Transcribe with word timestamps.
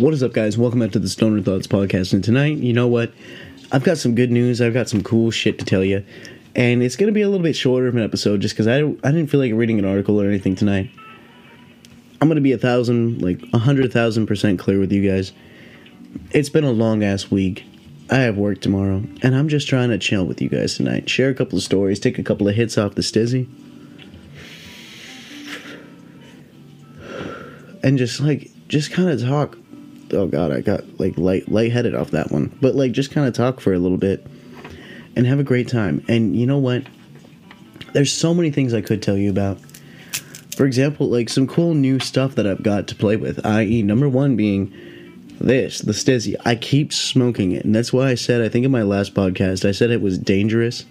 What 0.00 0.12
is 0.12 0.24
up, 0.24 0.32
guys? 0.32 0.58
Welcome 0.58 0.80
back 0.80 0.90
to 0.90 0.98
the 0.98 1.08
Stoner 1.08 1.40
Thoughts 1.40 1.68
podcast. 1.68 2.12
And 2.14 2.24
tonight, 2.24 2.56
you 2.56 2.72
know 2.72 2.88
what? 2.88 3.12
I've 3.70 3.84
got 3.84 3.96
some 3.96 4.16
good 4.16 4.32
news. 4.32 4.60
I've 4.60 4.74
got 4.74 4.88
some 4.88 5.04
cool 5.04 5.30
shit 5.30 5.56
to 5.60 5.64
tell 5.64 5.84
you, 5.84 6.04
and 6.56 6.82
it's 6.82 6.96
gonna 6.96 7.12
be 7.12 7.22
a 7.22 7.28
little 7.28 7.44
bit 7.44 7.54
shorter 7.54 7.86
of 7.86 7.94
an 7.94 8.02
episode 8.02 8.40
just 8.40 8.56
because 8.56 8.66
I 8.66 8.78
I 8.78 9.12
didn't 9.12 9.28
feel 9.28 9.38
like 9.38 9.52
reading 9.52 9.78
an 9.78 9.84
article 9.84 10.20
or 10.20 10.26
anything 10.26 10.56
tonight. 10.56 10.90
I'm 12.20 12.26
gonna 12.26 12.40
be 12.40 12.50
a 12.50 12.58
thousand, 12.58 13.22
like 13.22 13.40
a 13.52 13.58
hundred 13.58 13.92
thousand 13.92 14.26
percent 14.26 14.58
clear 14.58 14.80
with 14.80 14.90
you 14.90 15.08
guys. 15.08 15.30
It's 16.32 16.48
been 16.48 16.64
a 16.64 16.72
long 16.72 17.04
ass 17.04 17.30
week. 17.30 17.64
I 18.10 18.16
have 18.16 18.36
work 18.36 18.60
tomorrow, 18.60 19.04
and 19.22 19.36
I'm 19.36 19.48
just 19.48 19.68
trying 19.68 19.90
to 19.90 19.98
chill 19.98 20.24
with 20.24 20.42
you 20.42 20.48
guys 20.48 20.74
tonight. 20.74 21.08
Share 21.08 21.28
a 21.28 21.34
couple 21.34 21.56
of 21.56 21.62
stories, 21.62 22.00
take 22.00 22.18
a 22.18 22.24
couple 22.24 22.48
of 22.48 22.56
hits 22.56 22.76
off 22.76 22.96
the 22.96 23.02
stizzy. 23.02 23.46
and 27.84 27.96
just 27.96 28.18
like 28.18 28.50
just 28.66 28.90
kind 28.90 29.08
of 29.08 29.22
talk 29.22 29.56
oh 30.14 30.26
god 30.26 30.52
i 30.52 30.60
got 30.60 30.82
like 30.98 31.16
light 31.18 31.48
lightheaded 31.50 31.94
off 31.94 32.10
that 32.12 32.30
one. 32.30 32.56
But 32.60 32.74
like 32.74 32.92
just 32.92 33.10
kind 33.10 33.26
of 33.26 33.34
talk 33.34 33.60
for 33.60 33.72
a 33.72 33.78
little 33.78 33.98
bit 33.98 34.26
and 35.16 35.26
have 35.26 35.38
a 35.38 35.44
great 35.44 35.68
time. 35.68 36.04
And 36.08 36.36
you 36.36 36.46
know 36.46 36.58
what? 36.58 36.84
There's 37.92 38.12
so 38.12 38.34
many 38.34 38.50
things 38.50 38.74
i 38.74 38.80
could 38.80 39.02
tell 39.02 39.16
you 39.16 39.30
about. 39.30 39.58
For 40.56 40.66
example 40.66 41.08
like 41.08 41.28
some 41.28 41.46
cool 41.46 41.74
new 41.74 41.98
stuff 41.98 42.36
that 42.36 42.46
i've 42.46 42.62
got 42.62 42.86
to 42.88 42.94
play 42.94 43.16
with 43.16 43.44
i.e 43.44 43.82
number 43.82 44.08
one 44.08 44.36
being 44.36 44.72
this 45.40 45.80
the 45.80 45.92
stizzy. 45.92 46.36
I 46.44 46.54
keep 46.54 46.92
smoking 46.92 47.52
it 47.52 47.64
and 47.64 47.74
that's 47.74 47.92
why 47.92 48.08
i 48.10 48.14
said 48.14 48.40
i 48.40 48.48
think 48.48 48.64
in 48.64 48.70
my 48.70 48.82
last 48.82 49.14
podcast 49.14 49.68
i 49.68 49.72
said 49.72 49.90
it 49.90 50.00
was 50.00 50.18
dangerous. 50.18 50.86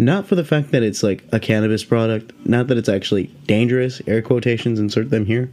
Not 0.00 0.26
for 0.26 0.34
the 0.34 0.44
fact 0.44 0.70
that 0.70 0.82
it's 0.82 1.02
like 1.02 1.24
a 1.30 1.38
cannabis 1.38 1.84
product, 1.84 2.32
not 2.46 2.68
that 2.68 2.78
it's 2.78 2.88
actually 2.88 3.24
dangerous, 3.46 4.00
air 4.06 4.22
quotations, 4.22 4.78
insert 4.78 5.10
them 5.10 5.26
here, 5.26 5.50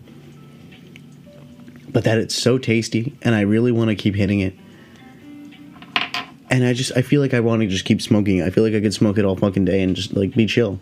but 1.97 2.03
that 2.03 2.19
it's 2.19 2.35
so 2.35 2.59
tasty 2.59 3.17
and 3.23 3.33
I 3.33 3.41
really 3.41 3.71
want 3.71 3.89
to 3.89 3.95
keep 3.95 4.13
hitting 4.13 4.39
it. 4.39 4.53
And 6.47 6.63
I 6.63 6.73
just, 6.73 6.95
I 6.95 7.01
feel 7.01 7.21
like 7.21 7.33
I 7.33 7.39
want 7.39 7.63
to 7.63 7.67
just 7.67 7.85
keep 7.85 8.03
smoking. 8.03 8.43
I 8.43 8.51
feel 8.51 8.63
like 8.63 8.75
I 8.75 8.81
could 8.81 8.93
smoke 8.93 9.17
it 9.17 9.25
all 9.25 9.35
fucking 9.35 9.65
day 9.65 9.81
and 9.81 9.95
just 9.95 10.13
like 10.13 10.35
be 10.35 10.45
chill. 10.45 10.79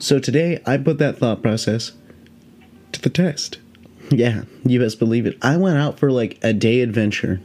So 0.00 0.18
today, 0.18 0.60
I 0.66 0.78
put 0.78 0.98
that 0.98 1.18
thought 1.18 1.42
process 1.42 1.92
to 2.90 3.00
the 3.00 3.08
test. 3.08 3.58
Yeah, 4.10 4.42
you 4.64 4.80
best 4.80 4.98
believe 4.98 5.26
it. 5.26 5.36
I 5.42 5.56
went 5.56 5.78
out 5.78 5.98
for 5.98 6.10
like 6.10 6.38
a 6.42 6.52
day 6.52 6.80
adventure 6.80 7.40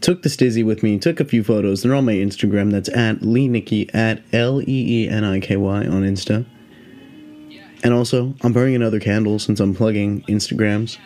took 0.00 0.22
the 0.22 0.28
stizzy 0.28 0.64
with 0.64 0.82
me, 0.82 0.98
took 0.98 1.20
a 1.20 1.24
few 1.24 1.42
photos. 1.42 1.82
They're 1.82 1.94
on 1.94 2.04
my 2.04 2.14
Instagram. 2.14 2.70
That's 2.70 2.88
at 2.90 3.22
Lee 3.22 3.48
Nicky 3.48 3.92
at 3.92 4.22
L 4.32 4.60
E 4.62 4.64
E 5.04 5.08
N 5.08 5.24
I 5.24 5.40
K 5.40 5.56
Y 5.56 5.78
on 5.86 6.02
Insta. 6.02 6.46
And 7.86 7.94
also, 7.94 8.34
I'm 8.40 8.52
burning 8.52 8.74
another 8.74 8.98
candle 8.98 9.38
since 9.38 9.60
I'm 9.60 9.72
plugging 9.72 10.22
Instagrams. 10.22 10.98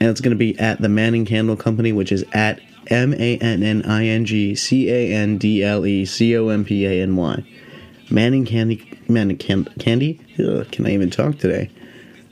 And 0.00 0.08
it's 0.08 0.22
going 0.22 0.30
to 0.30 0.38
be 0.38 0.58
at 0.58 0.80
the 0.80 0.88
Manning 0.88 1.26
Candle 1.26 1.56
Company, 1.56 1.92
which 1.92 2.10
is 2.10 2.24
at 2.32 2.58
M 2.86 3.12
A 3.12 3.36
N 3.36 3.62
N 3.62 3.82
I 3.82 4.06
N 4.06 4.24
G 4.24 4.54
C 4.54 4.90
A 4.90 5.12
N 5.12 5.36
D 5.36 5.62
L 5.62 5.84
E 5.84 6.06
C 6.06 6.34
O 6.38 6.48
M 6.48 6.64
P 6.64 6.86
A 6.86 7.02
N 7.02 7.16
Y. 7.16 7.44
Manning 8.08 8.46
Candy. 8.46 8.98
Manning 9.10 9.36
can, 9.36 9.66
Candy? 9.78 10.18
Ugh, 10.38 10.66
can 10.72 10.86
I 10.86 10.94
even 10.94 11.10
talk 11.10 11.36
today? 11.36 11.70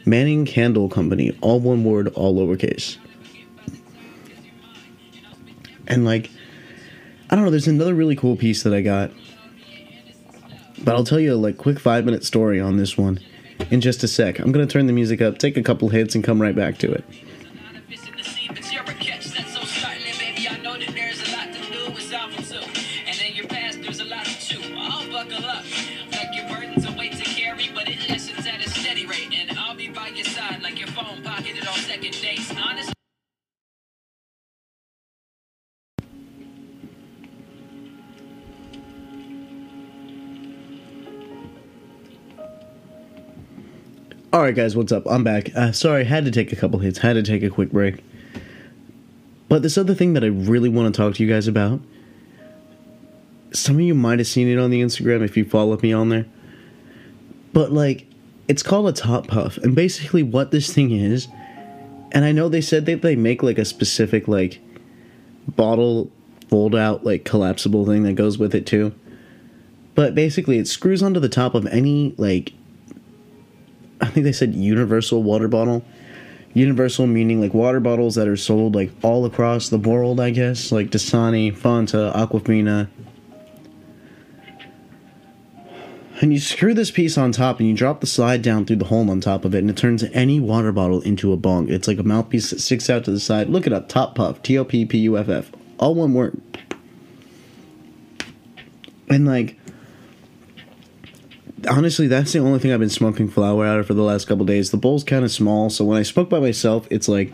Manning 0.07 0.47
Candle 0.47 0.89
Company. 0.89 1.37
All 1.43 1.61
one 1.61 1.85
word, 1.85 2.09
all 2.15 2.35
lowercase. 2.35 2.97
And 5.87 6.07
like, 6.07 6.31
I 7.29 7.37
don't 7.37 7.45
know, 7.45 7.51
there's 7.51 7.69
another 7.69 7.95
really 7.95 8.17
cool 8.17 8.37
piece 8.37 8.63
that 8.63 8.73
I 8.73 8.81
got. 8.81 9.11
But 10.83 10.95
I'll 10.95 11.05
tell 11.05 11.21
you 11.21 11.35
a 11.35 11.37
like 11.37 11.59
quick 11.59 11.79
five 11.79 12.07
minute 12.07 12.25
story 12.25 12.59
on 12.59 12.79
this 12.79 12.97
one 12.97 13.21
in 13.71 13.81
just 13.81 14.03
a 14.03 14.09
sec. 14.09 14.39
I'm 14.39 14.53
gonna 14.53 14.67
turn 14.67 14.87
the 14.87 14.93
music 14.93 15.21
up, 15.21 15.39
take 15.39 15.57
a 15.57 15.63
couple 15.63 15.89
hits, 15.89 16.15
and 16.15 16.23
come 16.23 16.41
right 16.41 16.55
back 16.55 16.79
to 16.79 16.93
it. 16.93 17.05
Right, 44.45 44.55
guys, 44.55 44.77
what's 44.77 44.93
up? 44.93 45.07
I'm 45.07 45.25
back. 45.25 45.55
Uh, 45.57 45.73
sorry, 45.73 46.05
had 46.05 46.27
to 46.27 46.31
take 46.31 46.53
a 46.53 46.57
couple 46.57 46.79
hits, 46.79 46.99
had 46.99 47.15
to 47.15 47.23
take 47.23 47.43
a 47.43 47.49
quick 47.49 47.71
break. 47.71 48.05
But 49.49 49.63
this 49.63 49.79
other 49.79 49.95
thing 49.95 50.13
that 50.13 50.23
I 50.23 50.27
really 50.27 50.69
want 50.69 50.95
to 50.95 50.99
talk 51.01 51.15
to 51.15 51.23
you 51.25 51.29
guys 51.29 51.49
about. 51.49 51.81
Some 53.53 53.77
of 53.77 53.81
you 53.83 53.95
might 53.95 54.19
have 54.19 54.29
seen 54.29 54.49
it 54.49 54.59
on 54.59 54.71
the 54.71 54.83
Instagram 54.83 55.25
if 55.25 55.37
you 55.37 55.45
follow 55.45 55.79
me 55.79 55.93
on 55.95 56.11
there. 56.11 56.27
But 57.55 57.73
like, 57.73 58.07
it's 58.47 58.63
called 58.63 58.89
a 58.89 58.93
top 58.93 59.29
puff, 59.29 59.57
and 59.59 59.75
basically 59.75 60.23
what 60.23 60.51
this 60.51 60.71
thing 60.73 60.91
is. 60.91 61.29
And 62.13 62.25
I 62.25 62.33
know 62.33 62.49
they 62.49 62.61
said 62.61 62.85
that 62.87 63.01
they 63.01 63.17
make 63.17 63.43
like 63.43 63.59
a 63.59 63.65
specific 63.65 64.29
like 64.29 64.61
bottle 65.49 66.11
fold 66.49 66.75
out 66.75 67.05
like 67.05 67.25
collapsible 67.25 67.87
thing 67.87 68.03
that 68.03 68.15
goes 68.15 68.37
with 68.37 68.55
it 68.55 68.67
too. 68.67 68.95
But 69.95 70.15
basically, 70.15 70.59
it 70.59 70.69
screws 70.69 71.03
onto 71.03 71.21
the 71.21 71.29
top 71.31 71.55
of 71.55 71.67
any 71.67 72.15
like 72.19 72.53
I 74.01 74.07
think 74.07 74.25
they 74.25 74.33
said 74.33 74.55
universal 74.55 75.23
water 75.23 75.49
bottle. 75.49 75.85
Universal 76.53 77.09
meaning 77.09 77.41
like 77.41 77.53
water 77.53 77.81
bottles 77.81 78.15
that 78.15 78.29
are 78.29 78.37
sold 78.37 78.75
like 78.75 78.93
all 79.03 79.25
across 79.25 79.69
the 79.69 79.79
world, 79.79 80.21
I 80.21 80.31
guess, 80.31 80.71
like 80.71 80.91
Dasani, 80.91 81.53
Fanta, 81.53 82.15
Aquafina. 82.15 82.89
And 86.21 86.33
you 86.33 86.39
screw 86.39 86.75
this 86.75 86.93
piece 86.93 87.19
on 87.19 87.33
top 87.33 87.59
and 87.59 87.69
you 87.69 87.75
drop 87.75 88.01
the 88.01 88.07
slide 88.07 88.41
down 88.41 88.65
through 88.65 88.77
the 88.77 88.85
hole 88.85 89.11
on 89.11 89.21
top 89.21 89.45
of 89.45 89.55
it 89.55 89.59
and 89.59 89.69
it 89.69 89.77
turns 89.77 90.05
any 90.13 90.39
water 90.39 90.71
bottle 90.71 91.01
into 91.03 91.33
a 91.33 91.37
bong. 91.37 91.69
It's 91.69 91.89
like 91.89 91.99
a 91.99 92.05
mouthpiece 92.05 92.51
that 92.51 92.61
sticks 92.61 92.89
out 92.89 93.05
to 93.05 93.11
the 93.11 93.19
side. 93.19 93.49
Look 93.49 93.67
it 93.67 93.73
up, 93.73 93.89
Top 93.89 94.15
Puff, 94.15 94.41
T 94.43 94.57
O 94.57 94.65
P 94.65 94.87
P 94.87 94.99
U 94.99 95.19
F 95.19 95.29
F. 95.29 95.51
All 95.79 95.95
one 95.97 96.15
word. 96.15 96.41
And 99.09 99.27
like 99.27 99.59
honestly, 101.67 102.07
that's 102.07 102.33
the 102.33 102.39
only 102.39 102.59
thing 102.59 102.73
I've 102.73 102.81
been 102.81 102.91
smoking 102.91 103.29
flower 103.29 103.67
out 103.67 103.81
of 103.81 103.87
for 103.87 103.95
the 103.95 104.03
last 104.03 104.27
couple 104.27 104.45
days. 104.45 104.71
The 104.71 104.77
bowl's 104.77 105.05
kind 105.05 105.25
of 105.25 105.31
small, 105.31 105.71
so 105.71 105.85
when 105.85 105.99
I 105.99 106.03
smoke 106.03 106.29
by 106.29 106.41
myself, 106.41 106.87
it's 106.91 107.09
like 107.09 107.33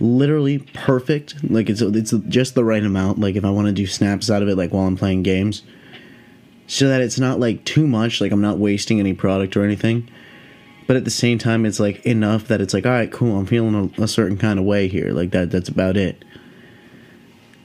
literally 0.00 0.58
perfect. 0.58 1.36
Like 1.48 1.68
it's 1.68 1.80
it's 1.82 2.12
just 2.28 2.54
the 2.54 2.64
right 2.64 2.82
amount. 2.82 3.20
Like 3.20 3.36
if 3.36 3.44
I 3.44 3.50
want 3.50 3.66
to 3.66 3.72
do 3.72 3.86
snaps 3.86 4.30
out 4.30 4.42
of 4.42 4.48
it, 4.48 4.56
like 4.56 4.72
while 4.72 4.86
I'm 4.86 4.96
playing 4.96 5.22
games, 5.22 5.62
so 6.66 6.88
that 6.88 7.00
it's 7.00 7.18
not 7.18 7.38
like 7.38 7.64
too 7.64 7.86
much. 7.86 8.20
Like 8.20 8.32
I'm 8.32 8.40
not 8.40 8.58
wasting 8.58 8.98
any 8.98 9.12
product 9.12 9.56
or 9.56 9.64
anything. 9.64 10.08
But 10.86 10.96
at 10.96 11.04
the 11.04 11.10
same 11.10 11.38
time, 11.38 11.64
it's 11.66 11.78
like 11.78 12.04
enough 12.04 12.48
that 12.48 12.60
it's 12.60 12.74
like, 12.74 12.84
all 12.84 12.90
right, 12.90 13.12
cool. 13.12 13.38
I'm 13.38 13.46
feeling 13.46 13.92
a, 13.96 14.02
a 14.02 14.08
certain 14.08 14.36
kind 14.36 14.58
of 14.58 14.64
way 14.64 14.88
here. 14.88 15.12
Like 15.12 15.30
that. 15.30 15.50
That's 15.50 15.68
about 15.68 15.96
it. 15.96 16.24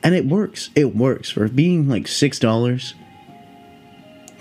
And 0.04 0.14
it 0.14 0.26
works. 0.28 0.70
It 0.76 0.96
works 0.96 1.32
for 1.32 1.48
being 1.48 1.90
like 1.90 2.08
six 2.08 2.38
dollars 2.38 2.94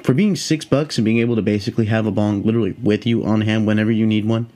for 0.04 0.12
being 0.12 0.37
six 0.37 0.66
bucks 0.66 0.98
and 0.98 1.04
being 1.04 1.19
able 1.19 1.34
to 1.34 1.41
basically 1.41 1.87
have 1.87 2.04
a 2.04 2.10
bong 2.10 2.42
literally 2.42 2.76
with 2.82 3.06
you 3.06 3.25
on 3.25 3.41
hand 3.41 3.66
whenever 3.66 3.91
you 3.91 4.06
need 4.06 4.26
one, 4.26 4.50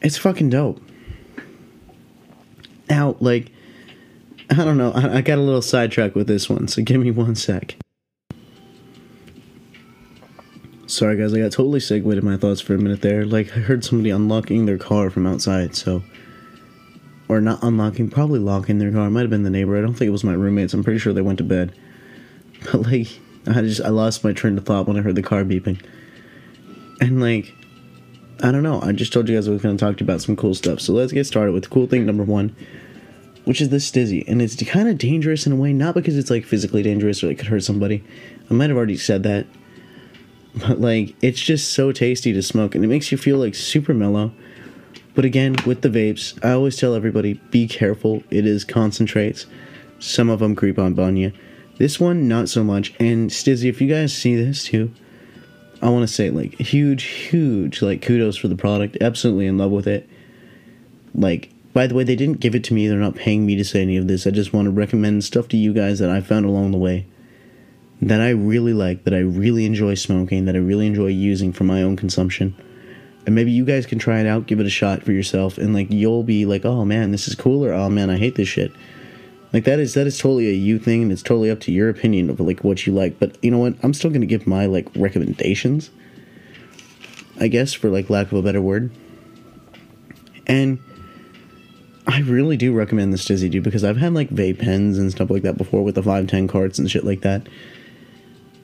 it's 0.00 0.16
fucking 0.16 0.48
dope. 0.48 0.80
Now, 2.88 3.16
like, 3.18 3.50
I 4.48 4.64
don't 4.64 4.78
know, 4.78 4.92
I, 4.92 5.16
I 5.16 5.20
got 5.22 5.38
a 5.38 5.42
little 5.42 5.60
sidetracked 5.60 6.14
with 6.14 6.28
this 6.28 6.48
one, 6.48 6.68
so 6.68 6.82
give 6.82 7.00
me 7.00 7.10
one 7.10 7.34
sec. 7.34 7.74
Sorry, 10.86 11.16
guys, 11.16 11.34
I 11.34 11.40
got 11.40 11.50
totally 11.50 11.80
segued 11.80 12.06
in 12.06 12.24
my 12.24 12.36
thoughts 12.36 12.60
for 12.60 12.74
a 12.74 12.78
minute 12.78 13.02
there. 13.02 13.26
Like, 13.26 13.56
I 13.56 13.60
heard 13.60 13.84
somebody 13.84 14.10
unlocking 14.10 14.66
their 14.66 14.78
car 14.78 15.10
from 15.10 15.26
outside, 15.26 15.74
so. 15.74 16.04
Or 17.28 17.40
not 17.40 17.58
unlocking, 17.64 18.08
probably 18.08 18.38
locking 18.38 18.78
their 18.78 18.92
car. 18.92 19.08
It 19.08 19.10
might 19.10 19.22
have 19.22 19.30
been 19.30 19.42
the 19.42 19.50
neighbor. 19.50 19.76
I 19.76 19.80
don't 19.80 19.94
think 19.94 20.06
it 20.06 20.12
was 20.12 20.22
my 20.22 20.34
roommates. 20.34 20.74
I'm 20.74 20.84
pretty 20.84 21.00
sure 21.00 21.12
they 21.12 21.22
went 21.22 21.38
to 21.38 21.44
bed. 21.44 21.76
But, 22.72 22.82
like, 22.82 23.08
I 23.46 23.62
just 23.62 23.80
I 23.80 23.88
lost 23.88 24.24
my 24.24 24.32
train 24.32 24.58
of 24.58 24.64
thought 24.64 24.86
when 24.86 24.96
I 24.96 25.00
heard 25.00 25.14
the 25.14 25.22
car 25.22 25.44
beeping. 25.44 25.80
And 27.00 27.20
like 27.20 27.54
I 28.42 28.52
don't 28.52 28.62
know, 28.62 28.80
I 28.82 28.92
just 28.92 29.12
told 29.12 29.28
you 29.28 29.36
guys 29.36 29.48
I 29.48 29.52
was 29.52 29.62
gonna 29.62 29.78
talk 29.78 29.96
to 29.96 30.04
you 30.04 30.06
about 30.06 30.20
some 30.20 30.36
cool 30.36 30.54
stuff. 30.54 30.80
So 30.80 30.92
let's 30.92 31.12
get 31.12 31.26
started 31.26 31.52
with 31.52 31.70
cool 31.70 31.86
thing 31.86 32.04
number 32.04 32.24
one, 32.24 32.54
which 33.44 33.60
is 33.60 33.68
this 33.68 33.90
stizzy. 33.90 34.24
And 34.26 34.42
it's 34.42 34.62
kind 34.64 34.88
of 34.88 34.98
dangerous 34.98 35.46
in 35.46 35.52
a 35.52 35.56
way, 35.56 35.72
not 35.72 35.94
because 35.94 36.16
it's 36.18 36.30
like 36.30 36.44
physically 36.44 36.82
dangerous 36.82 37.22
or 37.22 37.30
it 37.30 37.36
could 37.36 37.48
hurt 37.48 37.64
somebody. 37.64 38.04
I 38.50 38.54
might 38.54 38.70
have 38.70 38.76
already 38.76 38.96
said 38.96 39.22
that. 39.22 39.46
But 40.56 40.80
like 40.80 41.14
it's 41.22 41.40
just 41.40 41.72
so 41.72 41.92
tasty 41.92 42.32
to 42.32 42.42
smoke 42.42 42.74
and 42.74 42.84
it 42.84 42.88
makes 42.88 43.12
you 43.12 43.18
feel 43.18 43.38
like 43.38 43.54
super 43.54 43.94
mellow. 43.94 44.32
But 45.14 45.24
again, 45.24 45.56
with 45.64 45.80
the 45.80 45.88
vapes, 45.88 46.38
I 46.44 46.52
always 46.52 46.76
tell 46.76 46.94
everybody 46.94 47.34
be 47.50 47.66
careful. 47.66 48.22
It 48.30 48.46
is 48.46 48.64
concentrates. 48.64 49.46
Some 49.98 50.28
of 50.28 50.40
them 50.40 50.54
creep 50.54 50.78
on 50.78 50.98
on 50.98 51.16
you. 51.16 51.32
This 51.78 52.00
one, 52.00 52.26
not 52.26 52.48
so 52.48 52.64
much. 52.64 52.94
And 52.98 53.30
Stizzy, 53.30 53.68
if 53.68 53.80
you 53.80 53.88
guys 53.88 54.14
see 54.14 54.34
this 54.34 54.64
too, 54.64 54.92
I 55.82 55.90
want 55.90 56.08
to 56.08 56.12
say 56.12 56.30
like 56.30 56.54
huge, 56.54 57.02
huge 57.02 57.82
like 57.82 58.02
kudos 58.02 58.36
for 58.36 58.48
the 58.48 58.56
product. 58.56 58.96
Absolutely 59.00 59.46
in 59.46 59.58
love 59.58 59.70
with 59.70 59.86
it. 59.86 60.08
Like, 61.14 61.50
by 61.72 61.86
the 61.86 61.94
way, 61.94 62.04
they 62.04 62.16
didn't 62.16 62.40
give 62.40 62.54
it 62.54 62.64
to 62.64 62.74
me. 62.74 62.88
They're 62.88 62.98
not 62.98 63.14
paying 63.14 63.44
me 63.44 63.56
to 63.56 63.64
say 63.64 63.82
any 63.82 63.96
of 63.96 64.08
this. 64.08 64.26
I 64.26 64.30
just 64.30 64.52
want 64.52 64.66
to 64.66 64.70
recommend 64.70 65.24
stuff 65.24 65.48
to 65.48 65.56
you 65.56 65.74
guys 65.74 65.98
that 65.98 66.08
I 66.08 66.20
found 66.20 66.46
along 66.46 66.70
the 66.70 66.78
way 66.78 67.06
that 68.00 68.20
I 68.20 68.30
really 68.30 68.74
like, 68.74 69.04
that 69.04 69.14
I 69.14 69.18
really 69.18 69.64
enjoy 69.64 69.94
smoking, 69.94 70.44
that 70.46 70.54
I 70.54 70.58
really 70.58 70.86
enjoy 70.86 71.08
using 71.08 71.52
for 71.52 71.64
my 71.64 71.82
own 71.82 71.96
consumption. 71.96 72.54
And 73.24 73.34
maybe 73.34 73.50
you 73.50 73.64
guys 73.64 73.86
can 73.86 73.98
try 73.98 74.20
it 74.20 74.26
out, 74.26 74.46
give 74.46 74.60
it 74.60 74.66
a 74.66 74.70
shot 74.70 75.02
for 75.02 75.12
yourself, 75.12 75.58
and 75.58 75.74
like 75.74 75.90
you'll 75.90 76.22
be 76.22 76.46
like, 76.46 76.64
oh 76.64 76.84
man, 76.84 77.10
this 77.10 77.26
is 77.26 77.34
cool, 77.34 77.64
or 77.64 77.72
oh 77.72 77.88
man, 77.88 78.10
I 78.10 78.16
hate 78.16 78.36
this 78.36 78.48
shit. 78.48 78.70
Like 79.56 79.64
that 79.64 79.78
is 79.78 79.94
that 79.94 80.06
is 80.06 80.18
totally 80.18 80.50
a 80.50 80.52
you 80.52 80.78
thing, 80.78 81.04
and 81.04 81.10
it's 81.10 81.22
totally 81.22 81.50
up 81.50 81.60
to 81.60 81.72
your 81.72 81.88
opinion 81.88 82.28
of 82.28 82.38
like 82.40 82.62
what 82.62 82.86
you 82.86 82.92
like. 82.92 83.18
But 83.18 83.42
you 83.42 83.50
know 83.50 83.56
what? 83.56 83.74
I'm 83.82 83.94
still 83.94 84.10
gonna 84.10 84.26
give 84.26 84.46
my 84.46 84.66
like 84.66 84.86
recommendations. 84.94 85.90
I 87.40 87.48
guess 87.48 87.72
for 87.72 87.88
like 87.88 88.10
lack 88.10 88.26
of 88.26 88.34
a 88.34 88.42
better 88.42 88.60
word. 88.60 88.90
And 90.46 90.78
I 92.06 92.20
really 92.20 92.58
do 92.58 92.74
recommend 92.74 93.14
this 93.14 93.24
Stizzy 93.24 93.50
dude 93.50 93.64
because 93.64 93.82
I've 93.82 93.96
had 93.96 94.12
like 94.12 94.28
vape 94.28 94.58
pens 94.58 94.98
and 94.98 95.10
stuff 95.10 95.30
like 95.30 95.44
that 95.44 95.56
before 95.56 95.82
with 95.82 95.94
the 95.94 96.02
510 96.02 96.48
carts 96.48 96.78
and 96.78 96.90
shit 96.90 97.04
like 97.04 97.22
that. 97.22 97.46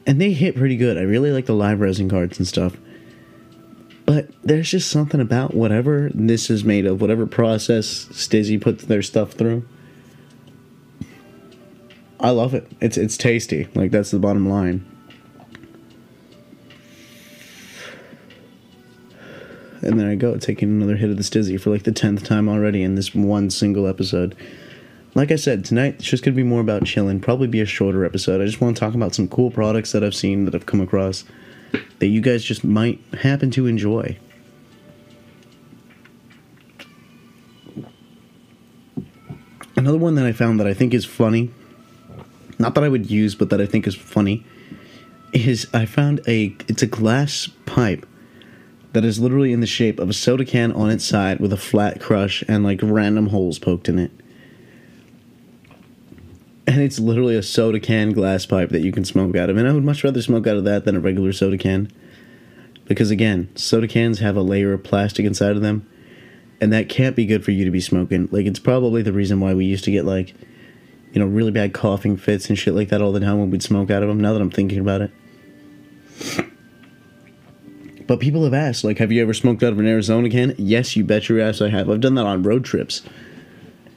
And 0.06 0.20
they 0.20 0.34
hit 0.34 0.56
pretty 0.56 0.76
good. 0.76 0.98
I 0.98 1.04
really 1.04 1.30
like 1.30 1.46
the 1.46 1.54
live 1.54 1.80
resin 1.80 2.10
carts 2.10 2.36
and 2.36 2.46
stuff. 2.46 2.76
But 4.04 4.28
there's 4.44 4.70
just 4.70 4.90
something 4.90 5.22
about 5.22 5.54
whatever 5.54 6.10
this 6.12 6.50
is 6.50 6.64
made 6.64 6.84
of, 6.84 7.00
whatever 7.00 7.24
process 7.24 8.04
Stizzy 8.10 8.60
puts 8.60 8.84
their 8.84 9.00
stuff 9.00 9.32
through. 9.32 9.66
I 12.22 12.30
love 12.30 12.54
it. 12.54 12.70
It's 12.80 12.96
it's 12.96 13.16
tasty. 13.16 13.68
Like 13.74 13.90
that's 13.90 14.12
the 14.12 14.20
bottom 14.20 14.48
line. 14.48 14.88
And 19.84 19.98
there 19.98 20.08
I 20.08 20.14
go, 20.14 20.36
taking 20.36 20.68
another 20.68 20.94
hit 20.94 21.10
of 21.10 21.16
the 21.16 21.24
Stizzy 21.24 21.60
for 21.60 21.70
like 21.70 21.82
the 21.82 21.90
tenth 21.90 22.22
time 22.22 22.48
already 22.48 22.84
in 22.84 22.94
this 22.94 23.12
one 23.12 23.50
single 23.50 23.88
episode. 23.88 24.36
Like 25.16 25.32
I 25.32 25.36
said, 25.36 25.64
tonight 25.64 25.96
it's 25.96 26.04
just 26.04 26.22
gonna 26.22 26.36
be 26.36 26.44
more 26.44 26.60
about 26.60 26.84
chilling. 26.84 27.18
Probably 27.18 27.48
be 27.48 27.60
a 27.60 27.66
shorter 27.66 28.04
episode. 28.04 28.40
I 28.40 28.46
just 28.46 28.60
want 28.60 28.76
to 28.76 28.80
talk 28.80 28.94
about 28.94 29.16
some 29.16 29.26
cool 29.26 29.50
products 29.50 29.90
that 29.90 30.04
I've 30.04 30.14
seen 30.14 30.44
that 30.44 30.54
I've 30.54 30.66
come 30.66 30.80
across 30.80 31.24
that 31.98 32.06
you 32.06 32.20
guys 32.20 32.44
just 32.44 32.62
might 32.62 33.00
happen 33.20 33.50
to 33.50 33.66
enjoy. 33.66 34.16
Another 39.74 39.98
one 39.98 40.14
that 40.14 40.26
I 40.26 40.32
found 40.32 40.60
that 40.60 40.68
I 40.68 40.74
think 40.74 40.94
is 40.94 41.04
funny 41.04 41.50
not 42.62 42.74
that 42.76 42.84
I 42.84 42.88
would 42.88 43.10
use, 43.10 43.34
but 43.34 43.50
that 43.50 43.60
I 43.60 43.66
think 43.66 43.86
is 43.86 43.94
funny, 43.94 44.46
is 45.32 45.66
I 45.74 45.84
found 45.84 46.20
a 46.26 46.56
it's 46.68 46.82
a 46.82 46.86
glass 46.86 47.48
pipe 47.66 48.06
that 48.92 49.04
is 49.04 49.18
literally 49.18 49.52
in 49.52 49.60
the 49.60 49.66
shape 49.66 49.98
of 49.98 50.08
a 50.08 50.12
soda 50.12 50.44
can 50.44 50.70
on 50.72 50.90
its 50.90 51.04
side 51.04 51.40
with 51.40 51.52
a 51.52 51.56
flat 51.56 52.00
crush 52.00 52.44
and 52.46 52.62
like 52.62 52.80
random 52.82 53.28
holes 53.28 53.58
poked 53.58 53.88
in 53.88 53.98
it. 53.98 54.10
And 56.66 56.80
it's 56.80 56.98
literally 56.98 57.34
a 57.34 57.42
soda 57.42 57.80
can 57.80 58.12
glass 58.12 58.46
pipe 58.46 58.70
that 58.70 58.82
you 58.82 58.92
can 58.92 59.04
smoke 59.04 59.34
out 59.34 59.50
of. 59.50 59.56
And 59.56 59.66
I 59.66 59.72
would 59.72 59.84
much 59.84 60.04
rather 60.04 60.22
smoke 60.22 60.46
out 60.46 60.56
of 60.56 60.64
that 60.64 60.84
than 60.84 60.94
a 60.94 61.00
regular 61.00 61.32
soda 61.32 61.58
can. 61.58 61.90
Because 62.86 63.10
again, 63.10 63.48
soda 63.56 63.88
cans 63.88 64.20
have 64.20 64.36
a 64.36 64.42
layer 64.42 64.72
of 64.72 64.84
plastic 64.84 65.26
inside 65.26 65.56
of 65.56 65.62
them. 65.62 65.88
And 66.60 66.72
that 66.72 66.88
can't 66.88 67.16
be 67.16 67.26
good 67.26 67.44
for 67.44 67.50
you 67.50 67.64
to 67.64 67.72
be 67.72 67.80
smoking. 67.80 68.28
Like, 68.30 68.46
it's 68.46 68.60
probably 68.60 69.02
the 69.02 69.12
reason 69.12 69.40
why 69.40 69.52
we 69.52 69.64
used 69.64 69.82
to 69.82 69.90
get, 69.90 70.04
like, 70.04 70.32
you 71.12 71.20
know, 71.20 71.26
really 71.26 71.50
bad 71.50 71.74
coughing 71.74 72.16
fits 72.16 72.48
and 72.48 72.58
shit 72.58 72.74
like 72.74 72.88
that 72.88 73.02
all 73.02 73.12
the 73.12 73.20
time 73.20 73.38
when 73.38 73.50
we'd 73.50 73.62
smoke 73.62 73.90
out 73.90 74.02
of 74.02 74.08
them. 74.08 74.18
Now 74.18 74.32
that 74.32 74.40
I'm 74.40 74.50
thinking 74.50 74.78
about 74.78 75.02
it. 75.02 75.10
But 78.06 78.18
people 78.18 78.44
have 78.44 78.54
asked, 78.54 78.82
like, 78.82 78.98
have 78.98 79.12
you 79.12 79.22
ever 79.22 79.34
smoked 79.34 79.62
out 79.62 79.72
of 79.72 79.78
an 79.78 79.86
Arizona 79.86 80.28
can? 80.30 80.54
Yes, 80.58 80.96
you 80.96 81.04
bet 81.04 81.28
your 81.28 81.40
ass 81.40 81.60
I 81.60 81.68
have. 81.68 81.88
I've 81.88 82.00
done 82.00 82.14
that 82.14 82.26
on 82.26 82.42
road 82.42 82.64
trips. 82.64 83.02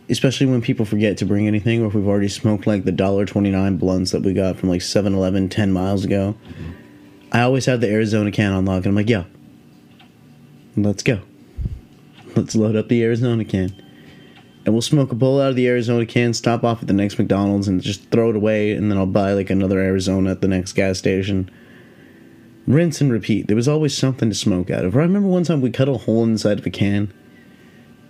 Especially 0.09 0.45
when 0.45 0.61
people 0.61 0.85
forget 0.85 1.17
to 1.17 1.25
bring 1.25 1.47
anything 1.47 1.81
or 1.81 1.87
if 1.87 1.95
we've 1.95 2.07
already 2.07 2.27
smoked 2.27 2.67
like 2.67 2.83
the 2.83 2.91
$1.29 2.91 3.79
blunts 3.79 4.11
that 4.11 4.21
we 4.21 4.33
got 4.33 4.57
from 4.57 4.69
like 4.69 4.81
7 4.81 5.15
Eleven 5.15 5.49
10 5.49 5.71
miles 5.71 6.05
ago. 6.05 6.35
I 7.31 7.41
always 7.41 7.65
have 7.65 7.81
the 7.81 7.89
Arizona 7.89 8.31
can 8.31 8.53
on 8.53 8.65
lock 8.65 8.85
and 8.85 8.87
I'm 8.87 8.95
like, 8.95 9.09
yo, 9.09 9.25
let's 10.77 11.01
go. 11.01 11.21
Let's 12.35 12.55
load 12.55 12.75
up 12.75 12.87
the 12.87 13.03
Arizona 13.03 13.43
can 13.43 13.84
and 14.65 14.73
we'll 14.73 14.81
smoke 14.81 15.11
a 15.11 15.15
bowl 15.15 15.39
out 15.39 15.51
of 15.51 15.55
the 15.55 15.67
Arizona 15.67 16.05
can, 16.05 16.33
stop 16.33 16.63
off 16.63 16.81
at 16.81 16.87
the 16.87 16.93
next 16.93 17.19
McDonald's, 17.19 17.67
and 17.67 17.81
just 17.81 18.09
throw 18.09 18.31
it 18.31 18.35
away, 18.35 18.71
and 18.71 18.89
then 18.89 18.97
I'll 18.97 19.05
buy 19.05 19.33
like 19.33 19.51
another 19.51 19.79
Arizona 19.79 20.31
at 20.31 20.41
the 20.41 20.47
next 20.47 20.73
gas 20.73 20.97
station. 20.97 21.51
Rinse 22.65 22.99
and 22.99 23.11
repeat. 23.11 23.45
There 23.45 23.55
was 23.55 23.67
always 23.67 23.95
something 23.95 24.27
to 24.27 24.35
smoke 24.35 24.71
out 24.71 24.85
of. 24.85 24.95
I 24.95 24.99
remember 25.01 25.29
one 25.29 25.43
time 25.43 25.61
we 25.61 25.69
cut 25.69 25.87
a 25.87 25.93
hole 25.93 26.23
inside 26.23 26.57
of 26.57 26.65
a 26.65 26.71
can 26.71 27.13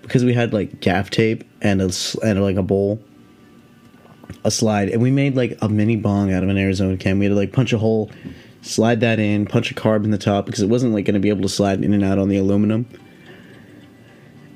because 0.02 0.24
we 0.24 0.34
had 0.34 0.54
like 0.54 0.80
gaff 0.80 1.10
tape 1.10 1.44
and 1.62 1.81
a 1.81 1.92
and 2.24 2.42
like 2.42 2.56
a 2.56 2.63
bowl, 2.63 3.04
a 4.46 4.52
slide, 4.52 4.88
and 4.90 5.02
we 5.02 5.12
made 5.12 5.36
like 5.36 5.57
a 5.62 5.68
mini 5.68 5.98
bong 5.98 6.31
out 6.31 6.42
of 6.42 6.48
an 6.48 6.57
Arizona 6.57 6.96
can. 6.96 7.19
We 7.19 7.25
had 7.25 7.31
to 7.31 7.36
like 7.36 7.52
punch 7.52 7.74
a 7.74 7.78
hole, 7.78 8.10
slide 8.62 9.02
that 9.02 9.19
in, 9.19 9.46
punch 9.46 9.72
a 9.72 9.74
carb 9.74 10.06
in 10.06 10.12
the 10.12 10.18
top 10.18 10.46
because 10.46 10.62
it 10.62 10.69
wasn't 10.69 10.94
like 10.94 11.04
going 11.04 11.16
to 11.16 11.19
be 11.19 11.30
able 11.30 11.42
to 11.42 11.50
slide 11.50 11.84
in 11.84 11.94
and 11.94 12.04
out 12.04 12.18
on 12.18 12.30
the 12.30 12.38
aluminum. 12.38 12.88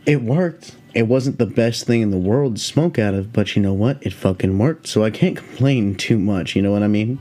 It 0.06 0.22
worked 0.22 0.76
it 0.94 1.08
wasn't 1.08 1.38
the 1.38 1.46
best 1.46 1.86
thing 1.86 2.02
in 2.02 2.10
the 2.10 2.18
world 2.18 2.56
to 2.56 2.62
smoke 2.62 2.98
out 2.98 3.14
of, 3.14 3.32
but 3.32 3.56
you 3.56 3.62
know 3.62 3.74
what? 3.74 4.02
It 4.02 4.14
fucking 4.14 4.58
worked, 4.58 4.88
so 4.88 5.04
I 5.04 5.12
can't 5.12 5.38
complain 5.38 5.96
too 5.96 6.18
much, 6.18 6.56
you 6.56 6.62
know 6.62 6.72
what 6.72 6.84
I 6.84 6.88
mean? 6.88 7.20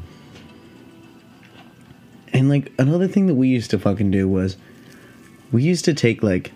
And 2.33 2.49
like 2.49 2.73
another 2.79 3.09
thing 3.09 3.27
that 3.27 3.35
we 3.35 3.49
used 3.49 3.71
to 3.73 3.79
fucking 3.79 4.11
do 4.11 4.27
was 4.27 4.57
we 5.53 5.63
used 5.63 5.85
to 5.87 5.95
take 5.95 6.23
like 6.23 6.53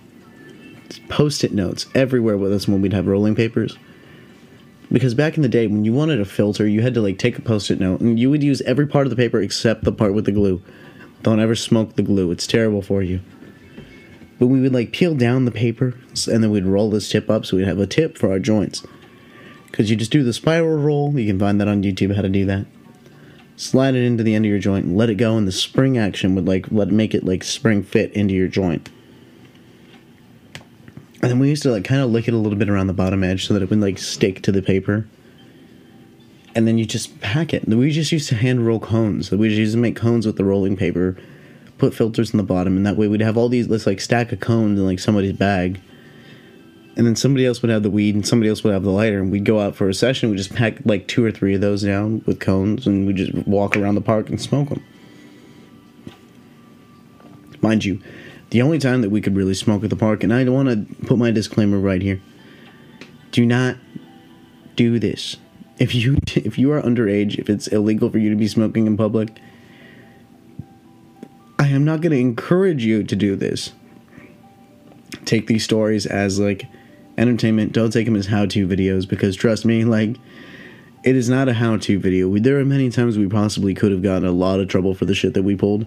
post-it 1.09 1.53
notes 1.53 1.87
everywhere 1.95 2.39
with 2.39 2.53
us 2.53 2.67
when 2.67 2.81
we'd 2.81 2.93
have 2.93 3.07
rolling 3.07 3.35
papers. 3.35 3.77
Because 4.91 5.15
back 5.15 5.37
in 5.37 5.43
the 5.43 5.49
day 5.49 5.67
when 5.67 5.85
you 5.85 5.93
wanted 5.93 6.21
a 6.21 6.25
filter, 6.25 6.67
you 6.67 6.83
had 6.83 6.95
to 6.95 7.01
like 7.01 7.19
take 7.19 7.39
a 7.39 7.43
post-it 7.43 7.81
note 7.81 8.01
and 8.01 8.19
you 8.19 8.31
would 8.31 8.43
use 8.43 8.61
every 8.63 8.87
part 8.87 9.07
of 9.07 9.11
the 9.11 9.17
paper 9.17 9.41
except 9.41 9.85
the 9.85 9.93
part 9.93 10.15
with 10.15 10.25
the 10.25 10.33
glue. 10.33 10.63
Don't 11.23 11.41
ever 11.41 11.55
smoke 11.55 11.97
the 11.97 12.03
glue. 12.03 12.31
It's 12.31 12.47
terrible 12.47 12.83
for 12.83 13.03
you. 13.03 13.21
But 14.43 14.49
we 14.49 14.61
would 14.61 14.75
like 14.75 14.91
peel 14.91 15.15
down 15.15 15.45
the 15.45 15.53
paper 15.53 15.95
and 16.29 16.43
then 16.43 16.51
we'd 16.51 16.65
roll 16.65 16.91
this 16.91 17.09
tip 17.09 17.31
up 17.31 17.47
so 17.47 17.57
we'd 17.57 17.69
have 17.69 17.79
a 17.79 17.87
tip 17.87 18.19
for 18.19 18.33
our 18.33 18.41
joints. 18.41 18.85
Because 19.67 19.89
you 19.89 19.95
just 19.95 20.11
do 20.11 20.25
the 20.25 20.33
spiral 20.33 20.79
roll, 20.79 21.17
you 21.17 21.29
can 21.29 21.39
find 21.39 21.61
that 21.61 21.69
on 21.69 21.85
YouTube 21.85 22.17
how 22.17 22.23
to 22.23 22.29
do 22.29 22.45
that. 22.47 22.67
Slide 23.55 23.95
it 23.95 24.03
into 24.05 24.25
the 24.25 24.35
end 24.35 24.45
of 24.45 24.51
your 24.51 24.59
joint 24.59 24.85
and 24.85 24.97
let 24.97 25.11
it 25.11 25.15
go, 25.15 25.37
and 25.37 25.47
the 25.47 25.53
spring 25.53 25.97
action 25.97 26.35
would 26.35 26.49
like 26.49 26.67
let 26.73 26.89
make 26.89 27.15
it 27.15 27.25
like 27.25 27.45
spring 27.45 27.85
fit 27.85 28.13
into 28.15 28.35
your 28.35 28.49
joint. 28.49 28.91
And 31.23 31.31
then 31.31 31.39
we 31.39 31.49
used 31.49 31.63
to 31.63 31.71
like 31.71 31.85
kind 31.85 32.01
of 32.01 32.11
lick 32.11 32.27
it 32.27 32.35
a 32.35 32.37
little 32.37 32.59
bit 32.59 32.69
around 32.69 32.89
the 32.89 32.93
bottom 32.93 33.23
edge 33.23 33.47
so 33.47 33.55
that 33.55 33.63
it 33.63 33.71
would 33.71 33.81
like 33.81 33.99
stick 33.99 34.43
to 34.43 34.51
the 34.51 34.61
paper. 34.61 35.07
And 36.57 36.67
then 36.67 36.79
you 36.79 36.85
just 36.85 37.21
pack 37.21 37.55
it. 37.55 37.69
We 37.69 37.93
just 37.93 38.11
used 38.11 38.29
to 38.31 38.35
hand 38.35 38.67
roll 38.67 38.81
cones. 38.81 39.31
We 39.31 39.51
just 39.51 39.61
used 39.61 39.75
to 39.75 39.79
make 39.79 39.95
cones 39.95 40.27
with 40.27 40.37
the 40.37 40.45
rolling 40.45 40.77
paper 40.77 41.17
put 41.83 41.93
filters 41.93 42.31
in 42.31 42.37
the 42.37 42.45
bottom, 42.45 42.77
and 42.77 42.87
that 42.87 42.97
way 42.97 43.09
we'd 43.09 43.21
have 43.21 43.37
all 43.37 43.49
these 43.49 43.67
this 43.67 43.89
like 43.89 44.01
stack 44.01 44.31
of 44.31 44.39
cones 44.39 44.79
in 44.79 44.87
like 44.87 45.01
somebody's 45.01 45.33
bag, 45.33 45.81
and 46.97 47.05
then 47.05 47.17
somebody 47.17 47.45
else 47.45 47.61
would 47.61 47.73
have 47.73 47.83
the 47.83 47.91
weed, 47.91 48.15
and 48.15 48.25
somebody 48.25 48.49
else 48.49 48.63
would 48.63 48.73
have 48.73 48.85
the 48.85 48.91
lighter, 48.91 49.19
and 49.19 49.33
we'd 49.33 49.45
go 49.45 49.59
out 49.59 49.75
for 49.75 49.89
a 49.89 49.95
session. 49.95 50.31
We 50.31 50.37
just 50.37 50.55
pack 50.55 50.77
like 50.85 51.09
two 51.09 51.25
or 51.25 51.33
three 51.33 51.57
of 51.57 51.61
those 51.61 51.83
down 51.83 52.23
with 52.25 52.39
cones, 52.39 52.87
and 52.87 53.05
we 53.05 53.13
just 53.13 53.35
walk 53.49 53.77
around 53.77 53.97
the 53.97 54.01
park 54.01 54.29
and 54.29 54.41
smoke 54.41 54.69
them. 54.69 54.85
Mind 57.61 57.85
you, 57.85 58.01
the 58.51 58.63
only 58.63 58.79
time 58.79 59.01
that 59.03 59.11
we 59.11 59.21
could 59.21 59.35
really 59.35 59.55
smoke 59.55 59.83
at 59.83 59.91
the 59.91 59.97
park, 59.97 60.23
and 60.23 60.33
I 60.33 60.49
want 60.49 60.69
to 60.69 61.07
put 61.07 61.19
my 61.19 61.33
disclaimer 61.33 61.81
right 61.81 62.01
here: 62.01 62.23
do 63.33 63.45
not 63.45 63.77
do 64.77 65.01
this. 65.01 65.37
If 65.81 65.97
you 65.97 66.19
if 66.37 66.61
you 66.61 66.71
are 66.71 66.81
underage, 66.81 67.41
if 67.41 67.51
it's 67.51 67.67
illegal 67.67 68.09
for 68.09 68.19
you 68.19 68.31
to 68.31 68.37
be 68.37 68.47
smoking 68.47 68.87
in 68.87 68.97
public 68.97 69.41
am 71.73 71.85
not 71.85 72.01
going 72.01 72.13
to 72.13 72.19
encourage 72.19 72.85
you 72.85 73.03
to 73.05 73.17
do 73.17 73.37
this. 73.37 73.73
Take 75.25 75.47
these 75.47 75.65
stories 75.65 76.07
as 76.07 76.39
like 76.39 76.67
entertainment. 77.19 77.73
Don't 77.73 77.91
take 77.91 78.07
them 78.07 78.17
as 78.17 78.27
how 78.27 78.47
to 78.47 78.67
videos 78.67 79.09
because 79.09 79.37
trust 79.37 79.65
me, 79.65 79.85
like, 79.85 80.17
it 81.05 81.17
is 81.17 81.29
not 81.29 81.49
a 81.49 81.55
how 81.55 81.77
to 81.77 81.99
video. 81.99 82.39
There 82.39 82.59
are 82.59 82.65
many 82.65 82.91
times 82.91 83.19
we 83.19 83.29
possibly 83.29 83.75
could 83.75 83.91
have 83.91 84.03
gotten 84.03 84.27
a 84.27 84.33
lot 84.33 84.61
of 84.61 84.69
trouble 84.69 84.95
for 84.95 85.05
the 85.05 85.15
shit 85.15 85.35
that 85.35 85.43
we 85.43 85.57
pulled. 85.57 85.87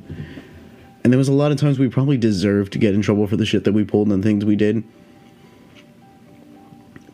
And 1.04 1.14
there 1.14 1.18
was 1.18 1.28
a 1.28 1.34
lot 1.34 1.52
of 1.52 1.58
times 1.58 1.80
we 1.80 1.88
probably 1.88 2.18
deserved 2.18 2.74
to 2.74 2.80
get 2.80 2.94
in 2.94 3.02
trouble 3.02 3.28
for 3.28 3.38
the 3.38 3.46
shit 3.46 3.64
that 3.64 3.74
we 3.74 3.84
pulled 3.84 4.10
and 4.10 4.24
the 4.24 4.28
things 4.28 4.44
we 4.44 4.56
did. 4.56 4.84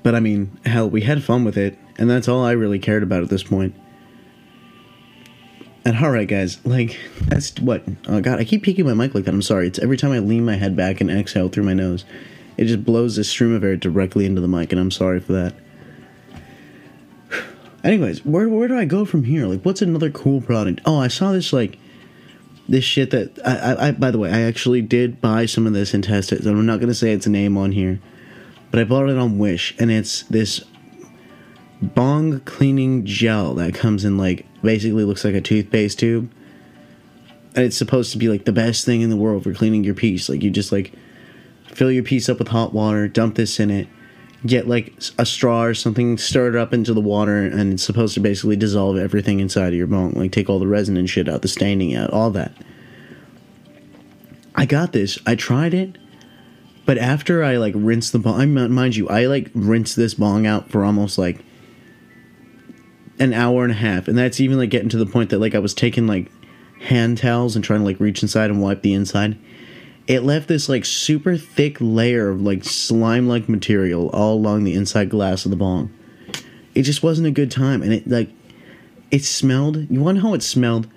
But 0.04 0.16
I 0.16 0.20
mean, 0.20 0.58
hell, 0.66 0.90
we 0.90 1.01
had 1.01 1.24
fun 1.24 1.44
with 1.44 1.58
it, 1.58 1.78
and 1.98 2.10
that's 2.10 2.28
all 2.28 2.44
I 2.44 2.54
really 2.54 2.80
cared 2.80 3.04
about 3.04 3.22
at 3.22 3.30
this 3.30 3.44
point. 3.44 3.75
And 5.84 5.98
all 5.98 6.12
right, 6.12 6.28
guys, 6.28 6.64
like 6.66 7.00
that's 7.24 7.60
what. 7.60 7.84
Oh 8.08 8.22
God, 8.22 8.40
I 8.40 8.44
keep 8.44 8.62
peaking 8.64 8.86
my 8.86 8.94
mic 8.94 9.16
like 9.16 9.26
that. 9.26 9.34
I'm 9.34 9.42
sorry. 9.42 9.68
It's 9.68 9.80
every 9.80 9.98
time 9.98 10.12
I 10.12 10.20
lean 10.20 10.46
my 10.46 10.56
head 10.56 10.76
back 10.76 11.02
and 11.02 11.10
exhale 11.10 11.50
through 11.50 11.64
my 11.64 11.74
nose, 11.74 12.06
it 12.58 12.66
just 12.66 12.86
blows 12.86 13.16
this 13.16 13.30
stream 13.30 13.54
of 13.54 13.64
air 13.64 13.76
directly 13.76 14.26
into 14.26 14.42
the 14.42 14.48
mic, 14.48 14.72
and 14.72 14.80
I'm 14.80 14.92
sorry 14.92 15.20
for 15.20 15.34
that. 15.34 15.56
Anyways, 17.84 18.24
where 18.24 18.48
where 18.48 18.68
do 18.68 18.78
I 18.78 18.86
go 18.86 19.06
from 19.06 19.24
here? 19.24 19.48
Like, 19.48 19.64
what's 19.64 19.82
another 19.82 20.12
cool 20.12 20.40
product? 20.40 20.82
Oh, 20.86 21.00
I 21.00 21.08
saw 21.08 21.32
this 21.32 21.52
like 21.52 21.80
this 22.70 22.84
shit 22.84 23.10
that 23.10 23.40
I, 23.44 23.58
I, 23.58 23.88
I 23.88 23.92
by 23.92 24.12
the 24.12 24.20
way, 24.20 24.32
I 24.32 24.42
actually 24.42 24.84
did 24.84 25.20
buy 25.20 25.48
some 25.48 25.66
of 25.66 25.74
this 25.74 25.96
and 25.96 26.04
test 26.04 26.32
it. 26.32 26.44
So 26.44 26.52
I'm 26.52 26.66
not 26.68 26.80
gonna 26.80 26.94
say 26.94 27.12
its 27.12 27.26
name 27.26 27.58
on 27.58 27.72
here, 27.72 28.00
but 28.70 28.80
I 28.80 28.84
bought 28.84 29.10
it 29.10 29.18
on 29.18 29.40
Wish, 29.40 29.76
and 29.80 29.90
it's 29.90 30.22
this 30.24 30.64
bong 31.82 32.40
cleaning 32.42 33.06
gel 33.06 33.56
that 33.56 33.74
comes 33.74 34.06
in 34.06 34.18
like 34.18 34.46
basically 34.62 35.04
looks 35.04 35.26
like 35.26 35.34
a 35.34 35.42
toothpaste 35.42 36.00
tube. 36.00 36.32
And 37.56 37.66
it's 37.66 37.78
supposed 37.78 38.12
to 38.14 38.18
be 38.18 38.30
like 38.30 38.46
the 38.46 38.54
best 38.54 38.86
thing 38.86 39.02
in 39.02 39.10
the 39.10 39.18
world 39.18 39.44
for 39.44 39.54
cleaning 39.54 39.84
your 39.84 39.96
piece. 39.96 40.30
Like 40.30 40.42
you 40.42 40.50
just 40.50 40.72
like 40.72 40.94
fill 41.66 41.92
your 41.92 42.04
piece 42.04 42.30
up 42.30 42.40
with 42.40 42.50
hot 42.50 42.74
water, 42.74 43.08
dump 43.08 43.36
this 43.36 43.60
in 43.60 43.70
it, 43.70 43.88
get 44.46 44.68
like 44.68 44.94
a 45.18 45.26
straw 45.26 45.64
or 45.64 45.74
something, 45.74 46.18
stir 46.18 46.50
it 46.50 46.56
up 46.56 46.74
into 46.74 46.94
the 46.94 47.02
water, 47.02 47.42
and 47.42 47.74
it's 47.74 47.84
supposed 47.84 48.14
to 48.14 48.20
basically 48.20 48.56
dissolve 48.56 48.98
everything 48.98 49.40
inside 49.40 49.70
of 49.70 49.74
your 49.74 49.88
bone, 49.88 50.12
like 50.12 50.32
take 50.32 50.50
all 50.50 50.60
the 50.60 50.68
resin 50.68 50.98
and 50.98 51.10
shit 51.10 51.28
out, 51.28 51.42
the 51.42 51.48
staining 51.48 51.96
out, 51.96 52.10
all 52.12 52.32
that. 52.32 52.54
I 54.56 54.66
got 54.66 54.94
this. 54.94 55.18
I 55.26 55.36
tried 55.36 55.74
it, 55.74 55.98
but 56.86 56.98
after 56.98 57.44
I 57.44 57.58
like 57.58 57.74
rinse 57.76 58.12
the 58.12 58.20
bong, 58.20 58.54
mind 58.54 58.96
you, 58.96 59.08
I 59.10 59.26
like 59.26 59.50
rinse 59.54 59.96
this 59.96 60.14
bong 60.14 60.46
out 60.46 60.70
for 60.70 60.84
almost 60.84 61.18
like 61.18 61.44
an 63.22 63.34
hour 63.34 63.63
and 63.63 63.72
a 63.72 63.75
half, 63.75 64.08
and 64.08 64.18
that's 64.18 64.42
even 64.42 64.58
like 64.58 64.70
getting 64.70 64.90
to 64.90 64.98
the 64.98 65.06
point 65.06 65.30
that 65.30 65.40
like 65.40 65.56
I 65.56 65.60
was 65.60 65.74
taking 65.74 66.08
like 66.08 66.32
hand 66.82 67.20
towels 67.20 67.56
and 67.56 67.63
trying 67.63 67.80
to 67.80 67.86
like 67.86 68.00
reach 68.00 68.22
inside 68.22 68.50
and 68.50 68.62
wipe 68.62 68.82
the 68.82 68.94
inside 68.94 69.38
it 70.08 70.24
left 70.24 70.48
this 70.48 70.68
like 70.68 70.86
super 70.86 71.38
thick 71.38 71.78
layer 71.80 72.30
of 72.30 72.42
like 72.42 72.63
slime 72.63 73.28
like 73.28 73.48
material 73.48 74.10
all 74.10 74.34
along 74.34 74.63
the 74.63 74.74
inside 74.74 75.10
glass 75.10 75.46
of 75.46 75.51
the 75.51 75.58
bong. 75.58 75.90
It 76.74 76.84
just 76.84 77.04
wasn't 77.04 77.28
a 77.28 77.32
good 77.32 77.51
time, 77.51 77.82
and 77.82 77.94
it 77.94 78.08
like 78.08 78.30
it 79.10 79.24
smelled. 79.24 79.90
You 79.90 80.01
want 80.01 80.18
to 80.18 80.22
know 80.22 80.30
how 80.30 80.34
it 80.34 80.44
smelled? 80.44 80.88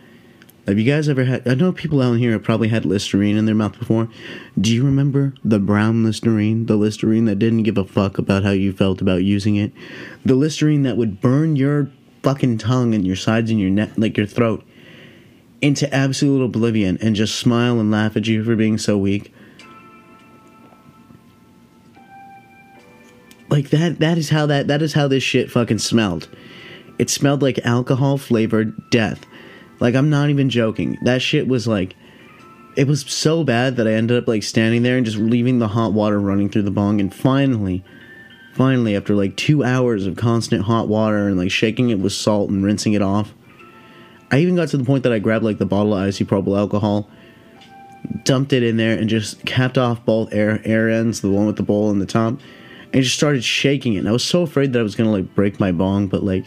Have 0.66 0.78
you 0.78 0.90
guys 0.90 1.08
ever 1.08 1.24
had? 1.24 1.46
I 1.46 1.54
know 1.54 1.72
people 1.72 2.00
out 2.00 2.14
here 2.14 2.32
have 2.32 2.42
probably 2.42 2.68
had 2.68 2.86
Listerine 2.86 3.36
in 3.36 3.44
their 3.44 3.54
mouth 3.54 3.78
before. 3.78 4.08
Do 4.58 4.74
you 4.74 4.84
remember 4.84 5.34
the 5.44 5.58
brown 5.58 6.02
Listerine? 6.04 6.66
The 6.66 6.76
Listerine 6.76 7.26
that 7.26 7.38
didn't 7.38 7.64
give 7.64 7.76
a 7.76 7.84
fuck 7.84 8.16
about 8.16 8.44
how 8.44 8.50
you 8.50 8.72
felt 8.72 9.02
about 9.02 9.24
using 9.24 9.56
it? 9.56 9.72
The 10.24 10.34
Listerine 10.34 10.82
that 10.84 10.96
would 10.96 11.20
burn 11.20 11.54
your 11.54 11.90
fucking 12.24 12.58
tongue 12.58 12.94
and 12.94 13.06
your 13.06 13.16
sides 13.16 13.50
and 13.50 13.60
your 13.60 13.70
neck, 13.70 13.90
like 13.96 14.16
your 14.16 14.26
throat 14.26 14.64
into 15.60 15.92
absolute 15.94 16.42
oblivion 16.42 16.98
and 17.00 17.14
just 17.14 17.36
smile 17.36 17.78
and 17.80 17.90
laugh 17.90 18.16
at 18.16 18.26
you 18.26 18.42
for 18.44 18.56
being 18.56 18.76
so 18.76 18.98
weak. 18.98 19.32
Like 23.48 23.70
that 23.70 24.00
that 24.00 24.18
is 24.18 24.30
how 24.30 24.46
that 24.46 24.66
that 24.66 24.82
is 24.82 24.94
how 24.94 25.06
this 25.06 25.22
shit 25.22 25.50
fucking 25.50 25.78
smelled. 25.78 26.28
It 26.98 27.08
smelled 27.08 27.40
like 27.40 27.58
alcohol 27.64 28.18
flavored 28.18 28.90
death. 28.90 29.24
Like 29.80 29.94
I'm 29.94 30.10
not 30.10 30.30
even 30.30 30.50
joking. 30.50 30.98
That 31.02 31.22
shit 31.22 31.46
was 31.46 31.68
like 31.68 31.94
it 32.76 32.88
was 32.88 33.02
so 33.02 33.44
bad 33.44 33.76
that 33.76 33.86
I 33.86 33.92
ended 33.92 34.18
up 34.18 34.26
like 34.26 34.42
standing 34.42 34.82
there 34.82 34.96
and 34.96 35.06
just 35.06 35.18
leaving 35.18 35.60
the 35.60 35.68
hot 35.68 35.92
water 35.92 36.20
running 36.20 36.48
through 36.48 36.62
the 36.62 36.70
bong 36.70 37.00
and 37.00 37.14
finally 37.14 37.84
finally 38.54 38.96
after 38.96 39.14
like 39.14 39.36
2 39.36 39.62
hours 39.62 40.06
of 40.06 40.16
constant 40.16 40.62
hot 40.62 40.88
water 40.88 41.28
and 41.28 41.36
like 41.36 41.50
shaking 41.50 41.90
it 41.90 41.98
with 41.98 42.12
salt 42.12 42.50
and 42.50 42.64
rinsing 42.64 42.92
it 42.92 43.02
off 43.02 43.34
I 44.34 44.38
even 44.38 44.56
got 44.56 44.68
to 44.68 44.76
the 44.76 44.84
point 44.84 45.04
that 45.04 45.12
I 45.12 45.20
grabbed 45.20 45.44
like 45.44 45.58
the 45.58 45.64
bottle 45.64 45.94
of 45.94 46.08
isopropyl 46.08 46.58
alcohol, 46.58 47.08
dumped 48.24 48.52
it 48.52 48.64
in 48.64 48.76
there, 48.76 48.98
and 48.98 49.08
just 49.08 49.44
capped 49.44 49.78
off 49.78 50.04
both 50.04 50.32
air 50.32 50.60
air 50.64 50.90
ends, 50.90 51.20
the 51.20 51.30
one 51.30 51.46
with 51.46 51.54
the 51.56 51.62
bowl 51.62 51.88
and 51.90 52.00
the 52.00 52.06
top, 52.06 52.40
and 52.92 53.02
just 53.02 53.14
started 53.14 53.44
shaking 53.44 53.94
it. 53.94 53.98
And 53.98 54.08
I 54.08 54.12
was 54.12 54.24
so 54.24 54.42
afraid 54.42 54.72
that 54.72 54.80
I 54.80 54.82
was 54.82 54.96
gonna 54.96 55.12
like 55.12 55.36
break 55.36 55.60
my 55.60 55.70
bong, 55.70 56.08
but 56.08 56.24
like 56.24 56.44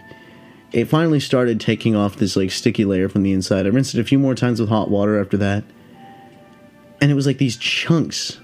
it 0.74 0.86
finally 0.86 1.22
started 1.22 1.62
taking 1.62 1.96
off 1.96 2.18
this 2.18 2.36
like 2.36 2.52
sticky 2.52 2.84
layer 2.84 3.08
from 3.08 3.24
the 3.24 3.32
inside. 3.32 3.66
I 3.66 3.70
rinsed 3.70 3.96
it 3.96 4.02
a 4.02 4.04
few 4.04 4.20
more 4.20 4.36
times 4.36 4.60
with 4.60 4.68
hot 4.68 4.90
water 4.90 5.18
after 5.18 5.38
that, 5.38 5.64
and 7.00 7.10
it 7.10 7.14
was 7.14 7.26
like 7.26 7.38
these 7.38 7.56
chunks, 7.56 8.38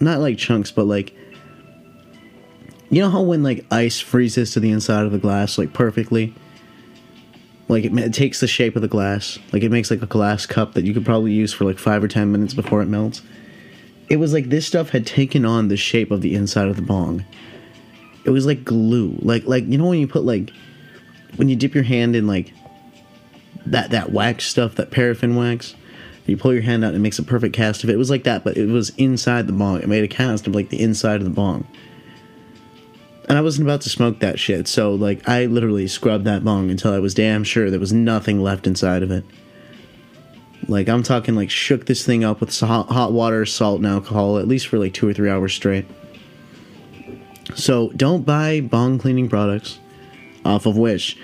not 0.00 0.20
like 0.20 0.38
chunks, 0.38 0.70
but 0.70 0.86
like 0.86 1.14
you 2.90 3.02
know 3.02 3.10
how 3.10 3.20
when 3.20 3.42
like 3.42 3.66
ice 3.70 4.00
freezes 4.00 4.52
to 4.52 4.60
the 4.60 4.70
inside 4.70 5.04
of 5.04 5.12
the 5.12 5.18
glass 5.18 5.58
like 5.58 5.72
perfectly? 5.72 6.34
Like 7.68 7.84
it, 7.84 7.92
it, 7.98 8.14
takes 8.14 8.40
the 8.40 8.46
shape 8.46 8.76
of 8.76 8.82
the 8.82 8.88
glass. 8.88 9.38
Like 9.52 9.62
it 9.62 9.70
makes 9.70 9.90
like 9.90 10.00
a 10.00 10.06
glass 10.06 10.46
cup 10.46 10.72
that 10.72 10.84
you 10.84 10.94
could 10.94 11.04
probably 11.04 11.32
use 11.32 11.52
for 11.52 11.64
like 11.64 11.78
five 11.78 12.02
or 12.02 12.08
ten 12.08 12.32
minutes 12.32 12.54
before 12.54 12.80
it 12.80 12.86
melts. 12.86 13.20
It 14.08 14.16
was 14.16 14.32
like 14.32 14.48
this 14.48 14.66
stuff 14.66 14.88
had 14.88 15.06
taken 15.06 15.44
on 15.44 15.68
the 15.68 15.76
shape 15.76 16.10
of 16.10 16.22
the 16.22 16.34
inside 16.34 16.68
of 16.68 16.76
the 16.76 16.82
bong. 16.82 17.26
It 18.24 18.30
was 18.30 18.46
like 18.46 18.64
glue. 18.64 19.18
Like 19.20 19.44
like 19.44 19.66
you 19.66 19.76
know 19.76 19.86
when 19.86 19.98
you 19.98 20.08
put 20.08 20.24
like 20.24 20.50
when 21.36 21.50
you 21.50 21.56
dip 21.56 21.74
your 21.74 21.84
hand 21.84 22.16
in 22.16 22.26
like 22.26 22.54
that 23.66 23.90
that 23.90 24.12
wax 24.12 24.46
stuff 24.46 24.76
that 24.76 24.90
paraffin 24.90 25.36
wax? 25.36 25.74
You 26.24 26.36
pull 26.36 26.52
your 26.52 26.62
hand 26.62 26.84
out 26.84 26.88
and 26.88 26.96
it 26.96 27.00
makes 27.00 27.18
a 27.18 27.22
perfect 27.22 27.54
cast 27.54 27.84
of 27.84 27.90
it. 27.90 27.94
It 27.94 27.98
was 27.98 28.10
like 28.10 28.24
that 28.24 28.44
but 28.44 28.56
it 28.56 28.66
was 28.66 28.90
inside 28.96 29.46
the 29.46 29.52
bong. 29.52 29.80
It 29.80 29.88
made 29.88 30.04
a 30.04 30.08
cast 30.08 30.46
of 30.46 30.54
like 30.54 30.70
the 30.70 30.80
inside 30.80 31.16
of 31.16 31.24
the 31.24 31.30
bong 31.30 31.66
and 33.28 33.36
I 33.36 33.42
wasn't 33.42 33.66
about 33.66 33.82
to 33.82 33.90
smoke 33.90 34.20
that 34.20 34.38
shit, 34.38 34.66
so 34.66 34.94
like 34.94 35.28
I 35.28 35.46
literally 35.46 35.86
scrubbed 35.86 36.24
that 36.24 36.44
bong 36.44 36.70
until 36.70 36.92
I 36.92 36.98
was 36.98 37.14
damn 37.14 37.44
sure 37.44 37.70
there 37.70 37.78
was 37.78 37.92
nothing 37.92 38.42
left 38.42 38.66
inside 38.66 39.02
of 39.02 39.10
it. 39.10 39.24
Like 40.66 40.88
I'm 40.88 41.02
talking 41.02 41.34
like 41.34 41.50
shook 41.50 41.86
this 41.86 42.04
thing 42.04 42.24
up 42.24 42.40
with 42.40 42.58
hot, 42.58 42.88
hot 42.88 43.12
water, 43.12 43.44
salt, 43.44 43.78
and 43.78 43.86
alcohol 43.86 44.38
at 44.38 44.48
least 44.48 44.66
for 44.66 44.78
like 44.78 44.94
two 44.94 45.08
or 45.08 45.12
three 45.12 45.30
hours 45.30 45.54
straight. 45.54 45.86
So 47.54 47.90
don't 47.96 48.24
buy 48.24 48.60
bong 48.60 48.98
cleaning 48.98 49.28
products 49.28 49.78
off 50.44 50.66
of 50.66 50.76
Wish. 50.76 51.16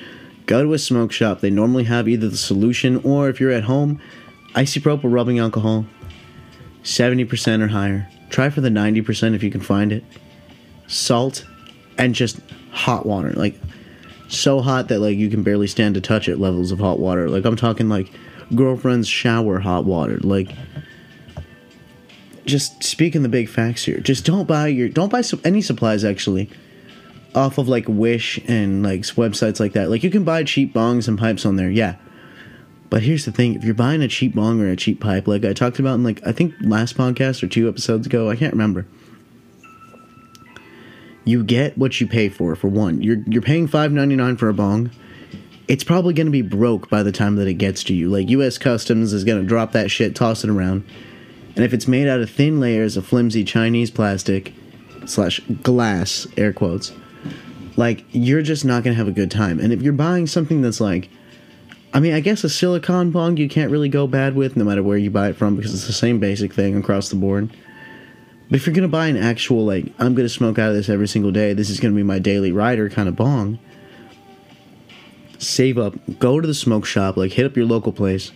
Go 0.47 0.63
to 0.63 0.75
a 0.75 0.79
smoke 0.79 1.11
shop. 1.11 1.41
They 1.41 1.51
normally 1.51 1.85
have 1.85 2.07
either 2.07 2.29
the 2.29 2.37
solution 2.37 2.97
or 2.99 3.31
if 3.31 3.41
you're 3.41 3.51
at 3.51 3.65
home, 3.65 4.01
isopropyl 4.55 5.11
rubbing 5.11 5.39
alcohol, 5.39 5.87
70% 6.83 7.63
or 7.63 7.69
higher. 7.69 8.09
Try 8.29 8.51
for 8.51 8.61
the 8.61 8.69
90% 8.69 9.35
if 9.35 9.43
you 9.43 9.51
can 9.51 9.63
find 9.63 9.91
it. 9.91 10.05
Salt 10.87 11.47
and 11.99 12.15
just 12.15 12.41
hot 12.71 13.07
water, 13.07 13.31
like 13.33 13.59
so 14.29 14.61
hot 14.61 14.89
that 14.89 15.01
like 15.01 15.17
you 15.17 15.31
can 15.31 15.43
barely 15.43 15.67
stand 15.67 15.95
to 15.95 16.01
touch 16.01 16.29
it 16.29 16.39
levels 16.39 16.73
of 16.73 16.79
hot 16.79 16.99
water. 16.99 17.29
Like 17.29 17.45
I'm 17.45 17.57
talking 17.57 17.89
like 17.89 18.11
girlfriend's 18.55 19.09
shower 19.09 19.59
hot 19.61 19.85
water. 19.85 20.19
Like 20.19 20.51
just 22.45 22.83
speaking 22.83 23.23
the 23.23 23.29
big 23.29 23.49
facts 23.49 23.85
here. 23.85 23.99
Just 23.99 24.25
don't 24.25 24.47
buy 24.47 24.69
your 24.69 24.89
don't 24.89 25.11
buy 25.11 25.23
any 25.45 25.63
supplies 25.63 26.05
actually 26.05 26.51
off 27.35 27.59
of 27.59 27.69
like 27.69 27.89
Wish 27.89 28.39
and 28.47 28.83
like 28.83 29.01
websites 29.01 29.61
like 29.61 29.73
that. 29.73 29.91
Like 29.91 30.03
you 30.03 30.11
can 30.11 30.25
buy 30.25 30.45
cheap 30.45 30.75
bongs 30.75 31.09
and 31.09 31.19
pipes 31.19 31.47
on 31.47 31.57
there. 31.57 31.71
Yeah. 31.71 31.97
But 32.91 33.03
here's 33.03 33.25
the 33.25 33.33
thing, 33.33 33.55
if 33.55 33.65
you're 33.65 33.75
buying 33.75 34.03
a 34.03 34.09
cheap 34.09 34.37
bong 34.37 34.61
or 34.61 34.69
a 34.69 34.77
cheap 34.77 35.01
pipe 35.01 35.27
like 35.27 35.45
I 35.45 35.53
talked 35.53 35.79
about 35.79 35.95
in 35.95 36.05
like 36.05 36.25
I 36.27 36.33
think 36.33 36.55
last 36.61 36.97
podcast 36.97 37.43
or 37.43 37.49
two 37.49 37.69
episodes 37.69 38.07
ago, 38.07 38.31
I 38.31 38.37
can't 38.37 38.53
remember 38.53 38.87
you 41.25 41.43
get 41.43 41.77
what 41.79 42.01
you 42.01 42.07
pay 42.07 42.29
for. 42.29 42.55
For 42.55 42.69
one, 42.69 43.03
you're 43.03 43.19
you're 43.27 43.43
paying 43.43 43.67
five 43.67 43.93
ninety 43.93 44.17
nine 44.17 44.37
for 44.37 44.49
a 44.49 44.55
bong. 44.55 44.91
It's 45.67 45.85
probably 45.85 46.13
going 46.13 46.27
to 46.27 46.33
be 46.33 46.43
broke 46.43 46.91
by 46.91 47.03
the 47.03 47.13
time 47.13 47.37
that 47.37 47.49
it 47.49 47.55
gets 47.55 47.83
to 47.85 47.95
you. 47.95 48.11
Like 48.11 48.29
U.S. 48.29 48.59
Customs 48.59 49.15
is 49.15 49.25
going 49.25 49.41
to 49.41 49.47
drop 49.47 49.73
that 49.73 49.91
shit, 49.91 50.15
toss 50.15 50.45
it 50.45 50.51
around, 50.51 50.85
and 51.57 51.65
if 51.65 51.73
it's 51.73 51.89
made 51.89 52.07
out 52.07 52.21
of 52.21 52.31
thin 52.31 52.61
layers 52.61 52.97
of 52.97 53.07
flimsy 53.07 53.45
Chinese 53.45 53.91
plastic 53.91 54.53
slash 55.07 55.41
glass 55.63 56.27
air 56.37 56.53
quotes, 56.53 56.93
like 57.77 58.05
you're 58.11 58.43
just 58.43 58.65
not 58.65 58.85
going 58.85 58.95
to 58.95 58.99
have 58.99 59.09
a 59.09 59.13
good 59.13 59.31
time. 59.31 59.59
And 59.59 59.73
if 59.73 59.81
you're 59.81 59.93
buying 59.93 60.27
something 60.27 60.61
that's 60.61 60.81
like 60.81 61.09
I 61.95 62.01
mean, 62.01 62.13
I 62.13 62.19
guess 62.19 62.43
a 62.43 62.49
silicon 62.49 63.13
bong 63.13 63.37
you 63.37 63.49
can't 63.49 63.71
really 63.71 63.89
go 63.89 64.09
bad 64.09 64.35
with 64.35 64.57
no 64.57 64.65
matter 64.65 64.83
where 64.83 64.99
you 64.99 65.11
buy 65.11 65.29
it 65.29 65.37
from 65.37 65.55
because 65.55 65.73
it's 65.73 65.87
the 65.87 65.93
same 65.93 66.19
basic 66.19 66.53
thing 66.53 66.77
across 66.77 67.09
the 67.09 67.15
board. 67.15 67.57
But 68.49 68.57
if 68.57 68.67
you're 68.67 68.75
gonna 68.75 68.89
buy 68.89 69.07
an 69.07 69.17
actual 69.17 69.65
like 69.65 69.93
I'm 69.99 70.15
gonna 70.15 70.29
smoke 70.29 70.59
out 70.59 70.71
of 70.71 70.75
this 70.75 70.89
every 70.89 71.09
single 71.09 71.33
day, 71.33 71.53
this 71.55 71.71
is 71.71 71.81
gonna 71.81 71.95
be 71.95 72.03
my 72.03 72.19
daily 72.19 72.53
rider 72.53 72.89
kind 72.91 73.09
of 73.09 73.17
bong. 73.17 73.59
Save 75.39 75.79
up, 75.79 75.95
go 76.19 76.41
to 76.41 76.47
the 76.47 76.55
smoke 76.55 76.85
shop, 76.87 77.17
like 77.17 77.33
hit 77.33 77.47
up 77.47 77.57
your 77.57 77.67
local 77.67 77.93
place, 77.93 78.33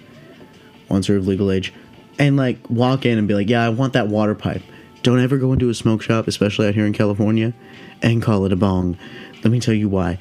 once 0.89 1.09
you're 1.09 1.19
of 1.19 1.27
legal 1.27 1.51
age, 1.51 1.73
and 2.19 2.37
like 2.37 2.59
walk 2.69 3.07
in 3.07 3.19
and 3.19 3.29
be 3.29 3.35
like, 3.35 3.49
yeah, 3.49 3.65
I 3.65 3.69
want 3.69 3.93
that 3.93 4.09
water 4.09 4.35
pipe. 4.35 4.63
Don't 5.03 5.21
ever 5.21 5.39
go 5.39 5.53
into 5.53 5.71
a 5.71 5.75
smoke 5.75 6.03
shop, 6.03 6.27
especially 6.27 6.67
out 6.67 6.75
here 6.75 6.87
in 6.87 6.93
California, 6.93 7.55
and 8.03 8.23
call 8.23 8.45
it 8.45 8.53
a 8.53 8.57
bong. 8.57 8.99
Let 9.45 9.53
me 9.53 9.61
tell 9.61 9.75
you 9.75 9.89
why. 9.89 10.19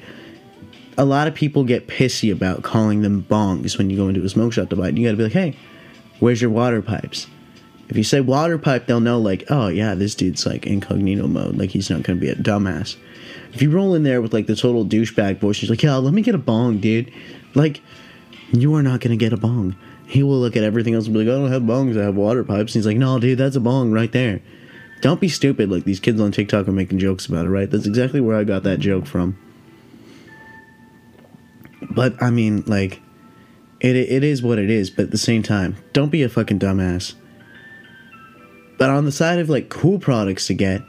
A 0.96 1.04
lot 1.04 1.28
of 1.28 1.34
people 1.34 1.64
get 1.64 1.88
pissy 1.88 2.32
about 2.32 2.62
calling 2.62 3.02
them 3.02 3.24
bongs 3.28 3.76
when 3.76 3.90
you 3.90 3.96
go 3.96 4.08
into 4.08 4.24
a 4.24 4.28
smoke 4.28 4.52
shop 4.52 4.68
to 4.70 4.76
buy 4.76 4.88
it. 4.88 4.96
You 4.96 5.06
gotta 5.06 5.16
be 5.16 5.24
like, 5.24 5.32
hey, 5.32 5.56
where's 6.20 6.40
your 6.40 6.50
water 6.50 6.80
pipes? 6.82 7.26
If 7.88 7.96
you 7.96 8.04
say 8.04 8.20
water 8.20 8.58
pipe, 8.58 8.86
they'll 8.86 9.00
know 9.00 9.18
like, 9.18 9.44
oh 9.50 9.68
yeah, 9.68 9.94
this 9.94 10.14
dude's 10.14 10.44
like 10.44 10.66
incognito 10.66 11.26
mode. 11.26 11.56
Like 11.56 11.70
he's 11.70 11.90
not 11.90 12.02
gonna 12.02 12.18
be 12.18 12.28
a 12.28 12.34
dumbass. 12.34 12.96
If 13.52 13.62
you 13.62 13.70
roll 13.70 13.94
in 13.94 14.02
there 14.02 14.20
with 14.20 14.34
like 14.34 14.46
the 14.46 14.56
total 14.56 14.84
douchebag 14.84 15.38
voice, 15.38 15.58
he's 15.58 15.70
like, 15.70 15.82
yeah, 15.82 15.96
let 15.96 16.12
me 16.12 16.22
get 16.22 16.34
a 16.34 16.38
bong, 16.38 16.78
dude. 16.80 17.10
Like, 17.54 17.80
you 18.52 18.74
are 18.74 18.82
not 18.82 19.00
gonna 19.00 19.16
get 19.16 19.32
a 19.32 19.38
bong. 19.38 19.74
He 20.06 20.22
will 20.22 20.38
look 20.38 20.56
at 20.56 20.62
everything 20.62 20.94
else 20.94 21.06
and 21.06 21.14
be 21.14 21.24
like, 21.24 21.34
I 21.34 21.38
don't 21.38 21.50
have 21.50 21.62
bongs, 21.62 21.98
I 21.98 22.04
have 22.04 22.14
water 22.14 22.44
pipes. 22.44 22.74
And 22.74 22.80
he's 22.80 22.86
like, 22.86 22.96
no, 22.98 23.18
dude, 23.18 23.38
that's 23.38 23.56
a 23.56 23.60
bong 23.60 23.92
right 23.92 24.12
there. 24.12 24.40
Don't 25.00 25.20
be 25.20 25.28
stupid 25.28 25.70
like 25.70 25.84
these 25.84 26.00
kids 26.00 26.20
on 26.20 26.32
TikTok 26.32 26.66
are 26.68 26.72
making 26.72 26.98
jokes 26.98 27.26
about 27.26 27.46
it, 27.46 27.50
right? 27.50 27.70
That's 27.70 27.86
exactly 27.86 28.20
where 28.20 28.36
I 28.36 28.44
got 28.44 28.64
that 28.64 28.80
joke 28.80 29.06
from. 29.06 29.38
But 31.90 32.22
I 32.22 32.30
mean, 32.30 32.64
like, 32.66 33.00
It 33.80 33.96
it 33.96 34.24
is 34.24 34.42
what 34.42 34.58
it 34.58 34.70
is, 34.70 34.90
but 34.90 35.04
at 35.04 35.10
the 35.10 35.18
same 35.18 35.42
time, 35.42 35.76
don't 35.92 36.10
be 36.10 36.22
a 36.22 36.28
fucking 36.28 36.58
dumbass. 36.58 37.14
But 38.78 38.90
on 38.90 39.04
the 39.04 39.12
side 39.12 39.40
of 39.40 39.50
like 39.50 39.68
cool 39.68 39.98
products 39.98 40.46
to 40.46 40.54
get, 40.54 40.82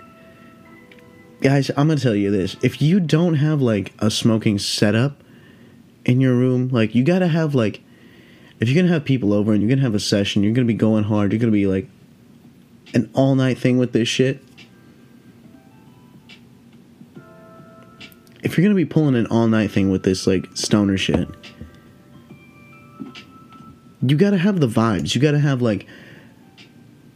guys, 1.42 1.70
I'm 1.70 1.88
gonna 1.88 1.98
tell 1.98 2.16
you 2.16 2.32
this: 2.32 2.56
if 2.62 2.82
you 2.82 3.00
don't 3.00 3.34
have 3.34 3.62
like 3.62 3.94
a 4.00 4.10
smoking 4.10 4.60
setup 4.60 5.22
in 6.06 6.22
your 6.22 6.36
room, 6.36 6.70
like 6.70 6.96
you 6.96 7.04
gotta 7.04 7.28
have 7.28 7.56
like, 7.56 7.82
if 8.60 8.70
you're 8.70 8.82
gonna 8.82 8.94
have 8.94 9.04
people 9.04 9.34
over 9.34 9.52
and 9.52 9.62
you're 9.62 9.70
gonna 9.70 9.82
have 9.82 9.96
a 9.96 10.00
session, 10.00 10.44
you're 10.44 10.54
gonna 10.54 10.66
be 10.66 10.74
going 10.74 11.04
hard, 11.04 11.34
you're 11.34 11.40
gonna 11.40 11.52
be 11.52 11.68
like 11.68 11.90
an 12.94 13.10
all 13.14 13.34
night 13.36 13.58
thing 13.58 13.80
with 13.80 13.92
this 13.92 14.08
shit. 14.08 14.44
If 18.44 18.56
you're 18.56 18.64
gonna 18.64 18.76
be 18.76 18.86
pulling 18.86 19.16
an 19.16 19.26
all 19.28 19.48
night 19.48 19.72
thing 19.72 19.90
with 19.90 20.04
this 20.04 20.28
like 20.28 20.46
stoner 20.54 20.98
shit, 20.98 21.28
you 24.02 24.16
gotta 24.16 24.38
have 24.38 24.60
the 24.60 24.68
vibes. 24.68 25.16
You 25.16 25.22
gotta 25.22 25.40
have 25.40 25.62
like 25.62 25.88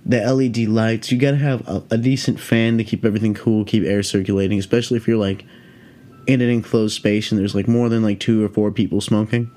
the 0.05 0.19
LED 0.19 0.69
lights. 0.69 1.11
You 1.11 1.17
gotta 1.17 1.37
have 1.37 1.67
a, 1.67 1.83
a, 1.91 1.97
decent 1.97 2.39
fan 2.39 2.77
to 2.77 2.83
keep 2.83 3.05
everything 3.05 3.33
cool, 3.33 3.63
keep 3.63 3.83
air 3.83 4.03
circulating, 4.03 4.59
especially 4.59 4.97
if 4.97 5.07
you're 5.07 5.17
like 5.17 5.45
in 6.27 6.41
an 6.41 6.49
enclosed 6.49 6.95
space 6.95 7.31
and 7.31 7.39
there's 7.39 7.55
like 7.55 7.67
more 7.67 7.89
than 7.89 8.03
like 8.03 8.19
two 8.19 8.43
or 8.43 8.49
four 8.49 8.71
people 8.71 9.01
smoking. 9.01 9.49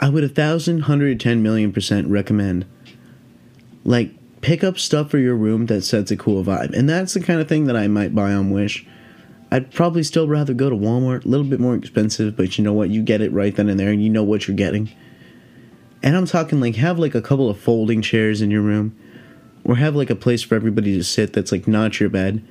I 0.00 0.08
would 0.08 0.24
a 0.24 0.28
thousand, 0.28 0.80
hundred, 0.80 1.20
ten 1.20 1.42
million 1.42 1.72
percent 1.72 2.08
recommend 2.08 2.66
like 3.84 4.12
pick 4.40 4.62
up 4.62 4.78
stuff 4.78 5.10
for 5.10 5.18
your 5.18 5.34
room 5.34 5.66
that 5.66 5.82
sets 5.82 6.10
a 6.10 6.16
cool 6.16 6.44
vibe. 6.44 6.76
And 6.76 6.88
that's 6.88 7.14
the 7.14 7.20
kind 7.20 7.40
of 7.40 7.48
thing 7.48 7.64
that 7.64 7.76
I 7.76 7.88
might 7.88 8.14
buy 8.14 8.32
on 8.32 8.50
Wish. 8.50 8.86
I'd 9.50 9.72
probably 9.72 10.02
still 10.02 10.26
rather 10.26 10.52
go 10.52 10.68
to 10.68 10.76
Walmart, 10.76 11.24
a 11.24 11.28
little 11.28 11.46
bit 11.46 11.60
more 11.60 11.74
expensive, 11.74 12.36
but 12.36 12.58
you 12.58 12.64
know 12.64 12.72
what? 12.72 12.90
You 12.90 13.02
get 13.02 13.20
it 13.20 13.32
right 13.32 13.54
then 13.54 13.68
and 13.68 13.78
there 13.78 13.90
and 13.90 14.02
you 14.02 14.10
know 14.10 14.24
what 14.24 14.48
you're 14.48 14.56
getting. 14.56 14.90
And 16.04 16.18
I'm 16.18 16.26
talking 16.26 16.60
like 16.60 16.76
have 16.76 16.98
like 16.98 17.14
a 17.14 17.22
couple 17.22 17.48
of 17.48 17.58
folding 17.58 18.02
chairs 18.02 18.42
in 18.42 18.50
your 18.50 18.60
room 18.60 18.94
or 19.64 19.76
have 19.76 19.96
like 19.96 20.10
a 20.10 20.14
place 20.14 20.42
for 20.42 20.54
everybody 20.54 20.94
to 20.98 21.02
sit 21.02 21.32
that's 21.32 21.50
like 21.50 21.66
not 21.66 21.98
your 21.98 22.10
bed. 22.10 22.46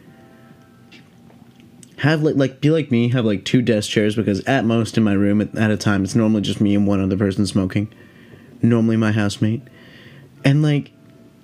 Have 2.00 2.24
like 2.24 2.36
like 2.36 2.62
be 2.62 2.72
like 2.72 2.90
me, 2.90 3.10
have 3.10 3.26
like 3.26 3.46
two 3.46 3.62
desk 3.62 3.92
chairs 3.92 4.16
because 4.16 4.44
at 4.46 4.66
most 4.66 4.98
in 4.98 5.04
my 5.04 5.14
room 5.14 5.40
at, 5.40 5.56
at 5.56 5.70
a 5.70 5.78
time 5.78 6.04
it's 6.04 6.16
normally 6.16 6.42
just 6.42 6.62
me 6.62 6.74
and 6.74 6.88
one 6.88 7.00
other 7.00 7.16
person 7.16 7.46
smoking. 7.46 7.94
Normally 8.64 8.98
my 8.98 9.12
housemate. 9.12 9.62
And 10.44 10.64
like 10.64 10.92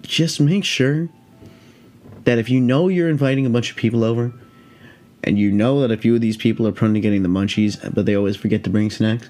just 0.01 0.39
make 0.39 0.65
sure 0.65 1.09
that 2.23 2.39
if 2.39 2.49
you 2.49 2.59
know 2.59 2.87
you're 2.87 3.07
inviting 3.07 3.45
a 3.45 3.51
bunch 3.51 3.69
of 3.69 3.77
people 3.77 4.03
over 4.03 4.33
and 5.23 5.37
you 5.37 5.51
know 5.51 5.81
that 5.81 5.91
a 5.91 5.97
few 5.97 6.15
of 6.15 6.21
these 6.21 6.37
people 6.37 6.65
are 6.65 6.71
prone 6.71 6.95
to 6.95 6.99
getting 6.99 7.21
the 7.21 7.29
munchies, 7.29 7.93
but 7.93 8.07
they 8.07 8.15
always 8.15 8.35
forget 8.35 8.63
to 8.63 8.71
bring 8.71 8.89
snacks, 8.89 9.29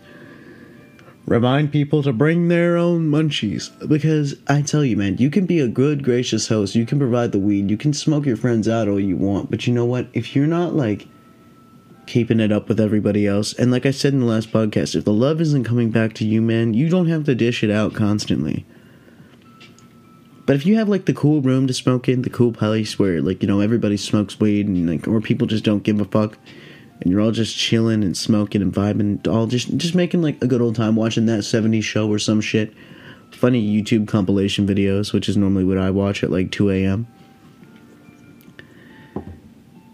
Remind 1.26 1.72
people 1.72 2.02
to 2.04 2.12
bring 2.12 2.48
their 2.48 2.76
own 2.76 3.10
munchies. 3.10 3.70
Because 3.88 4.36
I 4.48 4.62
tell 4.62 4.84
you, 4.84 4.98
man, 4.98 5.18
you 5.18 5.30
can 5.30 5.46
be 5.46 5.60
a 5.60 5.68
good, 5.68 6.04
gracious 6.04 6.48
host. 6.48 6.76
You 6.76 6.86
can 6.86 6.98
provide 6.98 7.32
the 7.32 7.40
weed. 7.40 7.70
You 7.70 7.78
can 7.78 7.94
smoke 7.94 8.26
your 8.26 8.38
friends 8.38 8.68
out 8.68 8.88
all 8.88 9.00
you 9.00 9.16
want. 9.16 9.52
But 9.52 9.68
you 9.68 9.74
know 9.74 9.86
what? 9.86 10.08
If 10.14 10.36
you're 10.36 10.48
not 10.48 10.74
like 10.74 11.08
keeping 12.08 12.40
it 12.40 12.52
up 12.52 12.68
with 12.68 12.80
everybody 12.80 13.28
else, 13.28 13.54
and 13.54 13.72
like 13.72 13.86
I 13.86 13.92
said 13.92 14.14
in 14.14 14.22
the 14.22 14.26
last 14.26 14.52
podcast, 14.52 14.96
if 14.96 15.06
the 15.06 15.14
love 15.14 15.40
isn't 15.40 15.66
coming 15.66 15.92
back 15.92 16.14
to 16.16 16.26
you, 16.26 16.42
man, 16.42 16.74
you 16.74 16.90
don't 16.90 17.08
have 17.08 17.26
to 17.26 17.36
dish 17.36 17.64
it 17.64 17.70
out 17.70 17.94
constantly. 17.94 18.66
But 20.50 20.56
if 20.56 20.66
you 20.66 20.78
have 20.78 20.90
like 20.90 21.06
the 21.06 21.14
cool 21.14 21.42
room 21.42 21.68
to 21.68 21.76
smoke 21.76 22.10
in, 22.10 22.24
the 22.24 22.30
cool 22.32 22.52
place 22.52 22.98
where 22.98 23.22
like 23.22 23.44
you 23.44 23.48
know 23.48 23.60
everybody 23.60 23.98
smokes 23.98 24.40
weed 24.40 24.68
and 24.68 24.90
like 24.90 25.08
or 25.08 25.22
people 25.22 25.46
just 25.46 25.64
don't 25.64 25.84
give 25.84 26.02
a 26.02 26.06
fuck, 26.06 26.40
and 27.02 27.12
you're 27.12 27.22
all 27.22 27.32
just 27.32 27.58
chilling 27.58 28.04
and 28.04 28.16
smoking 28.16 28.62
and 28.62 28.74
vibing, 28.74 29.26
all 29.28 29.48
just 29.48 29.76
just 29.78 29.96
making 29.96 30.22
like 30.22 30.42
a 30.44 30.48
good 30.48 30.62
old 30.62 30.76
time 30.76 30.96
watching 30.96 31.26
that 31.28 31.40
70s 31.40 31.84
show 31.84 32.10
or 32.12 32.20
some 32.20 32.42
shit. 32.42 32.74
Funny 33.32 33.66
YouTube 33.66 34.08
compilation 34.08 34.68
videos, 34.68 35.14
which 35.14 35.30
is 35.30 35.38
normally 35.38 35.64
what 35.64 35.78
I 35.78 35.92
watch 35.92 36.24
at 36.24 36.32
like 36.32 36.52
2 36.52 36.72
a.m. 36.72 37.08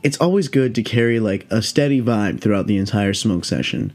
It's 0.02 0.20
always 0.20 0.48
good 0.48 0.74
to 0.76 0.84
carry 0.84 1.20
like 1.20 1.46
a 1.52 1.62
steady 1.62 2.02
vibe 2.02 2.42
throughout 2.42 2.68
the 2.68 2.78
entire 2.78 3.14
smoke 3.14 3.46
session. 3.46 3.94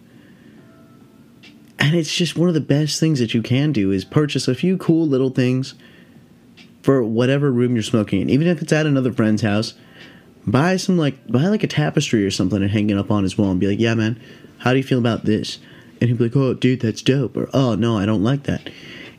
And 1.79 1.95
it's 1.95 2.15
just 2.15 2.37
one 2.37 2.49
of 2.49 2.55
the 2.55 2.61
best 2.61 3.01
things 3.01 3.19
that 3.19 3.33
you 3.33 3.43
can 3.43 3.73
do 3.73 3.91
is 3.91 4.05
purchase 4.05 4.47
a 4.47 4.55
few 4.55 4.77
cool 4.77 5.07
little 5.07 5.31
things 5.31 5.75
for 6.83 7.03
whatever 7.03 7.51
room 7.51 7.75
you're 7.75 7.83
smoking 7.83 8.21
in. 8.21 8.31
Even 8.31 8.47
if 8.47 8.61
it's 8.61 8.73
at 8.73 8.87
another 8.87 9.13
friend's 9.13 9.43
house, 9.43 9.75
buy 10.47 10.77
some 10.77 10.97
like 10.99 11.27
buy 11.29 11.47
like 11.47 11.63
a 11.63 11.67
tapestry 11.67 12.25
or 12.25 12.31
something 12.31 12.63
and 12.63 12.71
hang 12.71 12.91
it 12.91 12.99
up 12.99 13.11
on 13.11 13.23
his 13.23 13.37
wall 13.37 13.51
and 13.51 13.61
be 13.61 13.69
like, 13.69 13.81
yeah, 13.81 13.95
man, 13.95 14.21
how 14.59 14.73
do 14.73 14.79
you 14.79 14.85
feel 14.85 14.99
about 14.99 15.25
this? 15.25 15.59
And 16.01 16.09
he'd 16.09 16.19
be 16.19 16.25
like, 16.25 16.37
oh, 16.37 16.55
dude, 16.55 16.81
that's 16.81 17.03
dope. 17.03 17.37
Or 17.37 17.49
oh 17.53 17.75
no, 17.75 17.99
I 17.99 18.07
don't 18.07 18.23
like 18.23 18.45
that. 18.45 18.71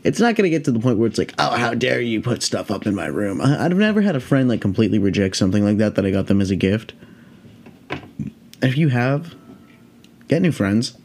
It's 0.04 0.18
not 0.18 0.34
gonna 0.34 0.50
get 0.50 0.64
to 0.64 0.72
the 0.72 0.80
point 0.80 0.98
where 0.98 1.06
it's 1.06 1.18
like, 1.18 1.34
oh, 1.38 1.56
how 1.56 1.74
dare 1.74 2.00
you 2.00 2.20
put 2.20 2.42
stuff 2.42 2.70
up 2.70 2.86
in 2.86 2.94
my 2.94 3.06
room? 3.06 3.40
I, 3.40 3.64
I've 3.64 3.76
never 3.76 4.00
had 4.00 4.16
a 4.16 4.20
friend 4.20 4.48
like 4.48 4.60
completely 4.60 4.98
reject 4.98 5.36
something 5.36 5.64
like 5.64 5.78
that 5.78 5.94
that 5.94 6.04
I 6.04 6.10
got 6.10 6.26
them 6.26 6.40
as 6.40 6.50
a 6.50 6.56
gift. 6.56 6.92
If 8.60 8.76
you 8.76 8.88
have, 8.88 9.34
get 10.28 10.42
new 10.42 10.52
friends. 10.52 10.96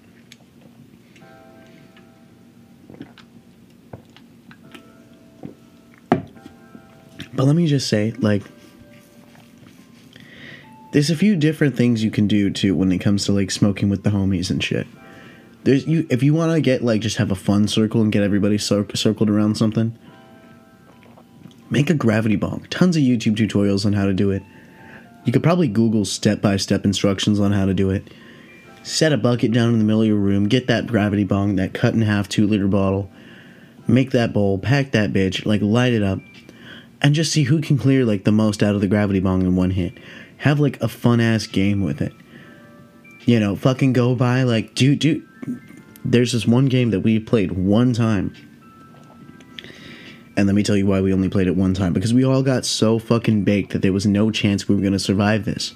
But 7.38 7.46
let 7.46 7.56
me 7.56 7.68
just 7.68 7.88
say, 7.88 8.14
like, 8.18 8.42
there's 10.98 11.12
a 11.12 11.16
few 11.16 11.36
different 11.36 11.78
things 11.78 12.04
you 12.04 12.10
can 12.10 12.26
do 12.26 12.50
too 12.50 12.74
when 12.74 12.92
it 12.92 12.98
comes 12.98 13.24
to 13.24 13.32
like 13.32 13.52
smoking 13.52 13.88
with 13.88 14.02
the 14.02 14.10
homies 14.10 14.50
and 14.50 14.64
shit. 14.64 14.88
There's 15.64 15.86
you 15.86 16.08
if 16.10 16.24
you 16.24 16.34
want 16.34 16.52
to 16.54 16.60
get 16.60 16.84
like 16.84 17.02
just 17.02 17.18
have 17.18 17.30
a 17.30 17.36
fun 17.36 17.68
circle 17.68 18.02
and 18.02 18.12
get 18.12 18.24
everybody 18.24 18.58
cir- 18.58 18.88
circled 18.96 19.30
around 19.30 19.58
something. 19.58 19.96
Make 21.70 21.92
a 21.92 21.94
gravity 21.94 22.36
bong. 22.36 22.66
Tons 22.72 22.98
of 22.98 23.04
YouTube 23.04 23.36
tutorials 23.36 23.86
on 23.86 23.94
how 23.94 24.06
to 24.06 24.14
do 24.14 24.32
it. 24.32 24.42
You 25.24 25.32
could 25.32 25.44
probably 25.44 25.68
Google 25.68 26.04
step 26.04 26.42
by 26.42 26.58
step 26.58 26.84
instructions 26.84 27.40
on 27.40 27.52
how 27.52 27.68
to 27.68 27.76
do 27.76 27.92
it. 27.92 28.12
Set 28.82 29.14
a 29.14 29.18
bucket 29.18 29.52
down 29.52 29.74
in 29.74 29.78
the 29.78 29.86
middle 29.86 30.02
of 30.02 30.08
your 30.08 30.18
room. 30.18 30.50
Get 30.50 30.66
that 30.66 30.88
gravity 30.88 31.26
bong, 31.26 31.58
that 31.58 31.76
cut 31.76 31.94
in 31.94 32.02
half 32.02 32.28
two 32.28 32.48
liter 32.48 32.68
bottle. 32.68 33.08
Make 33.86 34.10
that 34.14 34.34
bowl. 34.34 34.58
Pack 34.58 34.94
that 34.94 35.14
bitch. 35.14 35.46
Like 35.46 35.62
light 35.62 35.94
it 35.94 36.02
up, 36.02 36.22
and 37.04 37.14
just 37.14 37.32
see 37.32 37.44
who 37.44 37.62
can 37.62 37.78
clear 37.78 38.04
like 38.04 38.24
the 38.24 38.32
most 38.32 38.64
out 38.64 38.74
of 38.74 38.82
the 38.82 38.88
gravity 38.88 39.20
bong 39.20 39.44
in 39.44 39.56
one 39.56 39.70
hit 39.70 39.94
have 40.38 40.60
like 40.60 40.82
a 40.82 40.88
fun 40.88 41.20
ass 41.20 41.48
game 41.48 41.84
with 41.84 42.02
it. 42.02 42.14
You 43.26 43.40
know, 43.40 43.56
fucking 43.56 43.94
go 43.94 44.16
by 44.16 44.44
like 44.44 44.74
dude, 44.76 45.00
dude. 45.00 45.28
There's 46.06 46.32
this 46.32 46.48
one 46.48 46.68
game 46.68 46.92
that 46.92 47.02
we 47.02 47.20
played 47.20 47.52
one 47.52 47.94
time. 47.94 48.34
And 50.38 50.46
let 50.46 50.56
me 50.56 50.64
tell 50.64 50.78
you 50.78 50.86
why 50.86 51.02
we 51.02 51.12
only 51.12 51.30
played 51.30 51.48
it 51.48 51.56
one 51.56 51.74
time 51.74 51.94
because 51.94 52.14
we 52.14 52.24
all 52.24 52.44
got 52.44 52.64
so 52.64 53.00
fucking 53.00 53.44
baked 53.44 53.74
that 53.74 53.82
there 53.82 53.92
was 53.92 54.06
no 54.06 54.30
chance 54.32 54.68
we 54.68 54.76
were 54.76 54.82
going 54.82 54.94
to 54.94 55.00
survive 55.00 55.46
this. 55.46 55.74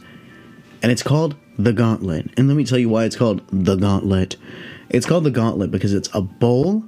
And 0.83 0.91
it's 0.91 1.03
called 1.03 1.35
The 1.57 1.73
Gauntlet. 1.73 2.29
And 2.37 2.47
let 2.47 2.55
me 2.55 2.63
tell 2.63 2.77
you 2.77 2.87
why 2.87 3.05
it's 3.05 3.15
called 3.15 3.41
The 3.51 3.75
Gauntlet. 3.75 4.37
It's 4.89 5.05
called 5.05 5.23
The 5.23 5.31
Gauntlet 5.31 5.71
because 5.71 5.93
it's 5.93 6.09
a 6.13 6.21
bowl 6.21 6.83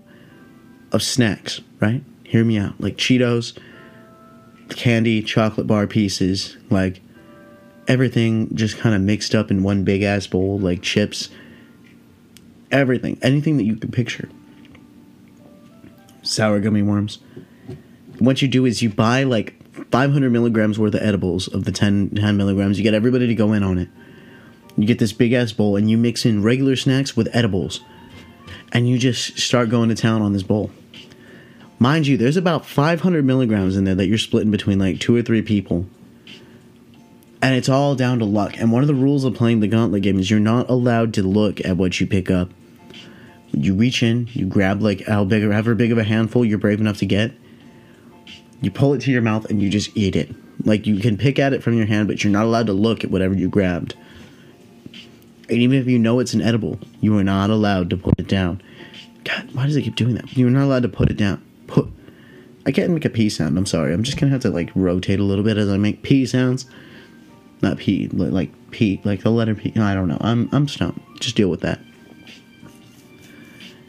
of 0.92 1.02
snacks, 1.02 1.62
right? 1.80 2.04
Hear 2.24 2.46
me 2.46 2.58
out. 2.58 2.80
Like 2.80 2.96
Cheetos, 2.96 3.58
candy, 4.70 5.22
chocolate 5.22 5.68
bar 5.68 5.88
pieces, 5.88 6.58
like 6.70 7.02
everything 7.88 8.56
just 8.56 8.78
kind 8.78 8.96
of 8.96 9.02
mixed 9.02 9.36
up 9.36 9.52
in 9.52 9.63
one 9.63 9.84
big 9.84 10.04
ass 10.04 10.28
bowl, 10.28 10.60
like 10.60 10.82
chips, 10.82 11.30
everything, 12.72 13.17
anything 13.22 13.58
that 13.58 13.63
you 13.63 13.76
could 13.76 13.93
picture. 13.93 14.30
Sour 16.22 16.60
gummy 16.60 16.82
worms. 16.82 17.19
What 18.19 18.41
you 18.41 18.48
do 18.48 18.65
is 18.65 18.82
you 18.82 18.89
buy 18.89 19.24
like 19.24 19.56
500 19.91 20.32
milligrams 20.32 20.80
worth 20.80 20.96
of 20.96 21.02
edibles 21.02 21.48
of 21.48 21.65
the 21.65 21.72
10, 21.72 22.12
10 22.12 22.38
milligrams. 22.38 22.78
You 22.78 22.84
get 22.84 22.93
everybody 22.93 23.28
to 23.28 23.36
go 23.36 23.54
in 23.54 23.63
on 23.63 23.78
it. 23.78 23.89
You 24.78 24.88
get 24.88 25.00
this 25.00 25.13
big 25.13 25.34
ass 25.34 25.52
bowl 25.52 25.76
and 25.76 25.89
you 25.89 25.98
mix 25.98 26.26
in 26.26 26.41
regular 26.41 26.76
snacks 26.76 27.15
with 27.15 27.28
edibles. 27.34 27.82
And 28.72 28.89
you 28.89 28.98
just 28.98 29.38
start 29.38 29.69
going 29.69 29.89
to 29.89 29.96
town 29.96 30.22
on 30.22 30.34
this 30.34 30.43
bowl. 30.43 30.72
Mind 31.78 32.08
you, 32.08 32.17
there's 32.17 32.38
about 32.38 32.65
500 32.65 33.26
milligrams 33.26 33.76
in 33.76 33.84
there 33.84 33.96
that 33.96 34.08
you're 34.08 34.17
splitting 34.17 34.52
between 34.52 34.80
like 34.80 35.00
two 35.00 35.15
or 35.15 35.22
three 35.22 35.41
people 35.41 35.86
and 37.43 37.56
it's 37.56 37.67
all 37.67 37.93
down 37.93 38.19
to 38.19 38.25
luck. 38.25 38.58
And 38.58 38.71
one 38.71 38.84
of 38.84 38.88
the 38.88 38.95
rules 38.95 39.25
of 39.25 39.34
playing 39.34 39.60
the 39.60 39.67
gauntlet 39.67 40.01
game 40.01 40.17
is 40.17 40.32
you're 40.32 40.39
not 40.39 40.69
allowed 40.69 41.13
to 41.15 41.23
look 41.23 41.60
at 41.65 41.75
what 41.75 41.99
you 41.99 42.08
pick 42.08 42.32
up. 42.32 42.49
You 43.51 43.75
reach 43.75 44.01
in, 44.01 44.29
you 44.32 44.45
grab 44.45 44.82
like 44.82 45.06
how 45.06 45.25
big 45.25 45.43
or 45.43 45.51
however 45.51 45.75
big 45.75 45.91
of 45.91 45.97
a 45.97 46.06
handful 46.06 46.45
you're 46.45 46.58
brave 46.58 46.79
enough 46.79 46.99
to 46.99 47.06
get. 47.06 47.34
You 48.62 48.71
pull 48.71 48.93
it 48.93 49.01
to 49.01 49.12
your 49.12 49.21
mouth 49.21 49.49
and 49.49 49.62
you 49.62 49.69
just 49.69 49.95
eat 49.95 50.15
it. 50.15 50.34
Like 50.65 50.88
you 50.88 50.99
can 51.01 51.17
pick 51.17 51.38
at 51.38 51.51
it 51.51 51.62
from 51.62 51.73
your 51.73 51.86
hand, 51.86 52.08
but 52.08 52.23
you're 52.23 52.32
not 52.32 52.45
allowed 52.45 52.67
to 52.67 52.73
look 52.73 53.03
at 53.03 53.12
whatever 53.12 53.34
you 53.34 53.49
grabbed. 53.49 53.93
And 55.49 55.58
even 55.58 55.77
if 55.77 55.86
you 55.86 55.99
know 55.99 56.19
it's 56.19 56.34
an 56.34 56.41
edible, 56.41 56.79
you 57.01 57.17
are 57.17 57.25
not 57.25 57.49
allowed 57.49 57.89
to 57.89 57.97
put 57.97 58.17
it 58.17 58.29
down. 58.29 58.63
God, 59.25 59.49
why 59.51 59.65
does 59.65 59.75
it 59.75 59.82
keep 59.82 59.95
doing 59.95 60.15
that? 60.15 60.38
You're 60.38 60.49
not 60.49 60.63
allowed 60.63 60.84
to 60.84 60.89
put 60.89 61.12
it 61.12 61.17
down. 61.17 61.43
Put. 61.67 61.91
I 62.65 62.71
can't 62.71 62.91
make 62.91 63.03
a 63.03 63.10
P 63.10 63.29
sound. 63.29 63.58
I'm 63.58 63.65
sorry. 63.65 63.93
I'm 63.93 64.03
just 64.03 64.17
gonna 64.17 64.32
have 64.32 64.41
to 64.43 64.49
like 64.49 64.71
rotate 64.75 65.19
a 65.19 65.23
little 65.23 65.43
bit 65.43 65.58
as 65.58 65.67
I 65.67 65.75
make 65.75 66.03
P 66.03 66.25
sounds 66.25 66.65
not 67.63 67.78
P, 67.78 68.08
like 68.10 68.52
P, 68.71 69.02
like 69.04 69.23
the 69.23 69.32
letter 69.32 69.56
P. 69.56 69.73
I 69.78 69.95
don't 69.95 70.08
know. 70.08 70.19
I'm 70.21 70.49
I'm 70.52 70.67
stoned. 70.67 71.02
Just 71.19 71.36
deal 71.36 71.49
with 71.49 71.62
that. 71.62 71.80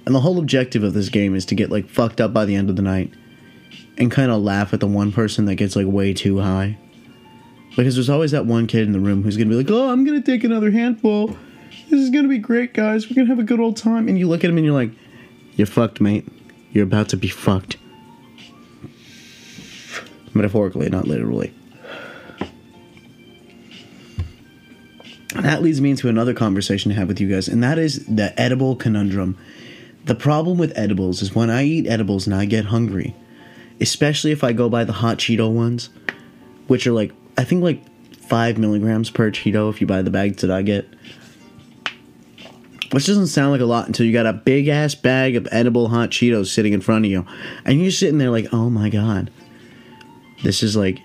And 0.06 0.14
the 0.14 0.20
whole 0.20 0.38
objective 0.38 0.82
of 0.82 0.92
this 0.92 1.08
game 1.08 1.34
is 1.34 1.46
to 1.46 1.54
get 1.54 1.70
like 1.70 1.88
fucked 1.88 2.20
up 2.20 2.32
by 2.32 2.44
the 2.44 2.54
end 2.54 2.70
of 2.70 2.76
the 2.76 2.82
night 2.82 3.12
and 3.96 4.10
kind 4.10 4.30
of 4.30 4.42
laugh 4.42 4.74
at 4.74 4.80
the 4.80 4.86
one 4.86 5.12
person 5.12 5.44
that 5.46 5.54
gets 5.56 5.76
like 5.76 5.86
way 5.86 6.12
too 6.12 6.40
high. 6.40 6.78
Because 7.76 7.94
there's 7.94 8.10
always 8.10 8.30
that 8.30 8.46
one 8.46 8.66
kid 8.66 8.86
in 8.86 8.92
the 8.92 9.00
room 9.00 9.22
who's 9.22 9.36
gonna 9.36 9.50
be 9.50 9.56
like, 9.56 9.70
"Oh, 9.70 9.90
I'm 9.90 10.04
gonna 10.04 10.20
take 10.20 10.44
another 10.44 10.70
handful. 10.70 11.36
This 11.90 12.00
is 12.00 12.10
gonna 12.10 12.28
be 12.28 12.38
great, 12.38 12.72
guys. 12.72 13.08
We're 13.08 13.16
gonna 13.16 13.28
have 13.28 13.38
a 13.38 13.44
good 13.44 13.60
old 13.60 13.76
time." 13.76 14.08
And 14.08 14.18
you 14.18 14.28
look 14.28 14.44
at 14.44 14.50
him 14.50 14.56
and 14.56 14.64
you're 14.64 14.74
like, 14.74 14.92
"You're 15.56 15.66
fucked, 15.66 16.00
mate. 16.00 16.26
You're 16.72 16.84
about 16.84 17.08
to 17.10 17.16
be 17.16 17.28
fucked." 17.28 17.76
Metaphorically, 20.34 20.88
not 20.90 21.08
literally. 21.08 21.52
That 25.34 25.62
leads 25.62 25.80
me 25.80 25.90
into 25.90 26.08
another 26.08 26.32
conversation 26.32 26.90
to 26.90 26.96
have 26.96 27.08
with 27.08 27.20
you 27.20 27.28
guys, 27.28 27.48
and 27.48 27.62
that 27.62 27.78
is 27.78 28.06
the 28.06 28.38
edible 28.40 28.76
conundrum. 28.76 29.36
The 30.04 30.14
problem 30.14 30.58
with 30.58 30.76
edibles 30.76 31.22
is 31.22 31.34
when 31.34 31.50
I 31.50 31.64
eat 31.64 31.86
edibles 31.86 32.26
and 32.26 32.34
I 32.34 32.44
get 32.44 32.66
hungry, 32.66 33.16
especially 33.80 34.30
if 34.30 34.44
I 34.44 34.52
go 34.52 34.68
by 34.68 34.84
the 34.84 34.92
hot 34.92 35.18
Cheeto 35.18 35.52
ones, 35.52 35.90
which 36.66 36.86
are 36.86 36.92
like 36.92 37.12
I 37.36 37.44
think 37.44 37.62
like 37.62 37.82
five 38.14 38.58
milligrams 38.58 39.10
per 39.10 39.30
Cheeto 39.30 39.70
if 39.70 39.80
you 39.80 39.86
buy 39.86 40.02
the 40.02 40.10
bags 40.10 40.40
that 40.42 40.50
I 40.50 40.62
get. 40.62 40.86
Which 42.92 43.06
doesn't 43.06 43.26
sound 43.26 43.50
like 43.50 43.60
a 43.60 43.66
lot 43.66 43.88
until 43.88 44.06
you 44.06 44.12
got 44.12 44.26
a 44.26 44.32
big 44.32 44.68
ass 44.68 44.94
bag 44.94 45.34
of 45.34 45.48
edible 45.50 45.88
hot 45.88 46.10
Cheetos 46.10 46.46
sitting 46.46 46.72
in 46.72 46.80
front 46.80 47.04
of 47.04 47.10
you. 47.10 47.26
And 47.64 47.82
you're 47.82 47.90
sitting 47.90 48.18
there 48.18 48.30
like, 48.30 48.52
oh 48.52 48.70
my 48.70 48.88
god. 48.88 49.32
This 50.44 50.62
is 50.62 50.76
like 50.76 51.00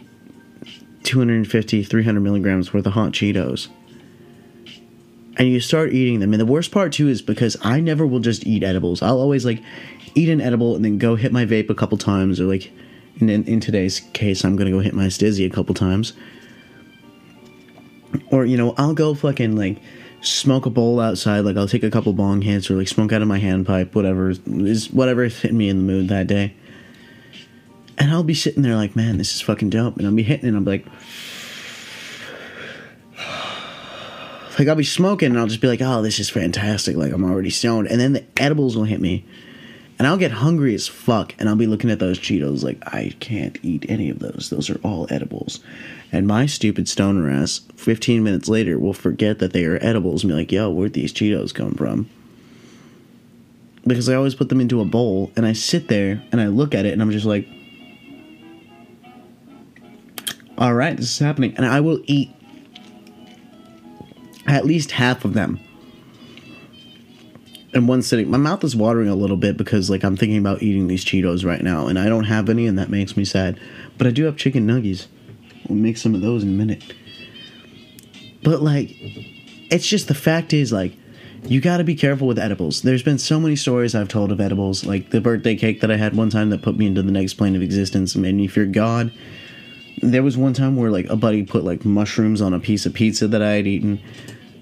250, 1.04 1.84
300 1.84 2.20
milligrams 2.20 2.74
worth 2.74 2.86
of 2.86 2.94
hot 2.94 3.14
Cheetos. 3.14 3.70
And 5.40 5.48
you 5.48 5.60
start 5.62 5.94
eating 5.94 6.20
them. 6.20 6.34
And 6.34 6.40
the 6.40 6.46
worst 6.46 6.70
part 6.70 6.92
too 6.92 7.08
is 7.08 7.22
because 7.22 7.58
I 7.64 7.80
never 7.80 8.06
will 8.06 8.20
just 8.20 8.46
eat 8.46 8.62
edibles. 8.62 9.02
I'll 9.02 9.20
always 9.20 9.46
like 9.46 9.64
eat 10.14 10.30
an 10.30 10.42
edible 10.42 10.76
and 10.76 10.84
then 10.86 10.98
go 10.98 11.16
hit 11.16 11.32
my 11.32 11.46
vape 11.46 11.70
a 11.70 11.76
couple 11.76 11.98
times 11.98 12.40
or 12.40 12.46
like 12.46 12.72
in, 13.20 13.30
in 13.30 13.60
today's 13.60 14.02
case, 14.14 14.44
I'm 14.44 14.56
gonna 14.56 14.72
go 14.72 14.80
hit 14.80 14.94
my 14.94 15.06
stizzy 15.06 15.46
a 15.46 15.50
couple 15.50 15.74
times. 15.74 16.14
Or 18.32 18.46
you 18.46 18.58
know, 18.58 18.74
I'll 18.78 18.94
go 18.94 19.14
fucking 19.14 19.56
like 19.56 19.82
smoke 20.22 20.66
a 20.66 20.70
bowl 20.70 21.00
outside. 21.00 21.42
Like 21.42 21.58
I'll 21.58 21.68
take 21.68 21.84
a 21.84 21.92
couple 21.92 22.14
bong 22.14 22.42
hits 22.42 22.70
or 22.70 22.76
like 22.76 22.88
smoke 22.88 23.12
out 23.14 23.22
of 23.22 23.28
my 23.28 23.40
handpipe, 23.40 23.96
whatever 23.96 24.30
is 24.30 24.92
whatever 24.92 25.24
hitting 25.24 25.58
me 25.58 25.70
in 25.70 25.78
the 25.78 25.84
mood 25.84 26.10
that 26.10 26.28
day. 26.28 26.54
And 27.98 28.12
I'll 28.12 28.24
be 28.24 28.34
sitting 28.34 28.64
there 28.64 28.76
like, 28.76 28.96
man, 28.96 29.18
this 29.18 29.36
is 29.36 29.42
fucking 29.42 29.70
dope. 29.70 29.98
And 29.98 30.06
I'll 30.06 30.14
be 30.14 30.24
hitting 30.24 30.46
it 30.46 30.50
and 30.50 30.58
I'm 30.58 30.66
like, 30.66 30.86
like 34.60 34.68
I'll 34.68 34.76
be 34.76 34.84
smoking 34.84 35.30
and 35.30 35.40
I'll 35.40 35.48
just 35.48 35.62
be 35.62 35.68
like, 35.68 35.82
oh, 35.82 36.02
this 36.02 36.20
is 36.20 36.30
fantastic. 36.30 36.96
Like 36.96 37.14
I'm 37.14 37.24
already 37.24 37.50
stoned. 37.50 37.88
And 37.88 38.00
then 38.00 38.14
the 38.14 38.26
edibles 38.38 38.76
will 38.76 38.84
hit 38.84 39.00
me 39.00 39.26
and 40.00 40.08
I'll 40.08 40.18
get 40.18 40.32
hungry 40.32 40.74
as 40.74 40.88
fuck, 40.88 41.36
and 41.38 41.50
I'll 41.50 41.58
be 41.58 41.68
looking 41.68 41.92
at 41.92 42.00
those 42.00 42.18
Cheetos 42.18 42.64
like, 42.64 42.78
I 42.88 43.14
can't 43.20 43.60
eat 43.62 43.86
any 43.90 44.10
of 44.10 44.20
those. 44.20 44.50
Those 44.50 44.70
are 44.70 44.80
all 44.82 45.08
edibles. 45.10 45.60
And 46.10 46.26
my 46.26 46.46
stupid 46.46 46.88
stoner 46.88 47.30
ass, 47.30 47.60
15 47.76 48.24
minutes 48.24 48.48
later, 48.48 48.80
will 48.80 48.94
forget 48.94 49.40
that 49.40 49.52
they 49.52 49.66
are 49.66 49.78
edibles 49.82 50.24
and 50.24 50.32
be 50.32 50.36
like, 50.36 50.54
yo, 50.54 50.70
where'd 50.70 50.94
these 50.94 51.12
Cheetos 51.12 51.54
come 51.54 51.74
from? 51.74 52.10
Because 53.86 54.08
I 54.08 54.16
always 54.16 54.36
put 54.36 54.48
them 54.48 54.62
into 54.62 54.80
a 54.80 54.86
bowl, 54.86 55.34
and 55.36 55.46
I 55.46 55.52
sit 55.52 55.90
there 55.90 56.24
and 56.32 56.40
I 56.40 56.48
look 56.48 56.74
at 56.74 56.86
it, 56.86 56.94
and 56.94 57.02
I'm 57.02 57.12
just 57.12 57.26
like, 57.26 57.46
all 60.58 60.74
right, 60.74 60.96
this 60.96 61.12
is 61.12 61.20
happening. 61.20 61.54
And 61.58 61.66
I 61.66 61.82
will 61.82 62.02
eat 62.06 62.32
at 64.48 64.66
least 64.66 64.92
half 64.92 65.26
of 65.26 65.34
them 65.34 65.60
in 67.74 67.88
one 67.88 68.02
sitting. 68.02 68.30
My 68.30 68.38
mouth 68.38 68.64
is 68.64 68.76
watering 68.76 69.10
a 69.10 69.16
little 69.16 69.38
bit 69.38 69.58
because 69.58 69.90
like 69.90 70.04
I'm 70.04 70.18
thinking 70.18 70.38
about 70.38 70.64
eating 70.64 70.88
these 70.88 71.06
Cheetos 71.06 71.46
right 71.46 71.62
now, 71.62 71.88
and 71.88 72.00
I 72.00 72.08
don't 72.08 72.26
have 72.26 72.50
any, 72.50 72.66
and 72.66 72.78
that 72.78 72.90
makes 72.90 73.16
me 73.16 73.26
sad. 73.26 73.60
But 73.98 74.08
I 74.08 74.12
do 74.12 74.26
have 74.26 74.38
chicken 74.38 74.68
nuggies. 74.68 75.08
We'll 75.68 75.78
make 75.78 75.98
some 75.98 76.16
of 76.16 76.22
those 76.22 76.44
in 76.44 76.50
a 76.50 76.54
minute. 76.54 76.94
But 78.44 78.62
like, 78.62 78.96
it's 79.70 79.88
just 79.88 80.08
the 80.08 80.16
fact 80.16 80.54
is 80.54 80.72
like, 80.72 80.94
you 81.44 81.62
got 81.62 81.78
to 81.78 81.84
be 81.84 81.96
careful 81.96 82.28
with 82.28 82.40
edibles. 82.40 82.82
There's 82.82 83.04
been 83.04 83.18
so 83.18 83.40
many 83.40 83.56
stories 83.56 83.96
I've 83.96 84.08
told 84.08 84.32
of 84.32 84.42
edibles, 84.42 84.86
like 84.86 85.12
the 85.12 85.22
birthday 85.22 85.56
cake 85.56 85.82
that 85.82 85.92
I 85.92 85.98
had 85.98 86.16
one 86.16 86.30
time 86.30 86.50
that 86.50 86.62
put 86.62 86.78
me 86.78 86.88
into 86.88 87.02
the 87.02 87.12
next 87.12 87.36
plane 87.36 87.56
of 87.56 87.62
existence 87.62 88.16
and 88.16 88.22
made 88.22 88.36
me 88.36 88.48
fear 88.48 88.66
God. 88.66 89.12
There 90.02 90.24
was 90.24 90.38
one 90.38 90.54
time 90.54 90.76
where 90.76 90.92
like 90.92 91.10
a 91.10 91.16
buddy 91.16 91.44
put 91.44 91.64
like 91.64 91.86
mushrooms 91.86 92.42
on 92.42 92.54
a 92.54 92.60
piece 92.60 92.86
of 92.86 92.94
pizza 92.94 93.28
that 93.28 93.42
I 93.42 93.52
had 93.52 93.68
eaten 93.68 94.02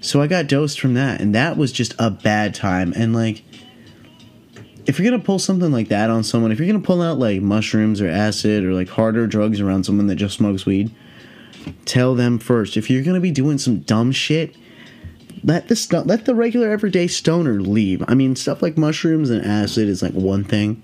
so 0.00 0.22
I 0.22 0.26
got 0.26 0.46
dosed 0.46 0.80
from 0.80 0.94
that, 0.94 1.20
and 1.20 1.34
that 1.34 1.56
was 1.56 1.72
just 1.72 1.94
a 1.98 2.10
bad 2.10 2.54
time. 2.54 2.92
And 2.94 3.14
like, 3.14 3.42
if 4.86 4.98
you're 4.98 5.10
gonna 5.10 5.22
pull 5.22 5.38
something 5.38 5.72
like 5.72 5.88
that 5.88 6.08
on 6.10 6.22
someone, 6.22 6.52
if 6.52 6.58
you're 6.58 6.68
gonna 6.68 6.84
pull 6.84 7.02
out 7.02 7.18
like 7.18 7.42
mushrooms 7.42 8.00
or 8.00 8.08
acid 8.08 8.64
or 8.64 8.72
like 8.72 8.88
harder 8.88 9.26
drugs 9.26 9.60
around 9.60 9.84
someone 9.84 10.06
that 10.06 10.16
just 10.16 10.36
smokes 10.36 10.64
weed, 10.64 10.94
tell 11.84 12.14
them 12.14 12.38
first. 12.38 12.76
If 12.76 12.88
you're 12.90 13.02
gonna 13.02 13.20
be 13.20 13.32
doing 13.32 13.58
some 13.58 13.80
dumb 13.80 14.12
shit, 14.12 14.54
let 15.42 15.68
the 15.68 15.76
st- 15.76 16.06
let 16.06 16.26
the 16.26 16.34
regular 16.34 16.70
everyday 16.70 17.08
stoner 17.08 17.60
leave. 17.60 18.02
I 18.06 18.14
mean, 18.14 18.36
stuff 18.36 18.62
like 18.62 18.78
mushrooms 18.78 19.30
and 19.30 19.44
acid 19.44 19.88
is 19.88 20.00
like 20.00 20.14
one 20.14 20.44
thing. 20.44 20.82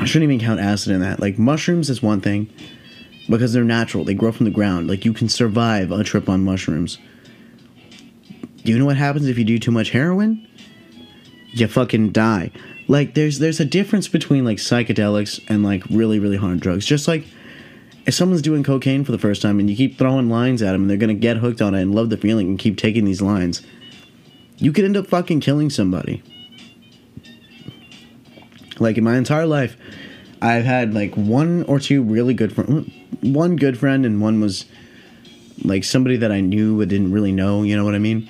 I 0.00 0.06
shouldn't 0.06 0.30
even 0.32 0.44
count 0.44 0.60
acid 0.60 0.92
in 0.92 1.00
that. 1.02 1.20
Like 1.20 1.38
mushrooms 1.38 1.88
is 1.88 2.02
one 2.02 2.20
thing 2.20 2.50
because 3.30 3.52
they're 3.52 3.64
natural. 3.64 4.04
They 4.04 4.14
grow 4.14 4.32
from 4.32 4.44
the 4.44 4.50
ground. 4.50 4.88
Like 4.88 5.04
you 5.04 5.12
can 5.12 5.28
survive 5.28 5.92
a 5.92 6.04
trip 6.04 6.28
on 6.28 6.44
mushrooms. 6.44 6.98
Do 8.64 8.72
you 8.72 8.78
know 8.78 8.84
what 8.84 8.96
happens 8.96 9.26
if 9.26 9.38
you 9.38 9.44
do 9.44 9.58
too 9.58 9.70
much 9.70 9.90
heroin? 9.90 10.46
You 11.52 11.66
fucking 11.66 12.10
die. 12.10 12.50
Like 12.88 13.14
there's 13.14 13.38
there's 13.38 13.60
a 13.60 13.64
difference 13.64 14.08
between 14.08 14.44
like 14.44 14.58
psychedelics 14.58 15.42
and 15.48 15.62
like 15.62 15.84
really 15.86 16.18
really 16.18 16.36
hard 16.36 16.60
drugs. 16.60 16.84
Just 16.84 17.08
like 17.08 17.24
if 18.06 18.14
someone's 18.14 18.42
doing 18.42 18.62
cocaine 18.62 19.04
for 19.04 19.12
the 19.12 19.18
first 19.18 19.42
time 19.42 19.60
and 19.60 19.70
you 19.70 19.76
keep 19.76 19.96
throwing 19.96 20.28
lines 20.28 20.60
at 20.62 20.72
them 20.72 20.82
and 20.82 20.90
they're 20.90 20.96
gonna 20.96 21.14
get 21.14 21.38
hooked 21.38 21.62
on 21.62 21.74
it 21.74 21.82
and 21.82 21.94
love 21.94 22.10
the 22.10 22.16
feeling 22.16 22.48
and 22.48 22.58
keep 22.58 22.76
taking 22.76 23.04
these 23.04 23.22
lines, 23.22 23.62
you 24.56 24.72
could 24.72 24.84
end 24.84 24.96
up 24.96 25.06
fucking 25.06 25.40
killing 25.40 25.70
somebody. 25.70 26.22
Like 28.78 28.98
in 28.98 29.04
my 29.04 29.16
entire 29.16 29.46
life, 29.46 29.76
I've 30.42 30.64
had 30.64 30.94
like 30.94 31.14
one 31.14 31.64
or 31.64 31.78
two 31.78 32.02
really 32.02 32.34
good 32.34 32.52
friends. 32.52 32.90
One 33.22 33.56
good 33.56 33.78
friend 33.78 34.06
and 34.06 34.20
one 34.20 34.40
was 34.40 34.66
like 35.62 35.84
somebody 35.84 36.16
that 36.16 36.32
I 36.32 36.40
knew 36.40 36.78
but 36.78 36.88
didn't 36.88 37.12
really 37.12 37.32
know. 37.32 37.62
You 37.62 37.76
know 37.76 37.84
what 37.84 37.94
I 37.94 37.98
mean? 37.98 38.28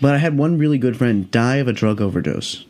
But 0.00 0.14
I 0.14 0.18
had 0.18 0.36
one 0.36 0.58
really 0.58 0.78
good 0.78 0.96
friend 0.96 1.30
die 1.30 1.56
of 1.56 1.68
a 1.68 1.72
drug 1.72 2.00
overdose. 2.00 2.64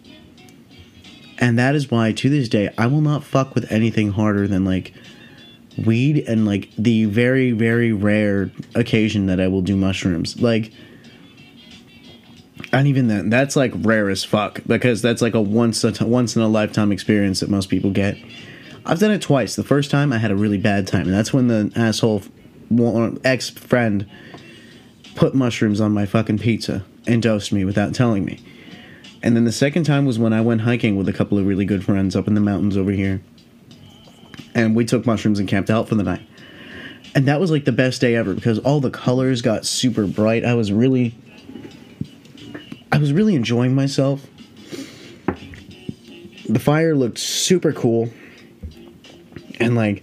And 1.38 1.59
that 1.59 1.74
is 1.74 1.90
why 1.90 2.12
to 2.12 2.31
this 2.31 2.48
day 2.48 2.72
I 2.79 2.87
will 2.87 3.00
not 3.00 3.24
fuck 3.24 3.55
with 3.55 3.70
anything 3.70 4.12
harder 4.12 4.46
than 4.46 4.64
like 4.64 4.94
weed 5.85 6.24
and 6.26 6.46
like 6.46 6.70
the 6.79 7.05
very 7.05 7.52
very 7.52 7.92
rare 7.92 8.50
occasion 8.74 9.26
that 9.26 9.40
I 9.40 9.48
will 9.48 9.61
do 9.61 9.76
mushrooms. 9.76 10.40
Like 10.40 10.72
and 12.72 12.87
even 12.88 13.09
then 13.09 13.29
that's 13.29 13.57
like 13.57 13.72
rare 13.76 14.09
as 14.09 14.24
fuck 14.24 14.61
because 14.66 15.02
that's 15.02 15.20
like 15.20 15.35
a 15.35 15.40
once 15.40 15.85
a 15.85 15.92
t- 15.92 16.05
once 16.05 16.37
in 16.37 16.42
a 16.42 16.48
lifetime 16.48 16.92
experience 16.92 17.40
that 17.40 17.50
most 17.50 17.68
people 17.68 17.90
get. 17.90 18.16
I've 18.88 19.01
done 19.01 19.11
it 19.11 19.20
twice. 19.20 19.57
The 19.57 19.64
first 19.64 19.90
time 19.90 20.12
I 20.12 20.18
had 20.18 20.31
a 20.31 20.37
really 20.37 20.59
bad 20.59 20.87
time 20.87 21.03
and 21.03 21.12
that's 21.12 21.33
when 21.33 21.49
the 21.49 21.72
asshole 21.75 22.22
ex 23.25 23.51
friend 23.51 24.09
put 25.16 25.35
mushrooms 25.35 25.81
on 25.81 25.92
my 25.92 26.07
fucking 26.07 26.38
pizza 26.38 26.85
and 27.07 27.20
dosed 27.20 27.53
me 27.53 27.64
without 27.64 27.94
telling 27.94 28.25
me. 28.25 28.38
And 29.22 29.35
then 29.35 29.44
the 29.44 29.53
second 29.53 29.85
time 29.85 30.07
was 30.07 30.20
when 30.20 30.33
I 30.33 30.40
went 30.40 30.61
hiking 30.61 30.96
with 30.96 31.09
a 31.09 31.12
couple 31.12 31.37
of 31.37 31.46
really 31.46 31.64
good 31.64 31.85
friends 31.85 32.14
up 32.14 32.29
in 32.29 32.35
the 32.35 32.40
mountains 32.40 32.77
over 32.77 32.92
here. 32.92 33.22
And 34.55 34.77
we 34.77 34.85
took 34.85 35.05
mushrooms 35.05 35.40
and 35.40 35.49
camped 35.49 35.68
out 35.68 35.88
for 35.88 35.96
the 35.96 36.05
night. 36.05 36.22
And 37.14 37.27
that 37.27 37.40
was 37.40 37.51
like 37.51 37.64
the 37.64 37.72
best 37.72 38.01
day 38.01 38.14
ever 38.14 38.35
because 38.35 38.59
all 38.61 38.79
the 38.79 38.90
colors 38.90 39.42
got 39.42 39.66
super 39.66 40.07
bright. 40.07 40.44
I 40.44 40.55
was 40.55 40.70
really 40.70 41.16
I 42.92 42.99
was 42.99 43.12
really 43.12 43.35
enjoying 43.35 43.75
myself. 43.75 44.25
The 46.49 46.61
fire 46.61 46.94
looked 46.94 47.18
super 47.18 47.72
cool. 47.72 48.11
And 49.58 49.74
like 49.74 50.02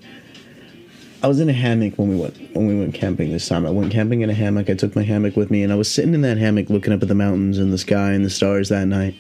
I 1.24 1.28
was 1.28 1.40
in 1.40 1.48
a 1.48 1.54
hammock 1.54 1.98
when 1.98 2.10
we 2.10 2.18
went 2.18 2.38
when 2.54 2.68
we 2.68 2.78
went 2.78 2.94
camping 2.94 3.32
this 3.32 3.48
time. 3.48 3.66
I 3.66 3.70
went 3.70 3.94
camping 3.94 4.22
in 4.22 4.30
a 4.30 4.34
hammock. 4.34 4.70
I 4.70 4.74
took 4.74 4.94
my 4.94 5.04
hammock 5.04 5.38
with 5.38 5.50
me, 5.50 5.64
and 5.64 5.72
I 5.72 5.76
was 5.76 5.90
sitting 5.90 6.14
in 6.14 6.22
that 6.22 6.38
hammock 6.38 6.70
looking 6.70 6.92
up 6.92 7.02
at 7.02 7.08
the 7.08 7.16
mountains 7.16 7.58
and 7.58 7.72
the 7.72 7.78
sky 7.78 8.12
and 8.12 8.26
the 8.26 8.30
stars 8.30 8.68
that 8.70 8.86
night. 8.86 9.16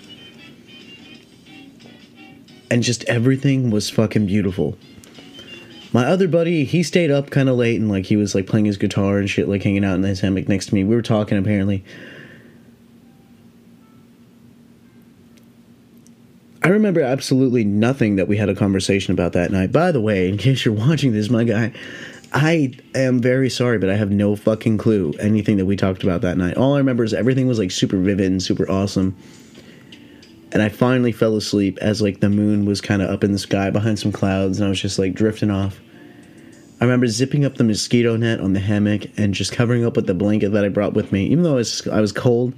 And 2.69 2.83
just 2.83 3.05
everything 3.05 3.71
was 3.71 3.89
fucking 3.89 4.25
beautiful. 4.25 4.77
My 5.93 6.05
other 6.05 6.27
buddy, 6.27 6.65
he 6.65 6.83
stayed 6.83 7.11
up 7.11 7.29
kind 7.29 7.47
of 7.47 7.55
late 7.55 7.79
and 7.79 7.87
like 7.87 8.07
he 8.07 8.17
was 8.17 8.35
like 8.35 8.47
playing 8.47 8.65
his 8.65 8.77
guitar 8.77 9.19
and 9.19 9.29
shit, 9.29 9.47
like 9.47 9.63
hanging 9.63 9.85
out 9.85 9.95
in 9.95 10.03
his 10.03 10.19
hammock 10.19 10.49
next 10.49 10.67
to 10.67 10.75
me. 10.75 10.83
We 10.83 10.95
were 10.95 11.03
talking 11.03 11.37
apparently. 11.37 11.85
I 16.63 16.69
remember 16.69 17.01
absolutely 17.01 17.65
nothing 17.65 18.15
that 18.15 18.29
we 18.29 18.37
had 18.37 18.47
a 18.47 18.55
conversation 18.55 19.11
about 19.11 19.33
that 19.33 19.51
night. 19.51 19.73
By 19.73 19.91
the 19.91 19.99
way, 19.99 20.29
in 20.29 20.37
case 20.37 20.63
you're 20.63 20.73
watching 20.73 21.11
this, 21.11 21.29
my 21.29 21.43
guy, 21.43 21.73
I 22.31 22.71
am 22.95 23.19
very 23.19 23.49
sorry, 23.49 23.77
but 23.77 23.89
I 23.89 23.95
have 23.95 24.11
no 24.11 24.35
fucking 24.37 24.77
clue 24.77 25.13
anything 25.19 25.57
that 25.57 25.65
we 25.65 25.75
talked 25.75 26.03
about 26.03 26.21
that 26.21 26.37
night. 26.37 26.55
All 26.55 26.75
I 26.75 26.77
remember 26.77 27.03
is 27.03 27.13
everything 27.13 27.47
was 27.47 27.59
like 27.59 27.69
super 27.69 27.97
vivid 27.97 28.31
and 28.31 28.41
super 28.41 28.69
awesome. 28.71 29.15
and 30.53 30.61
I 30.61 30.69
finally 30.69 31.11
fell 31.11 31.35
asleep 31.35 31.79
as 31.81 32.01
like 32.01 32.19
the 32.19 32.29
moon 32.29 32.65
was 32.65 32.79
kind 32.79 33.01
of 33.01 33.09
up 33.09 33.23
in 33.23 33.31
the 33.31 33.39
sky 33.39 33.71
behind 33.71 33.99
some 33.99 34.11
clouds, 34.11 34.59
and 34.59 34.67
I 34.67 34.69
was 34.69 34.79
just 34.79 34.99
like 34.99 35.15
drifting 35.15 35.49
off. 35.49 35.81
I 36.79 36.85
remember 36.85 37.07
zipping 37.07 37.43
up 37.43 37.55
the 37.55 37.63
mosquito 37.63 38.15
net 38.17 38.39
on 38.39 38.53
the 38.53 38.59
hammock 38.59 39.05
and 39.17 39.33
just 39.33 39.51
covering 39.51 39.83
up 39.83 39.95
with 39.95 40.05
the 40.05 40.13
blanket 40.13 40.49
that 40.53 40.63
I 40.63 40.69
brought 40.69 40.93
with 40.93 41.11
me, 41.11 41.25
even 41.25 41.43
though 41.43 41.53
I 41.53 41.55
was, 41.55 41.87
I 41.87 42.01
was 42.01 42.11
cold. 42.11 42.53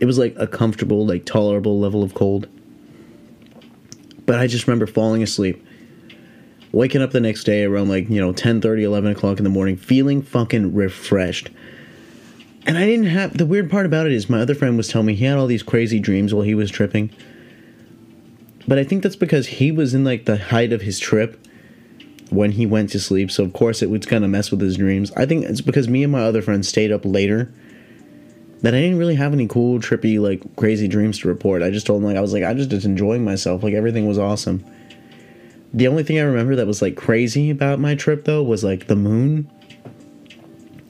It 0.00 0.04
was 0.04 0.18
like 0.18 0.34
a 0.38 0.46
comfortable, 0.46 1.06
like 1.06 1.24
tolerable 1.24 1.80
level 1.80 2.02
of 2.02 2.14
cold. 2.14 2.48
But 4.30 4.38
I 4.38 4.46
just 4.46 4.68
remember 4.68 4.86
falling 4.86 5.24
asleep, 5.24 5.60
waking 6.70 7.02
up 7.02 7.10
the 7.10 7.18
next 7.18 7.42
day 7.42 7.64
around 7.64 7.88
like 7.88 8.08
you 8.08 8.20
know 8.20 8.32
10 8.32 8.60
30 8.60 8.84
11 8.84 9.10
o'clock 9.10 9.38
in 9.38 9.42
the 9.42 9.50
morning 9.50 9.76
feeling 9.76 10.22
fucking 10.22 10.72
refreshed. 10.72 11.50
And 12.64 12.78
i 12.78 12.86
didn't 12.86 13.06
have 13.06 13.36
the 13.36 13.44
weird 13.44 13.68
part 13.68 13.86
about 13.86 14.06
it 14.06 14.12
is 14.12 14.30
my 14.30 14.40
other 14.40 14.54
friend 14.54 14.76
was 14.76 14.86
telling 14.86 15.08
me 15.08 15.16
he 15.16 15.24
had 15.24 15.36
all 15.36 15.48
these 15.48 15.64
crazy 15.64 15.98
dreams 15.98 16.32
while 16.32 16.44
he 16.44 16.54
was 16.54 16.70
tripping. 16.70 17.10
But 18.68 18.78
i 18.78 18.84
think 18.84 19.02
that's 19.02 19.16
because 19.16 19.48
he 19.48 19.72
was 19.72 19.94
in 19.94 20.04
like 20.04 20.26
the 20.26 20.36
height 20.36 20.72
of 20.72 20.82
his 20.82 21.00
trip 21.00 21.44
when 22.30 22.52
he 22.52 22.66
went 22.66 22.90
to 22.90 23.00
sleep. 23.00 23.32
So 23.32 23.42
of 23.42 23.52
course 23.52 23.82
it 23.82 24.06
kind 24.06 24.22
of 24.22 24.30
mess 24.30 24.52
with 24.52 24.60
his 24.60 24.76
dreams. 24.76 25.10
I 25.16 25.26
think 25.26 25.44
it's 25.44 25.60
because 25.60 25.88
me 25.88 26.04
and 26.04 26.12
my 26.12 26.22
other 26.22 26.40
friend 26.40 26.64
stayed 26.64 26.92
up 26.92 27.04
later 27.04 27.52
that 28.62 28.74
i 28.74 28.80
didn't 28.80 28.98
really 28.98 29.14
have 29.14 29.32
any 29.32 29.46
cool 29.46 29.78
trippy 29.78 30.20
like 30.20 30.40
crazy 30.56 30.88
dreams 30.88 31.18
to 31.18 31.28
report 31.28 31.62
i 31.62 31.70
just 31.70 31.86
told 31.86 32.00
him 32.00 32.06
like 32.06 32.16
i 32.16 32.20
was 32.20 32.32
like 32.32 32.44
i 32.44 32.54
just 32.54 32.70
was 32.72 32.84
enjoying 32.84 33.24
myself 33.24 33.62
like 33.62 33.74
everything 33.74 34.06
was 34.06 34.18
awesome 34.18 34.64
the 35.72 35.86
only 35.86 36.02
thing 36.02 36.18
I 36.18 36.22
remember 36.22 36.56
that 36.56 36.66
was 36.66 36.82
like 36.82 36.96
crazy 36.96 37.50
about 37.50 37.78
my 37.78 37.94
trip 37.94 38.24
though 38.24 38.42
was 38.42 38.64
like 38.64 38.86
the 38.86 38.96
moon 38.96 39.50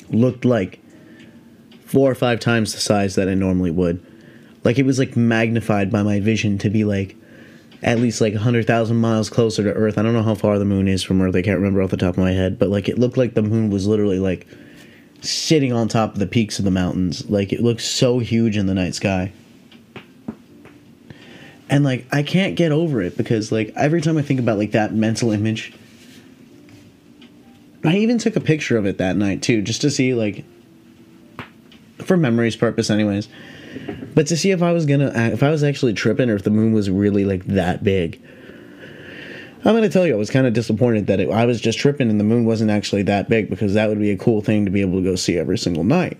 looked 0.08 0.44
like 0.44 0.80
four 1.84 2.10
or 2.10 2.14
five 2.14 2.40
times 2.40 2.72
the 2.72 2.80
size 2.80 3.14
that 3.16 3.28
it 3.28 3.36
normally 3.36 3.70
would. 3.70 4.04
Like 4.64 4.78
it 4.78 4.86
was 4.86 4.98
like 4.98 5.16
magnified 5.16 5.90
by 5.90 6.02
my 6.02 6.20
vision 6.20 6.56
to 6.58 6.70
be 6.70 6.84
like 6.84 7.16
at 7.82 7.98
least 7.98 8.20
like 8.20 8.34
100,000 8.34 8.96
miles 8.96 9.30
closer 9.30 9.62
to 9.64 9.72
Earth. 9.72 9.98
I 9.98 10.02
don't 10.02 10.12
know 10.12 10.22
how 10.22 10.34
far 10.34 10.58
the 10.58 10.64
moon 10.64 10.88
is 10.88 11.02
from 11.02 11.20
Earth. 11.20 11.36
I 11.36 11.42
can't 11.42 11.58
remember 11.58 11.82
off 11.82 11.90
the 11.90 11.96
top 11.96 12.14
of 12.14 12.18
my 12.18 12.32
head, 12.32 12.58
but 12.58 12.68
like 12.68 12.88
it 12.88 12.98
looked 12.98 13.16
like 13.16 13.34
the 13.34 13.42
moon 13.42 13.70
was 13.70 13.86
literally 13.86 14.18
like 14.18 14.46
sitting 15.20 15.72
on 15.72 15.88
top 15.88 16.14
of 16.14 16.18
the 16.18 16.26
peaks 16.26 16.58
of 16.58 16.64
the 16.64 16.70
mountains. 16.70 17.28
Like 17.28 17.52
it 17.52 17.60
looks 17.60 17.84
so 17.84 18.18
huge 18.18 18.56
in 18.56 18.66
the 18.66 18.74
night 18.74 18.94
sky 18.94 19.32
and 21.70 21.84
like 21.84 22.04
I 22.12 22.22
can't 22.22 22.56
get 22.56 22.72
over 22.72 23.00
it 23.00 23.16
because 23.16 23.50
like 23.52 23.72
every 23.76 24.02
time 24.02 24.18
I 24.18 24.22
think 24.22 24.40
about 24.40 24.58
like 24.58 24.72
that 24.72 24.92
mental 24.92 25.30
image 25.30 25.72
I 27.84 27.96
even 27.96 28.18
took 28.18 28.36
a 28.36 28.40
picture 28.40 28.76
of 28.76 28.84
it 28.84 28.98
that 28.98 29.16
night 29.16 29.40
too 29.40 29.62
just 29.62 29.80
to 29.82 29.90
see 29.90 30.12
like 30.12 30.44
for 31.98 32.16
memories 32.16 32.56
purpose 32.56 32.90
anyways 32.90 33.28
but 34.14 34.26
to 34.26 34.36
see 34.36 34.50
if 34.50 34.62
I 34.62 34.72
was 34.72 34.84
gonna 34.84 35.12
if 35.32 35.42
I 35.42 35.50
was 35.50 35.62
actually 35.62 35.94
tripping 35.94 36.28
or 36.28 36.34
if 36.34 36.42
the 36.42 36.50
moon 36.50 36.72
was 36.72 36.90
really 36.90 37.24
like 37.24 37.44
that 37.46 37.84
big 37.84 38.20
I'm 39.64 39.74
gonna 39.74 39.88
tell 39.88 40.06
you 40.06 40.14
I 40.14 40.16
was 40.16 40.30
kind 40.30 40.46
of 40.46 40.52
disappointed 40.52 41.06
that 41.08 41.20
it, 41.20 41.30
I 41.30 41.44
was 41.44 41.60
just 41.60 41.78
tripping 41.78 42.10
and 42.10 42.18
the 42.18 42.24
moon 42.24 42.44
wasn't 42.44 42.70
actually 42.70 43.02
that 43.02 43.28
big 43.28 43.50
because 43.50 43.74
that 43.74 43.88
would 43.88 43.98
be 43.98 44.10
a 44.10 44.16
cool 44.16 44.40
thing 44.40 44.64
to 44.64 44.70
be 44.70 44.80
able 44.80 44.98
to 44.98 45.04
go 45.04 45.16
see 45.16 45.38
every 45.38 45.58
single 45.58 45.84
night 45.84 46.18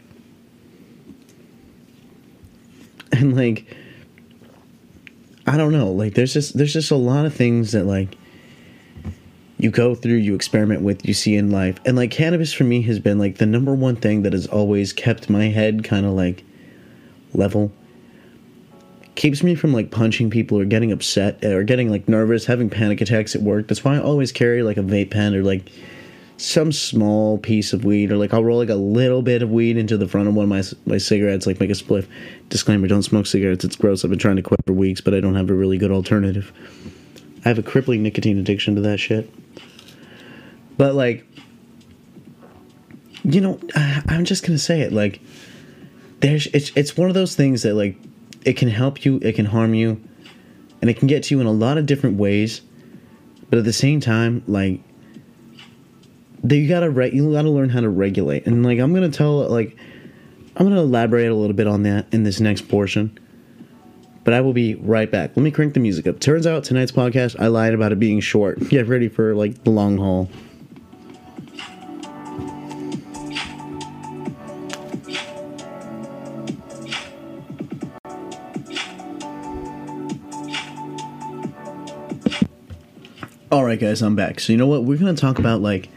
and 3.13 3.37
like 3.37 3.67
I 5.51 5.57
don't 5.57 5.73
know. 5.73 5.91
Like 5.91 6.15
there's 6.15 6.33
just 6.33 6.57
there's 6.57 6.73
just 6.73 6.93
a 6.93 6.97
lot 6.97 7.27
of 7.27 7.35
things 7.35 7.73
that 7.73 7.85
like 7.85 8.17
you 9.59 9.71
go 9.71 9.97
through, 9.97 10.15
you 10.15 10.37
experiment 10.37 10.83
with, 10.83 11.05
you 11.05 11.13
see 11.13 11.35
in 11.35 11.51
life. 11.51 11.77
And 11.85 11.97
like 11.97 12.13
cannabis 12.13 12.53
for 12.53 12.63
me 12.63 12.83
has 12.83 13.01
been 13.01 13.19
like 13.19 13.39
the 13.39 13.47
number 13.47 13.75
one 13.75 13.97
thing 13.97 14.23
that 14.23 14.33
has 14.33 14.47
always 14.47 14.93
kept 14.93 15.29
my 15.29 15.47
head 15.47 15.83
kind 15.83 16.07
of 16.07 16.13
like 16.13 16.45
level. 17.35 17.73
Keeps 19.21 19.43
me 19.43 19.55
from 19.55 19.75
like 19.75 19.91
punching 19.91 20.31
people 20.31 20.59
or 20.59 20.65
getting 20.65 20.91
upset 20.91 21.45
or 21.45 21.63
getting 21.63 21.91
like 21.91 22.09
nervous, 22.09 22.47
having 22.47 22.71
panic 22.71 23.03
attacks 23.03 23.37
at 23.37 23.43
work. 23.43 23.69
That's 23.69 23.85
why 23.85 23.97
I 23.97 24.01
always 24.01 24.33
carry 24.33 24.63
like 24.63 24.79
a 24.79 24.83
vape 24.83 25.11
pen 25.11 25.35
or 25.35 25.43
like 25.43 25.71
some 26.39 26.73
small 26.73 27.37
piece 27.37 27.75
of 27.75 27.85
weed 27.85 28.11
or 28.11 28.17
like 28.17 28.33
I'll 28.33 28.43
roll 28.43 28.57
like 28.57 28.71
a 28.71 28.77
little 28.77 29.21
bit 29.21 29.43
of 29.43 29.51
weed 29.51 29.77
into 29.77 29.99
the 29.99 30.09
front 30.09 30.27
of 30.27 30.35
one 30.35 30.45
of 30.45 30.49
my 30.49 30.63
my 30.91 30.97
cigarettes 30.97 31.47
like 31.47 31.61
make 31.61 31.69
a 31.69 31.75
spliff. 31.75 32.07
Disclaimer, 32.49 32.89
don't 32.89 33.03
smoke 33.03 33.27
cigarettes. 33.27 33.63
It's 33.63 33.77
gross. 33.77 34.07
I've 34.07 34.11
been 34.11 34.19
trying 34.19 34.37
to 34.37 34.43
quit 34.43 34.65
for 34.67 34.73
weeks, 34.73 35.03
but 35.03 35.13
I 35.13 35.21
don't 35.21 35.35
have 35.35 35.51
a 35.51 35.55
really 35.55 35.77
good 35.77 35.91
alternative. 35.91 36.51
I 37.45 37.49
have 37.51 37.59
a 37.59 37.63
crippling 37.63 38.03
nicotine 38.03 38.39
addiction 38.39 38.75
to 38.77 38.81
that 38.81 39.01
shit. 39.01 39.31
But 40.79 40.95
like 40.95 41.27
you 43.23 43.43
know, 43.43 43.61
I, 43.77 44.03
I'm 44.09 44.25
just 44.25 44.47
to 44.47 44.59
say 44.59 44.81
it 44.81 44.95
like 44.95 45.21
there's 46.21 46.47
it's 46.55 46.73
it's 46.75 46.97
one 46.97 47.11
of 47.11 47.15
those 47.15 47.37
things 47.37 47.65
that 47.65 47.75
like 47.75 47.99
it 48.45 48.57
can 48.57 48.69
help 48.69 49.05
you, 49.05 49.19
it 49.23 49.35
can 49.35 49.47
harm 49.47 49.75
you, 49.75 50.01
and 50.81 50.91
it 50.91 50.95
can 50.99 51.09
get 51.09 51.25
to 51.25 51.35
you 51.35 51.41
in 51.41 51.47
a 51.47 51.53
lot 51.53 51.79
of 51.79 51.87
different 51.87 52.17
ways. 52.17 52.63
But 53.49 53.59
at 53.59 53.65
the 53.65 53.73
same 53.73 54.01
time, 54.01 54.43
like 54.47 54.81
you 56.49 56.69
gotta 56.69 56.91
re- 56.91 57.11
you 57.11 57.33
gotta 57.33 57.51
learn 57.51 57.69
how 57.69 57.81
to 57.81 57.89
regulate. 57.89 58.47
And 58.47 58.65
like 58.65 58.79
i'm 58.79 58.95
gonna 58.95 59.11
tell 59.11 59.49
like 59.49 59.77
i'm 60.57 60.67
gonna 60.67 60.81
elaborate 60.81 61.31
a 61.31 61.35
little 61.35 61.57
bit 61.57 61.67
on 61.67 61.83
that 61.83 62.07
in 62.13 62.23
this 62.23 62.41
next 62.41 62.69
portion. 62.69 63.19
But 64.25 64.35
i 64.35 64.41
will 64.41 64.53
be 64.53 64.75
right 64.77 65.11
back. 65.11 65.31
Let 65.37 65.43
me 65.43 65.51
crank 65.51 65.75
the 65.75 65.81
music 65.81 66.07
up. 66.07 66.21
Turns 66.21 66.47
out 66.47 66.65
tonight's 66.65 66.93
podcast 66.93 67.39
i 67.41 67.49
lied 67.49 67.75
about 67.75 67.93
it 67.93 67.99
being 67.99 68.21
short. 68.21 68.61
Get 68.69 68.87
ready 68.87 69.09
for 69.09 69.35
like 69.35 69.65
the 69.65 69.71
long 69.71 69.99
haul 69.99 70.31
all 83.51 83.65
right 83.65 83.81
guys 83.81 84.03
i'm 84.03 84.15
back 84.15 84.41
so 84.41 84.53
you 84.53 84.57
know 84.57 84.67
what 84.67 84.85
we're 84.85 84.99
gonna 84.99 85.15
talk 85.15 85.39
about 85.39 85.61
like 85.61 85.89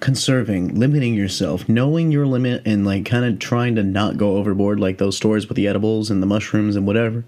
conserving, 0.00 0.78
limiting 0.78 1.14
yourself, 1.14 1.68
knowing 1.68 2.10
your 2.12 2.26
limit, 2.26 2.62
and 2.66 2.84
like 2.84 3.04
kind 3.04 3.24
of 3.24 3.38
trying 3.38 3.74
to 3.76 3.82
not 3.82 4.16
go 4.16 4.36
overboard, 4.36 4.80
like 4.80 4.98
those 4.98 5.16
stories 5.16 5.48
with 5.48 5.56
the 5.56 5.66
edibles 5.66 6.10
and 6.10 6.22
the 6.22 6.26
mushrooms 6.26 6.76
and 6.76 6.86
whatever. 6.86 7.24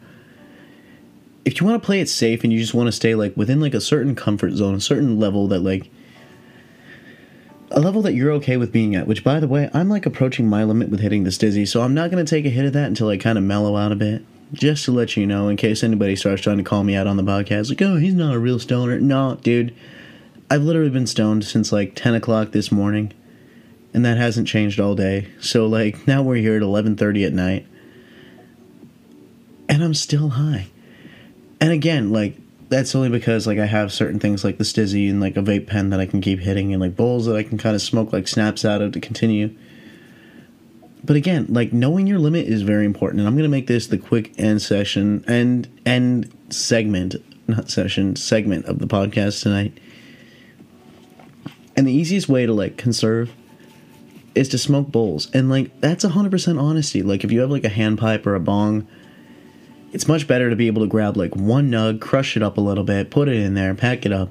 If 1.44 1.60
you 1.60 1.66
want 1.66 1.82
to 1.82 1.86
play 1.86 2.00
it 2.00 2.08
safe 2.08 2.44
and 2.44 2.52
you 2.52 2.58
just 2.58 2.74
want 2.74 2.88
to 2.88 2.92
stay 2.92 3.14
like 3.14 3.36
within 3.36 3.60
like 3.60 3.74
a 3.74 3.80
certain 3.80 4.14
comfort 4.14 4.52
zone, 4.52 4.74
a 4.74 4.80
certain 4.80 5.18
level 5.18 5.48
that 5.48 5.60
like 5.60 5.90
a 7.70 7.80
level 7.80 8.02
that 8.02 8.14
you're 8.14 8.32
okay 8.32 8.56
with 8.56 8.72
being 8.72 8.94
at, 8.94 9.06
which 9.06 9.24
by 9.24 9.40
the 9.40 9.48
way, 9.48 9.70
I'm 9.72 9.88
like 9.88 10.04
approaching 10.04 10.48
my 10.48 10.64
limit 10.64 10.90
with 10.90 11.00
hitting 11.00 11.24
the 11.24 11.30
stizzy, 11.30 11.66
so 11.66 11.82
I'm 11.82 11.94
not 11.94 12.10
to 12.10 12.24
take 12.24 12.44
a 12.44 12.50
hit 12.50 12.66
of 12.66 12.74
that 12.74 12.86
until 12.86 13.08
I 13.08 13.16
kind 13.16 13.38
of 13.38 13.44
mellow 13.44 13.76
out 13.76 13.92
a 13.92 13.96
bit. 13.96 14.24
Just 14.52 14.86
to 14.86 14.92
let 14.92 15.16
you 15.16 15.26
know, 15.26 15.48
in 15.48 15.56
case 15.56 15.82
anybody 15.82 16.16
starts 16.16 16.42
trying 16.42 16.56
to 16.56 16.62
call 16.62 16.82
me 16.82 16.94
out 16.94 17.06
on 17.06 17.16
the 17.16 17.22
podcast, 17.22 17.68
like, 17.68 17.82
oh, 17.82 17.96
he's 17.96 18.14
not 18.14 18.34
a 18.34 18.38
real 18.38 18.58
stoner. 18.58 18.98
No, 18.98 19.36
dude. 19.42 19.74
I've 20.50 20.62
literally 20.62 20.90
been 20.90 21.06
stoned 21.06 21.44
since 21.44 21.72
like 21.72 21.94
10 21.94 22.14
o'clock 22.14 22.52
this 22.52 22.72
morning, 22.72 23.12
and 23.92 24.04
that 24.04 24.16
hasn't 24.16 24.48
changed 24.48 24.80
all 24.80 24.94
day. 24.94 25.28
So 25.40 25.66
like 25.66 26.06
now 26.06 26.22
we're 26.22 26.36
here 26.36 26.56
at 26.56 26.62
11:30 26.62 27.26
at 27.26 27.32
night, 27.34 27.66
and 29.68 29.84
I'm 29.84 29.94
still 29.94 30.30
high. 30.30 30.68
And 31.60 31.70
again, 31.70 32.10
like 32.12 32.36
that's 32.70 32.94
only 32.94 33.10
because 33.10 33.46
like 33.46 33.58
I 33.58 33.66
have 33.66 33.92
certain 33.92 34.18
things 34.18 34.42
like 34.42 34.56
the 34.56 34.64
stizzy 34.64 35.10
and 35.10 35.20
like 35.20 35.36
a 35.36 35.42
vape 35.42 35.66
pen 35.66 35.90
that 35.90 36.00
I 36.00 36.06
can 36.06 36.22
keep 36.22 36.38
hitting, 36.40 36.72
and 36.72 36.80
like 36.80 36.96
bowls 36.96 37.26
that 37.26 37.36
I 37.36 37.42
can 37.42 37.58
kind 37.58 37.76
of 37.76 37.82
smoke 37.82 38.10
like 38.10 38.26
snaps 38.26 38.64
out 38.64 38.80
of 38.80 38.92
to 38.92 39.00
continue. 39.00 39.54
But 41.04 41.16
again, 41.16 41.46
like 41.48 41.72
knowing 41.72 42.06
your 42.06 42.18
limit 42.18 42.46
is 42.46 42.62
very 42.62 42.84
important, 42.84 43.20
and 43.20 43.28
I'm 43.28 43.36
gonna 43.36 43.48
make 43.48 43.66
this 43.66 43.86
the 43.86 43.98
quick 43.98 44.38
end 44.38 44.62
session 44.62 45.24
and 45.26 45.68
end 45.86 46.32
segment, 46.50 47.16
not 47.48 47.70
session 47.70 48.16
segment 48.16 48.66
of 48.66 48.78
the 48.78 48.86
podcast 48.86 49.42
tonight 49.42 49.78
and 51.78 51.86
the 51.86 51.92
easiest 51.92 52.28
way 52.28 52.44
to 52.44 52.52
like 52.52 52.76
conserve 52.76 53.32
is 54.34 54.48
to 54.48 54.58
smoke 54.58 54.88
bowls. 54.88 55.30
And 55.32 55.48
like 55.48 55.80
that's 55.80 56.04
100% 56.04 56.60
honesty. 56.60 57.02
Like 57.02 57.22
if 57.22 57.30
you 57.30 57.38
have 57.38 57.52
like 57.52 57.62
a 57.62 57.68
hand 57.68 57.98
pipe 57.98 58.26
or 58.26 58.34
a 58.34 58.40
bong, 58.40 58.88
it's 59.92 60.08
much 60.08 60.26
better 60.26 60.50
to 60.50 60.56
be 60.56 60.66
able 60.66 60.82
to 60.82 60.88
grab 60.88 61.16
like 61.16 61.36
one 61.36 61.70
nug, 61.70 62.00
crush 62.00 62.36
it 62.36 62.42
up 62.42 62.58
a 62.58 62.60
little 62.60 62.82
bit, 62.82 63.12
put 63.12 63.28
it 63.28 63.36
in 63.36 63.54
there, 63.54 63.76
pack 63.76 64.04
it 64.04 64.12
up, 64.12 64.30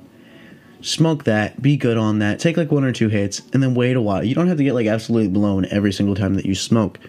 smoke 0.81 1.23
that, 1.25 1.61
be 1.61 1.77
good 1.77 1.97
on 1.97 2.19
that, 2.19 2.39
take 2.39 2.57
like 2.57 2.71
one 2.71 2.83
or 2.83 2.91
two 2.91 3.09
hits, 3.09 3.41
and 3.53 3.61
then 3.61 3.73
wait 3.73 3.95
a 3.95 4.01
while. 4.01 4.23
You 4.23 4.35
don't 4.35 4.47
have 4.47 4.57
to 4.57 4.63
get 4.63 4.73
like 4.73 4.87
absolutely 4.87 5.29
blown 5.29 5.65
every 5.65 5.91
single 5.91 6.15
time 6.15 6.35
that 6.35 6.45
you 6.45 6.55
smoke. 6.55 6.99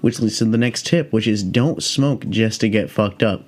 Which 0.00 0.20
leads 0.20 0.38
to 0.38 0.44
the 0.44 0.58
next 0.58 0.86
tip, 0.86 1.12
which 1.12 1.26
is 1.26 1.42
don't 1.42 1.82
smoke 1.82 2.28
just 2.28 2.60
to 2.60 2.68
get 2.68 2.90
fucked 2.90 3.22
up. 3.22 3.44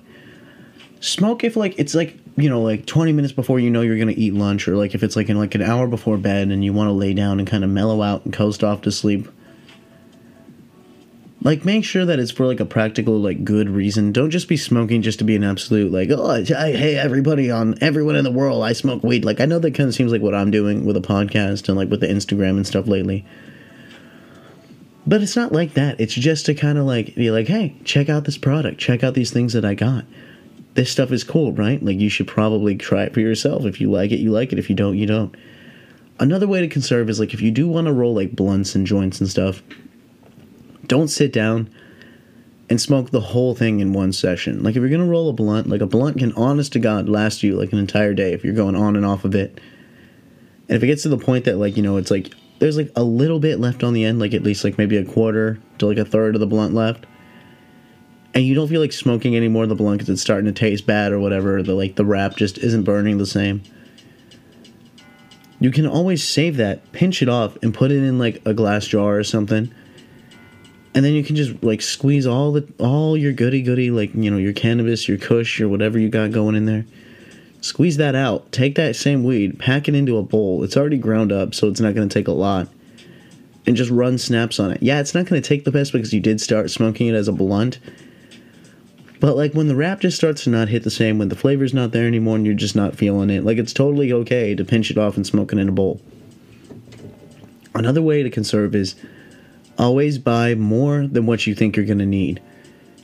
Smoke 0.99 1.43
if 1.43 1.55
like 1.55 1.75
it's 1.77 1.95
like 1.95 2.17
you 2.35 2.49
know 2.49 2.61
like 2.61 2.85
20 2.85 3.11
minutes 3.13 3.33
before 3.33 3.59
you 3.59 3.69
know 3.69 3.81
you're 3.81 3.97
to 3.97 4.19
eat 4.19 4.33
lunch 4.33 4.67
or 4.67 4.75
like 4.75 4.93
if 4.93 5.03
it's 5.03 5.15
like 5.15 5.29
in 5.29 5.37
like 5.37 5.55
an 5.55 5.61
hour 5.61 5.87
before 5.87 6.17
bed 6.17 6.49
and 6.49 6.63
you 6.63 6.73
want 6.73 6.87
to 6.87 6.93
lay 6.93 7.13
down 7.13 7.39
and 7.39 7.47
kind 7.47 7.63
of 7.63 7.69
mellow 7.69 8.01
out 8.01 8.23
and 8.25 8.33
coast 8.33 8.63
off 8.63 8.81
to 8.81 8.91
sleep 8.91 9.27
like 11.43 11.65
make 11.65 11.83
sure 11.83 12.05
that 12.05 12.19
it's 12.19 12.31
for 12.31 12.45
like 12.45 12.59
a 12.59 12.65
practical 12.65 13.19
like 13.19 13.43
good 13.43 13.69
reason 13.69 14.11
don't 14.11 14.29
just 14.29 14.47
be 14.47 14.57
smoking 14.57 15.01
just 15.01 15.19
to 15.19 15.25
be 15.25 15.35
an 15.35 15.43
absolute 15.43 15.91
like 15.91 16.09
oh 16.11 16.29
I, 16.29 16.71
hey 16.71 16.95
everybody 16.95 17.49
on 17.49 17.75
everyone 17.81 18.15
in 18.15 18.23
the 18.23 18.31
world 18.31 18.63
i 18.63 18.73
smoke 18.73 19.03
weed 19.03 19.25
like 19.25 19.39
i 19.39 19.45
know 19.45 19.59
that 19.59 19.73
kind 19.73 19.89
of 19.89 19.95
seems 19.95 20.11
like 20.11 20.21
what 20.21 20.35
i'm 20.35 20.51
doing 20.51 20.85
with 20.85 20.97
a 20.97 21.01
podcast 21.01 21.67
and 21.67 21.77
like 21.77 21.89
with 21.89 22.01
the 22.01 22.07
instagram 22.07 22.51
and 22.51 22.67
stuff 22.67 22.87
lately 22.87 23.25
But 25.05 25.23
it's 25.23 25.35
not 25.35 25.51
like 25.51 25.73
that. 25.73 25.99
It's 25.99 26.13
just 26.13 26.45
to 26.45 26.53
kind 26.53 26.77
of 26.77 26.85
like 26.85 27.15
be 27.15 27.31
like, 27.31 27.47
hey, 27.47 27.75
check 27.83 28.07
out 28.07 28.25
this 28.25 28.37
product. 28.37 28.79
Check 28.79 29.03
out 29.03 29.15
these 29.15 29.31
things 29.31 29.53
that 29.53 29.65
I 29.65 29.73
got. 29.73 30.05
This 30.75 30.91
stuff 30.91 31.11
is 31.11 31.23
cool, 31.23 31.53
right? 31.53 31.83
Like 31.83 31.99
you 31.99 32.09
should 32.09 32.27
probably 32.27 32.75
try 32.75 33.03
it 33.03 33.13
for 33.13 33.19
yourself. 33.19 33.65
If 33.65 33.81
you 33.81 33.91
like 33.91 34.11
it, 34.11 34.19
you 34.19 34.31
like 34.31 34.53
it. 34.53 34.59
If 34.59 34.69
you 34.69 34.75
don't, 34.75 34.97
you 34.97 35.07
don't. 35.07 35.35
Another 36.19 36.47
way 36.47 36.61
to 36.61 36.67
conserve 36.67 37.09
is 37.09 37.19
like 37.19 37.33
if 37.33 37.41
you 37.41 37.49
do 37.51 37.67
want 37.67 37.87
to 37.87 37.93
roll 37.93 38.13
like 38.13 38.35
blunts 38.35 38.75
and 38.75 38.85
joints 38.85 39.19
and 39.19 39.27
stuff, 39.27 39.63
don't 40.91 41.07
sit 41.07 41.31
down 41.31 41.73
and 42.69 42.81
smoke 42.81 43.11
the 43.11 43.21
whole 43.21 43.55
thing 43.55 43.79
in 43.79 43.93
one 43.93 44.11
session. 44.11 44.61
Like 44.61 44.75
if 44.75 44.81
you're 44.81 44.89
gonna 44.89 45.05
roll 45.05 45.29
a 45.29 45.33
blunt, 45.33 45.69
like 45.69 45.79
a 45.79 45.85
blunt 45.85 46.17
can 46.17 46.33
honest 46.33 46.73
to 46.73 46.79
God 46.79 47.07
last 47.07 47.43
you 47.43 47.55
like 47.55 47.71
an 47.71 47.79
entire 47.79 48.13
day 48.13 48.33
if 48.33 48.43
you're 48.43 48.53
going 48.53 48.75
on 48.75 48.97
and 48.97 49.05
off 49.05 49.23
of 49.23 49.33
it. 49.33 49.61
And 50.67 50.75
if 50.75 50.83
it 50.83 50.87
gets 50.87 51.03
to 51.03 51.09
the 51.09 51.17
point 51.17 51.45
that 51.45 51.55
like, 51.55 51.77
you 51.77 51.81
know, 51.81 51.95
it's 51.95 52.11
like 52.11 52.33
there's 52.59 52.75
like 52.75 52.91
a 52.97 53.03
little 53.03 53.39
bit 53.39 53.57
left 53.57 53.85
on 53.85 53.93
the 53.93 54.03
end, 54.03 54.19
like 54.19 54.33
at 54.33 54.43
least 54.43 54.65
like 54.65 54.77
maybe 54.77 54.97
a 54.97 55.05
quarter 55.05 55.59
to 55.77 55.87
like 55.87 55.97
a 55.97 56.03
third 56.03 56.35
of 56.35 56.41
the 56.41 56.45
blunt 56.47 56.73
left. 56.73 57.05
And 58.33 58.45
you 58.45 58.53
don't 58.53 58.67
feel 58.67 58.81
like 58.81 58.91
smoking 58.91 59.33
any 59.33 59.47
more 59.47 59.63
of 59.63 59.69
the 59.69 59.75
blunt 59.75 59.99
because 59.99 60.09
it's 60.09 60.21
starting 60.21 60.45
to 60.45 60.51
taste 60.51 60.85
bad 60.85 61.13
or 61.13 61.21
whatever. 61.21 61.63
The 61.63 61.73
like 61.73 61.95
the 61.95 62.05
wrap 62.05 62.35
just 62.35 62.57
isn't 62.57 62.83
burning 62.83 63.17
the 63.17 63.25
same. 63.25 63.63
You 65.61 65.71
can 65.71 65.87
always 65.87 66.21
save 66.21 66.57
that, 66.57 66.91
pinch 66.91 67.21
it 67.21 67.29
off, 67.29 67.57
and 67.63 67.73
put 67.73 67.91
it 67.91 68.03
in 68.03 68.19
like 68.19 68.41
a 68.45 68.53
glass 68.53 68.87
jar 68.87 69.17
or 69.17 69.23
something. 69.23 69.73
And 70.93 71.05
then 71.05 71.13
you 71.13 71.23
can 71.23 71.35
just 71.35 71.63
like 71.63 71.81
squeeze 71.81 72.27
all 72.27 72.51
the 72.51 72.67
all 72.77 73.15
your 73.15 73.31
goody 73.31 73.61
goody, 73.61 73.91
like 73.91 74.13
you 74.13 74.29
know 74.29 74.37
your 74.37 74.53
cannabis, 74.53 75.07
your 75.07 75.17
Kush, 75.17 75.61
or 75.61 75.69
whatever 75.69 75.97
you 75.97 76.09
got 76.09 76.31
going 76.31 76.55
in 76.55 76.65
there 76.65 76.85
Squeeze 77.61 77.97
that 77.97 78.15
out. 78.15 78.51
Take 78.51 78.73
that 78.75 78.95
same 78.95 79.23
weed, 79.23 79.59
pack 79.59 79.87
it 79.87 79.93
into 79.93 80.17
a 80.17 80.23
bowl. 80.23 80.63
It's 80.63 80.75
already 80.75 80.97
ground 80.97 81.31
up, 81.31 81.53
so 81.53 81.67
it's 81.67 81.79
not 81.79 81.93
going 81.93 82.09
to 82.09 82.13
take 82.13 82.27
a 82.27 82.31
lot. 82.31 82.67
And 83.67 83.77
just 83.77 83.91
run 83.91 84.17
snaps 84.17 84.59
on 84.59 84.71
it. 84.71 84.81
Yeah, 84.81 84.99
it's 84.99 85.13
not 85.13 85.27
going 85.27 85.39
to 85.39 85.47
take 85.47 85.63
the 85.63 85.71
best 85.71 85.93
because 85.93 86.11
you 86.11 86.19
did 86.19 86.41
start 86.41 86.71
smoking 86.71 87.07
it 87.07 87.13
as 87.13 87.27
a 87.27 87.31
blunt. 87.31 87.77
But 89.19 89.37
like 89.37 89.53
when 89.53 89.67
the 89.67 89.75
wrap 89.75 89.99
just 89.99 90.17
starts 90.17 90.45
to 90.45 90.49
not 90.49 90.69
hit 90.69 90.81
the 90.81 90.89
same, 90.89 91.19
when 91.19 91.29
the 91.29 91.35
flavor's 91.35 91.75
not 91.75 91.91
there 91.91 92.07
anymore 92.07 92.37
and 92.37 92.45
you're 92.47 92.55
just 92.55 92.75
not 92.75 92.95
feeling 92.95 93.29
it, 93.29 93.45
like 93.45 93.59
it's 93.59 93.73
totally 93.73 94.11
okay 94.11 94.55
to 94.55 94.65
pinch 94.65 94.89
it 94.89 94.97
off 94.97 95.15
and 95.15 95.27
smoke 95.27 95.53
it 95.53 95.59
in 95.59 95.69
a 95.69 95.71
bowl. 95.71 96.01
Another 97.75 98.01
way 98.01 98.23
to 98.23 98.31
conserve 98.31 98.73
is 98.73 98.95
always 99.77 100.17
buy 100.17 100.55
more 100.55 101.07
than 101.07 101.25
what 101.25 101.47
you 101.47 101.55
think 101.55 101.75
you're 101.75 101.85
going 101.85 101.99
to 101.99 102.05
need. 102.05 102.41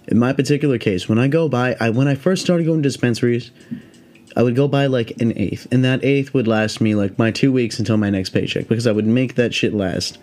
In 0.07 0.17
my 0.17 0.33
particular 0.33 0.77
case, 0.77 1.09
when 1.09 1.19
I 1.19 1.27
go 1.27 1.49
buy, 1.49 1.75
I 1.79 1.89
when 1.89 2.07
I 2.07 2.15
first 2.15 2.41
started 2.41 2.65
going 2.65 2.81
to 2.81 2.87
dispensaries, 2.87 3.51
I 4.35 4.43
would 4.43 4.55
go 4.55 4.67
buy 4.67 4.85
like 4.85 5.19
an 5.19 5.37
eighth, 5.37 5.67
and 5.71 5.83
that 5.83 6.03
eighth 6.03 6.33
would 6.33 6.47
last 6.47 6.79
me 6.79 6.95
like 6.95 7.17
my 7.17 7.31
two 7.31 7.51
weeks 7.51 7.79
until 7.79 7.97
my 7.97 8.09
next 8.09 8.29
paycheck 8.29 8.67
because 8.67 8.87
I 8.87 8.91
would 8.91 9.07
make 9.07 9.35
that 9.35 9.53
shit 9.53 9.73
last 9.73 10.17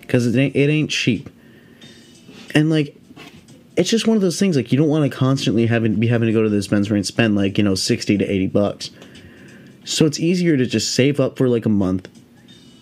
because 0.00 0.26
it 0.26 0.38
ain't, 0.38 0.56
it 0.56 0.70
ain't 0.70 0.90
cheap. 0.90 1.28
And 2.54 2.70
like, 2.70 2.96
it's 3.76 3.90
just 3.90 4.06
one 4.06 4.16
of 4.16 4.22
those 4.22 4.38
things 4.38 4.56
like 4.56 4.72
you 4.72 4.78
don't 4.78 4.88
want 4.88 5.10
to 5.10 5.16
constantly 5.16 5.66
having 5.66 5.96
be 5.96 6.06
having 6.06 6.26
to 6.26 6.32
go 6.32 6.42
to 6.42 6.48
the 6.48 6.56
dispensary 6.56 6.98
and 6.98 7.06
spend 7.06 7.36
like 7.36 7.58
you 7.58 7.64
know 7.64 7.74
sixty 7.74 8.16
to 8.16 8.24
eighty 8.24 8.46
bucks. 8.46 8.90
So 9.84 10.06
it's 10.06 10.20
easier 10.20 10.56
to 10.56 10.66
just 10.66 10.94
save 10.94 11.18
up 11.20 11.36
for 11.36 11.48
like 11.48 11.66
a 11.66 11.70
month, 11.70 12.08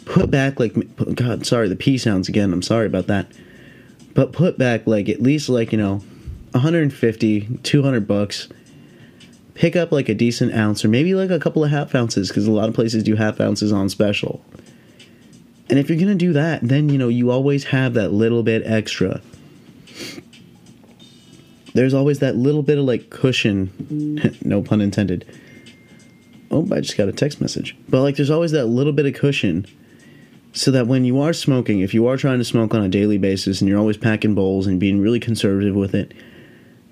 put 0.07 0.31
back 0.31 0.59
like 0.59 0.75
God, 1.14 1.45
sorry 1.45 1.69
the 1.69 1.77
P 1.77 1.99
sounds 1.99 2.31
again. 2.31 2.55
I'm 2.55 2.62
sorry 2.62 2.87
about 2.87 3.09
that, 3.09 3.31
but 4.14 4.33
put 4.33 4.57
back 4.57 4.87
like 4.87 5.11
at 5.11 5.21
least 5.21 5.51
like 5.51 5.73
you 5.73 5.79
know, 5.79 5.97
150, 6.53 7.59
200 7.62 8.09
bucks 8.09 8.49
pick 9.57 9.75
up 9.75 9.90
like 9.90 10.09
a 10.09 10.14
decent 10.14 10.55
ounce 10.55 10.85
or 10.85 10.88
maybe 10.88 11.14
like 11.14 11.31
a 11.31 11.38
couple 11.38 11.64
of 11.64 11.71
half 11.71 11.95
ounces 11.95 12.29
because 12.29 12.47
a 12.47 12.53
lot 12.53 12.69
of 12.69 12.75
places 12.75 13.03
do 13.03 13.16
half 13.16 13.40
ounces 13.40 13.73
on 13.73 13.88
special. 13.88 14.45
And 15.69 15.79
if 15.79 15.88
you're 15.88 15.99
going 15.99 16.09
to 16.09 16.14
do 16.14 16.33
that, 16.35 16.61
then 16.62 16.88
you 16.88 16.99
know, 16.99 17.09
you 17.09 17.31
always 17.31 17.64
have 17.64 17.95
that 17.95 18.12
little 18.12 18.42
bit 18.42 18.62
extra. 18.64 19.21
There's 21.75 21.95
always 21.95 22.21
that 22.21 22.37
little 22.37 22.62
bit 22.62 22.79
of 22.79 22.85
like 22.85 23.11
cushion, 23.11 24.38
no 24.42 24.62
pun 24.62 24.81
intended. 24.81 25.27
Oh, 26.51 26.62
I 26.73 26.81
just 26.81 26.97
got 26.97 27.09
a 27.09 27.12
text 27.12 27.40
message. 27.40 27.77
But 27.88 28.03
like 28.03 28.16
there's 28.16 28.31
always 28.31 28.53
that 28.53 28.66
little 28.66 28.92
bit 28.92 29.07
of 29.07 29.14
cushion 29.14 29.66
so 30.57 30.71
that 30.71 30.87
when 30.87 31.05
you 31.05 31.21
are 31.21 31.35
smoking, 31.35 31.81
if 31.81 31.92
you 31.92 32.07
are 32.07 32.16
trying 32.16 32.38
to 32.38 32.45
smoke 32.45 32.73
on 32.73 32.83
a 32.83 32.88
daily 32.88 33.19
basis 33.19 33.61
and 33.61 33.69
you're 33.69 33.79
always 33.79 33.99
packing 33.99 34.35
bowls 34.35 34.66
and 34.66 34.81
being 34.81 35.01
really 35.01 35.21
conservative 35.21 35.75
with 35.75 35.95
it, 35.95 36.14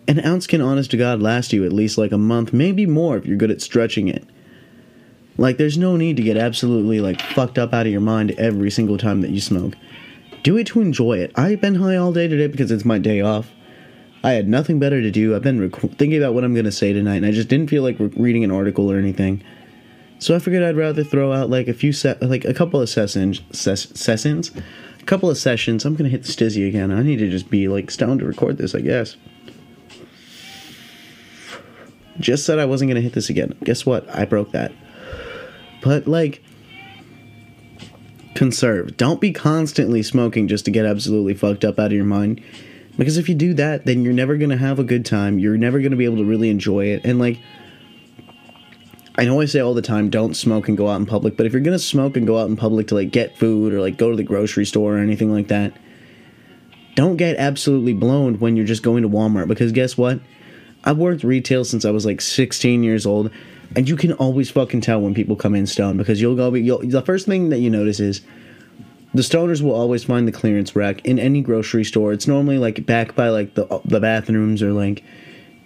an 0.07 0.22
ounce 0.24 0.46
can, 0.46 0.61
honest 0.61 0.90
to 0.90 0.98
God, 0.98 1.22
last 1.22 1.50
you 1.50 1.64
at 1.64 1.72
least 1.72 1.96
like 1.96 2.12
a 2.12 2.18
month, 2.18 2.53
maybe 2.53 2.85
more 2.85 3.16
if 3.16 3.24
you're 3.24 3.38
good 3.38 3.50
at 3.50 3.62
stretching 3.62 4.07
it. 4.07 4.29
Like, 5.38 5.57
there's 5.57 5.79
no 5.79 5.96
need 5.96 6.18
to 6.18 6.22
get 6.22 6.37
absolutely 6.37 7.00
like 7.00 7.22
fucked 7.22 7.59
up 7.59 7.72
out 7.72 7.87
of 7.87 7.92
your 7.92 8.03
mind 8.03 8.33
every 8.33 8.70
single 8.70 8.98
time 8.98 9.22
that 9.22 9.31
you 9.31 9.40
smoke. 9.40 9.74
Do 10.42 10.59
it 10.59 10.66
to 10.68 10.83
enjoy 10.83 11.18
it. 11.18 11.33
I've 11.35 11.62
been 11.62 11.77
high 11.77 11.96
all 11.96 12.12
day 12.12 12.29
today 12.29 12.48
because 12.48 12.70
it's 12.70 12.85
my 12.85 12.98
day 12.98 13.22
off. 13.22 13.50
I 14.22 14.33
had 14.33 14.46
nothing 14.46 14.79
better 14.79 15.00
to 15.00 15.11
do. 15.11 15.35
I've 15.35 15.42
been 15.42 15.61
rec- 15.61 15.81
thinking 15.96 16.16
about 16.18 16.35
what 16.35 16.44
I'm 16.44 16.53
going 16.53 16.66
to 16.66 16.72
say 16.72 16.92
tonight, 16.92 17.16
and 17.16 17.27
I 17.27 17.33
just 17.33 17.48
didn't 17.48 17.70
feel 17.70 17.83
like 17.83 17.98
re- 17.98 18.12
reading 18.14 18.44
an 18.44 18.50
article 18.50 18.92
or 18.92 18.98
anything. 18.98 19.42
So 20.18 20.35
I 20.35 20.38
figured 20.38 20.62
I'd 20.62 20.77
rather 20.77 21.05
throw 21.05 21.33
out 21.33 21.50
like 21.50 21.68
a 21.68 21.74
few 21.74 21.92
set, 21.92 22.22
like 22.22 22.44
a 22.44 22.55
couple 22.55 22.81
of 22.81 22.88
sessions, 22.88 23.42
ses- 23.53 23.98
sessions, 23.98 24.50
a 25.00 25.05
couple 25.05 25.29
of 25.29 25.37
sessions. 25.37 25.85
I'm 25.85 25.96
gonna 25.96 26.09
hit 26.09 26.22
the 26.22 26.33
STIIIZY 26.33 26.66
again. 26.66 26.90
I 26.90 27.03
need 27.03 27.18
to 27.18 27.31
just 27.31 27.50
be 27.50 27.68
like 27.68 27.90
stoned 27.90 28.20
to 28.20 28.27
record 28.27 28.57
this, 28.57 28.74
I 28.74 28.81
guess. 28.81 29.16
Just 32.18 32.46
said 32.46 32.59
I 32.59 32.64
wasn't 32.64 32.92
to 32.92 33.00
hit 33.00 33.12
this 33.12 33.29
again. 33.29 33.55
Guess 33.64 33.85
what? 33.85 34.09
I 34.14 34.24
broke 34.24 34.53
that. 34.53 34.72
But, 35.83 36.07
like, 36.07 36.42
conserve. 38.35 38.96
Don't 38.96 39.20
be 39.20 39.33
constantly 39.33 40.03
smoking 40.03 40.48
just 40.48 40.64
to 40.66 40.70
get 40.70 40.87
absolutely 40.87 41.35
fucked 41.35 41.64
up 41.64 41.79
out 41.79 41.87
of 41.87 41.92
your 41.92 42.05
mind. 42.05 42.40
Because 42.96 43.18
if 43.18 43.29
you 43.29 43.35
do 43.35 43.53
that, 43.55 43.85
then 43.85 44.05
you're 44.05 44.12
never 44.12 44.38
to 44.50 44.57
have 44.57 44.79
a 44.79 44.85
good 44.85 45.05
time. 45.05 45.38
You're 45.38 45.57
never 45.57 45.81
to 45.90 45.96
be 45.96 46.05
able 46.05 46.18
to 46.18 46.24
really 46.24 46.50
enjoy 46.50 46.87
it. 46.87 47.05
And, 47.05 47.18
like, 47.18 47.40
I 49.16 49.24
know 49.24 49.40
I 49.40 49.44
say 49.44 49.61
all 49.61 49.74
the 49.74 49.83
time, 49.83 50.11
don't 50.11 50.35
smoke 50.35 50.68
and 50.68 50.77
go 50.77 50.88
out 50.88 50.96
in 50.96 51.07
public, 51.07 51.37
but 51.37 51.46
if 51.46 51.53
you're 51.53 51.62
gonna 51.62 51.79
smoke 51.79 52.16
and 52.16 52.27
go 52.27 52.38
out 52.38 52.48
in 52.48 52.57
public 52.57 52.88
to 52.88 52.94
like 52.94 53.12
get 53.12 53.38
food 53.38 53.72
or 53.72 53.81
like 53.81 53.96
go 53.96 54.11
to 54.11 54.16
the 54.16 54.24
grocery 54.24 54.66
store 54.66 54.96
or 54.96 54.98
anything 54.98 55.33
like 55.33 55.48
that, 55.48 55.72
don't 56.94 57.16
get 57.16 57.37
absolutely 57.37 57.92
blown 57.92 58.38
when 58.38 58.57
you're 58.57 58.66
just 58.66 58.83
going 58.83 59.03
to 59.03 59.09
Walmart 59.09 59.48
because 59.48 59.72
guess 59.72 59.96
what? 59.96 60.20
I've 60.85 60.98
worked 60.98 61.24
retail 61.24 61.64
since 61.64 61.85
I 61.85 61.90
was 61.90 62.05
like 62.05 62.20
16 62.20 62.83
years 62.83 63.07
old, 63.07 63.31
and 63.74 63.88
you 63.88 63.96
can 63.96 64.12
always 64.12 64.50
fucking 64.50 64.83
tell 64.83 65.00
when 65.00 65.14
people 65.14 65.35
come 65.35 65.55
in 65.55 65.66
stoned 65.66 65.98
because 65.98 66.20
you'll 66.20 66.37
go. 66.37 66.53
You'll, 66.55 66.87
the 66.87 67.03
first 67.03 67.27
thing 67.27 67.48
that 67.48 67.59
you 67.59 67.70
notice 67.70 68.00
is 68.00 68.20
the 69.14 69.22
stoners 69.22 69.62
will 69.62 69.74
always 69.74 70.05
find 70.05 70.29
the 70.29 70.33
clearance 70.33 70.77
rack 70.77 71.05
in 71.07 71.18
any 71.18 71.40
grocery 71.40 71.85
store. 71.85 72.12
It's 72.12 72.27
normally 72.27 72.59
like 72.59 72.85
back 72.85 73.14
by 73.14 73.31
like 73.31 73.55
the 73.55 73.81
the 73.85 74.00
bathrooms 74.00 74.62
or 74.62 74.72
like 74.72 75.03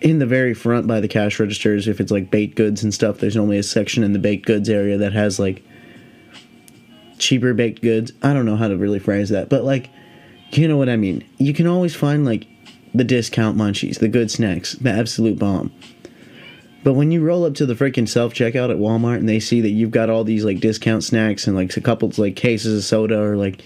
in 0.00 0.18
the 0.18 0.26
very 0.26 0.54
front 0.54 0.86
by 0.86 1.00
the 1.00 1.08
cash 1.08 1.40
registers. 1.40 1.88
If 1.88 2.00
it's 2.00 2.12
like 2.12 2.30
baked 2.30 2.56
goods 2.56 2.82
and 2.82 2.94
stuff, 2.94 3.18
there's 3.18 3.36
normally 3.36 3.58
a 3.58 3.62
section 3.62 4.02
in 4.02 4.12
the 4.12 4.18
baked 4.18 4.46
goods 4.46 4.68
area 4.68 4.96
that 4.98 5.12
has 5.12 5.38
like 5.38 5.62
cheaper 7.18 7.54
baked 7.54 7.82
goods. 7.82 8.12
I 8.22 8.32
don't 8.32 8.46
know 8.46 8.56
how 8.56 8.68
to 8.68 8.76
really 8.76 8.98
phrase 8.98 9.28
that, 9.30 9.48
but 9.48 9.64
like 9.64 9.90
you 10.52 10.66
know 10.66 10.76
what 10.76 10.88
I 10.88 10.96
mean. 10.96 11.28
You 11.38 11.52
can 11.52 11.66
always 11.66 11.94
find 11.94 12.24
like 12.24 12.46
the 12.94 13.04
discount 13.04 13.56
munchies, 13.56 13.98
the 13.98 14.08
good 14.08 14.30
snacks, 14.30 14.72
the 14.74 14.90
absolute 14.90 15.38
bomb. 15.38 15.72
But 16.84 16.94
when 16.94 17.10
you 17.10 17.22
roll 17.22 17.44
up 17.44 17.54
to 17.54 17.66
the 17.66 17.74
freaking 17.74 18.08
self 18.08 18.32
checkout 18.32 18.70
at 18.70 18.78
Walmart 18.78 19.18
and 19.18 19.28
they 19.28 19.40
see 19.40 19.60
that 19.60 19.70
you've 19.70 19.90
got 19.90 20.10
all 20.10 20.24
these 20.24 20.44
like 20.44 20.60
discount 20.60 21.04
snacks 21.04 21.46
and 21.46 21.56
like 21.56 21.76
a 21.76 21.80
couple 21.80 22.10
like 22.16 22.36
cases 22.36 22.78
of 22.78 22.84
soda 22.84 23.20
or 23.20 23.36
like 23.36 23.64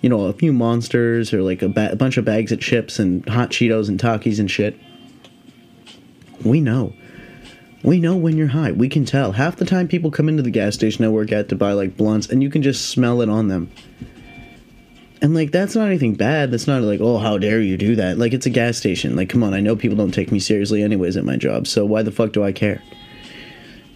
you 0.00 0.08
know 0.08 0.26
a 0.26 0.32
few 0.32 0.52
monsters 0.52 1.34
or 1.34 1.42
like 1.42 1.60
a, 1.62 1.68
ba- 1.68 1.92
a 1.92 1.96
bunch 1.96 2.16
of 2.16 2.24
bags 2.24 2.52
of 2.52 2.60
chips 2.60 2.98
and 2.98 3.28
hot 3.28 3.50
Cheetos 3.50 3.88
and 3.88 4.00
Takis 4.00 4.38
and 4.38 4.50
shit, 4.50 4.78
we 6.44 6.60
know. 6.60 6.94
We 7.82 7.98
know 7.98 8.16
when 8.16 8.36
you're 8.36 8.48
high. 8.48 8.72
We 8.72 8.88
can 8.88 9.04
tell. 9.04 9.32
Half 9.32 9.56
the 9.56 9.64
time 9.64 9.88
people 9.88 10.10
come 10.10 10.28
into 10.28 10.42
the 10.42 10.50
gas 10.50 10.74
station 10.74 11.04
I 11.04 11.08
work 11.08 11.32
at 11.32 11.48
to 11.48 11.56
buy 11.56 11.72
like 11.72 11.96
blunts 11.96 12.28
and 12.28 12.42
you 12.42 12.50
can 12.50 12.62
just 12.62 12.90
smell 12.90 13.22
it 13.22 13.28
on 13.28 13.48
them. 13.48 13.70
And 15.20 15.34
like 15.34 15.50
that's 15.52 15.74
not 15.74 15.86
anything 15.86 16.14
bad. 16.14 16.50
That's 16.50 16.66
not 16.66 16.82
like, 16.82 17.00
oh, 17.00 17.18
how 17.18 17.38
dare 17.38 17.60
you 17.60 17.76
do 17.76 17.96
that? 17.96 18.18
Like 18.18 18.32
it's 18.32 18.46
a 18.46 18.50
gas 18.50 18.76
station. 18.76 19.16
Like 19.16 19.28
come 19.28 19.42
on, 19.42 19.54
I 19.54 19.60
know 19.60 19.76
people 19.76 19.96
don't 19.96 20.12
take 20.12 20.32
me 20.32 20.38
seriously 20.38 20.82
anyways 20.82 21.16
at 21.16 21.24
my 21.24 21.36
job. 21.36 21.66
So 21.66 21.84
why 21.84 22.02
the 22.02 22.12
fuck 22.12 22.32
do 22.32 22.44
I 22.44 22.52
care? 22.52 22.82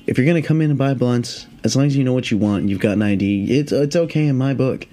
If 0.06 0.18
you're 0.18 0.26
going 0.26 0.40
to 0.40 0.46
come 0.46 0.60
in 0.60 0.70
and 0.70 0.78
buy 0.78 0.94
blunts, 0.94 1.48
as 1.64 1.74
long 1.74 1.86
as 1.86 1.96
you 1.96 2.04
know 2.04 2.12
what 2.12 2.30
you 2.30 2.38
want 2.38 2.60
and 2.60 2.70
you've 2.70 2.78
got 2.80 2.92
an 2.92 3.02
ID, 3.02 3.58
it's 3.58 3.72
it's 3.72 3.96
okay 3.96 4.26
in 4.28 4.38
my 4.38 4.54
book. 4.54 4.86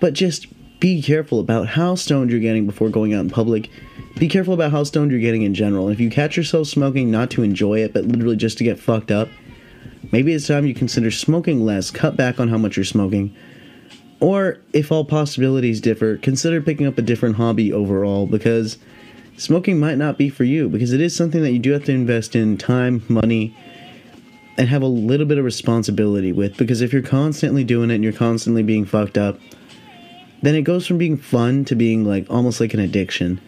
But 0.00 0.14
just 0.14 0.46
be 0.80 1.02
careful 1.02 1.40
about 1.40 1.68
how 1.68 1.94
stoned 1.94 2.30
you're 2.30 2.40
getting 2.40 2.66
before 2.66 2.88
going 2.88 3.12
out 3.12 3.20
in 3.20 3.30
public. 3.30 3.70
Be 4.16 4.28
careful 4.28 4.54
about 4.54 4.70
how 4.70 4.82
stoned 4.82 5.10
you're 5.10 5.20
getting 5.20 5.42
in 5.42 5.52
general. 5.52 5.90
If 5.90 6.00
you 6.00 6.08
catch 6.08 6.38
yourself 6.38 6.68
smoking 6.68 7.10
not 7.10 7.30
to 7.32 7.42
enjoy 7.42 7.80
it, 7.80 7.92
but 7.92 8.06
literally 8.06 8.36
just 8.36 8.56
to 8.58 8.64
get 8.64 8.80
fucked 8.80 9.10
up, 9.10 9.28
maybe 10.10 10.32
it's 10.32 10.46
time 10.46 10.64
you 10.64 10.72
consider 10.72 11.10
smoking 11.10 11.66
less, 11.66 11.90
cut 11.90 12.16
back 12.16 12.40
on 12.40 12.48
how 12.48 12.56
much 12.56 12.76
you're 12.76 12.84
smoking, 12.84 13.36
or, 14.18 14.56
if 14.72 14.90
all 14.90 15.04
possibilities 15.04 15.82
differ, 15.82 16.16
consider 16.16 16.62
picking 16.62 16.86
up 16.86 16.96
a 16.96 17.02
different 17.02 17.36
hobby 17.36 17.70
overall 17.70 18.26
because 18.26 18.78
smoking 19.36 19.78
might 19.78 19.98
not 19.98 20.16
be 20.16 20.30
for 20.30 20.44
you 20.44 20.70
because 20.70 20.94
it 20.94 21.02
is 21.02 21.14
something 21.14 21.42
that 21.42 21.52
you 21.52 21.58
do 21.58 21.72
have 21.72 21.84
to 21.84 21.92
invest 21.92 22.34
in 22.34 22.56
time, 22.56 23.04
money, 23.10 23.54
and 24.56 24.70
have 24.70 24.80
a 24.80 24.86
little 24.86 25.26
bit 25.26 25.36
of 25.36 25.44
responsibility 25.44 26.32
with 26.32 26.56
because 26.56 26.80
if 26.80 26.90
you're 26.90 27.02
constantly 27.02 27.62
doing 27.62 27.90
it 27.90 27.96
and 27.96 28.04
you're 28.04 28.14
constantly 28.14 28.62
being 28.62 28.86
fucked 28.86 29.18
up, 29.18 29.38
then 30.40 30.54
it 30.54 30.62
goes 30.62 30.86
from 30.86 30.96
being 30.96 31.18
fun 31.18 31.66
to 31.66 31.74
being 31.74 32.02
like 32.02 32.24
almost 32.30 32.58
like 32.58 32.72
an 32.72 32.80
addiction. 32.80 33.38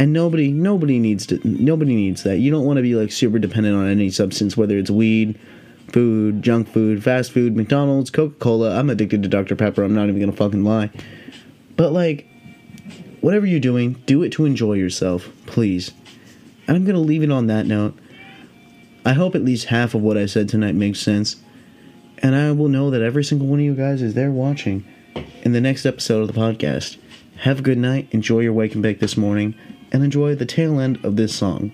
And 0.00 0.14
nobody 0.14 0.50
nobody 0.50 0.98
needs 0.98 1.26
to 1.26 1.38
nobody 1.46 1.94
needs 1.94 2.22
that. 2.22 2.38
You 2.38 2.50
don't 2.50 2.64
want 2.64 2.78
to 2.78 2.82
be 2.82 2.94
like 2.94 3.12
super 3.12 3.38
dependent 3.38 3.76
on 3.76 3.86
any 3.86 4.10
substance 4.10 4.56
whether 4.56 4.78
it's 4.78 4.90
weed, 4.90 5.38
food, 5.88 6.42
junk 6.42 6.68
food, 6.68 7.04
fast 7.04 7.32
food, 7.32 7.54
McDonald's, 7.54 8.08
Coca-Cola. 8.08 8.78
I'm 8.78 8.88
addicted 8.88 9.22
to 9.22 9.28
Dr 9.28 9.54
Pepper. 9.56 9.82
I'm 9.82 9.94
not 9.94 10.08
even 10.08 10.18
to 10.30 10.36
fucking 10.36 10.64
lie. 10.64 10.90
But 11.76 11.92
like 11.92 12.26
whatever 13.20 13.44
you're 13.44 13.60
doing, 13.60 14.02
do 14.06 14.22
it 14.22 14.30
to 14.32 14.46
enjoy 14.46 14.72
yourself, 14.72 15.28
please. 15.44 15.92
And 16.66 16.78
I'm 16.78 16.84
to 16.94 16.98
leave 16.98 17.22
it 17.22 17.30
on 17.30 17.48
that 17.48 17.66
note. 17.66 17.98
I 19.04 19.12
hope 19.12 19.34
at 19.34 19.44
least 19.44 19.66
half 19.66 19.94
of 19.94 20.00
what 20.00 20.16
I 20.16 20.24
said 20.24 20.48
tonight 20.48 20.74
makes 20.74 21.00
sense. 21.00 21.36
And 22.18 22.34
I 22.34 22.52
will 22.52 22.68
know 22.68 22.90
that 22.90 23.02
every 23.02 23.24
single 23.24 23.48
one 23.48 23.58
of 23.58 23.64
you 23.66 23.74
guys 23.74 24.00
is 24.00 24.14
there 24.14 24.30
watching 24.30 24.84
in 25.42 25.52
the 25.52 25.60
next 25.60 25.84
episode 25.84 26.22
of 26.22 26.28
the 26.28 26.40
podcast. 26.40 26.96
Have 27.40 27.58
a 27.58 27.62
good 27.62 27.78
night, 27.78 28.08
enjoy 28.12 28.40
your 28.40 28.52
wake 28.52 28.74
and 28.74 28.82
bake 28.82 29.00
this 29.00 29.16
morning, 29.16 29.54
and 29.92 30.04
enjoy 30.04 30.34
the 30.34 30.46
tail 30.46 30.78
end 30.80 31.04
of 31.04 31.16
this 31.16 31.34
song. 31.34 31.72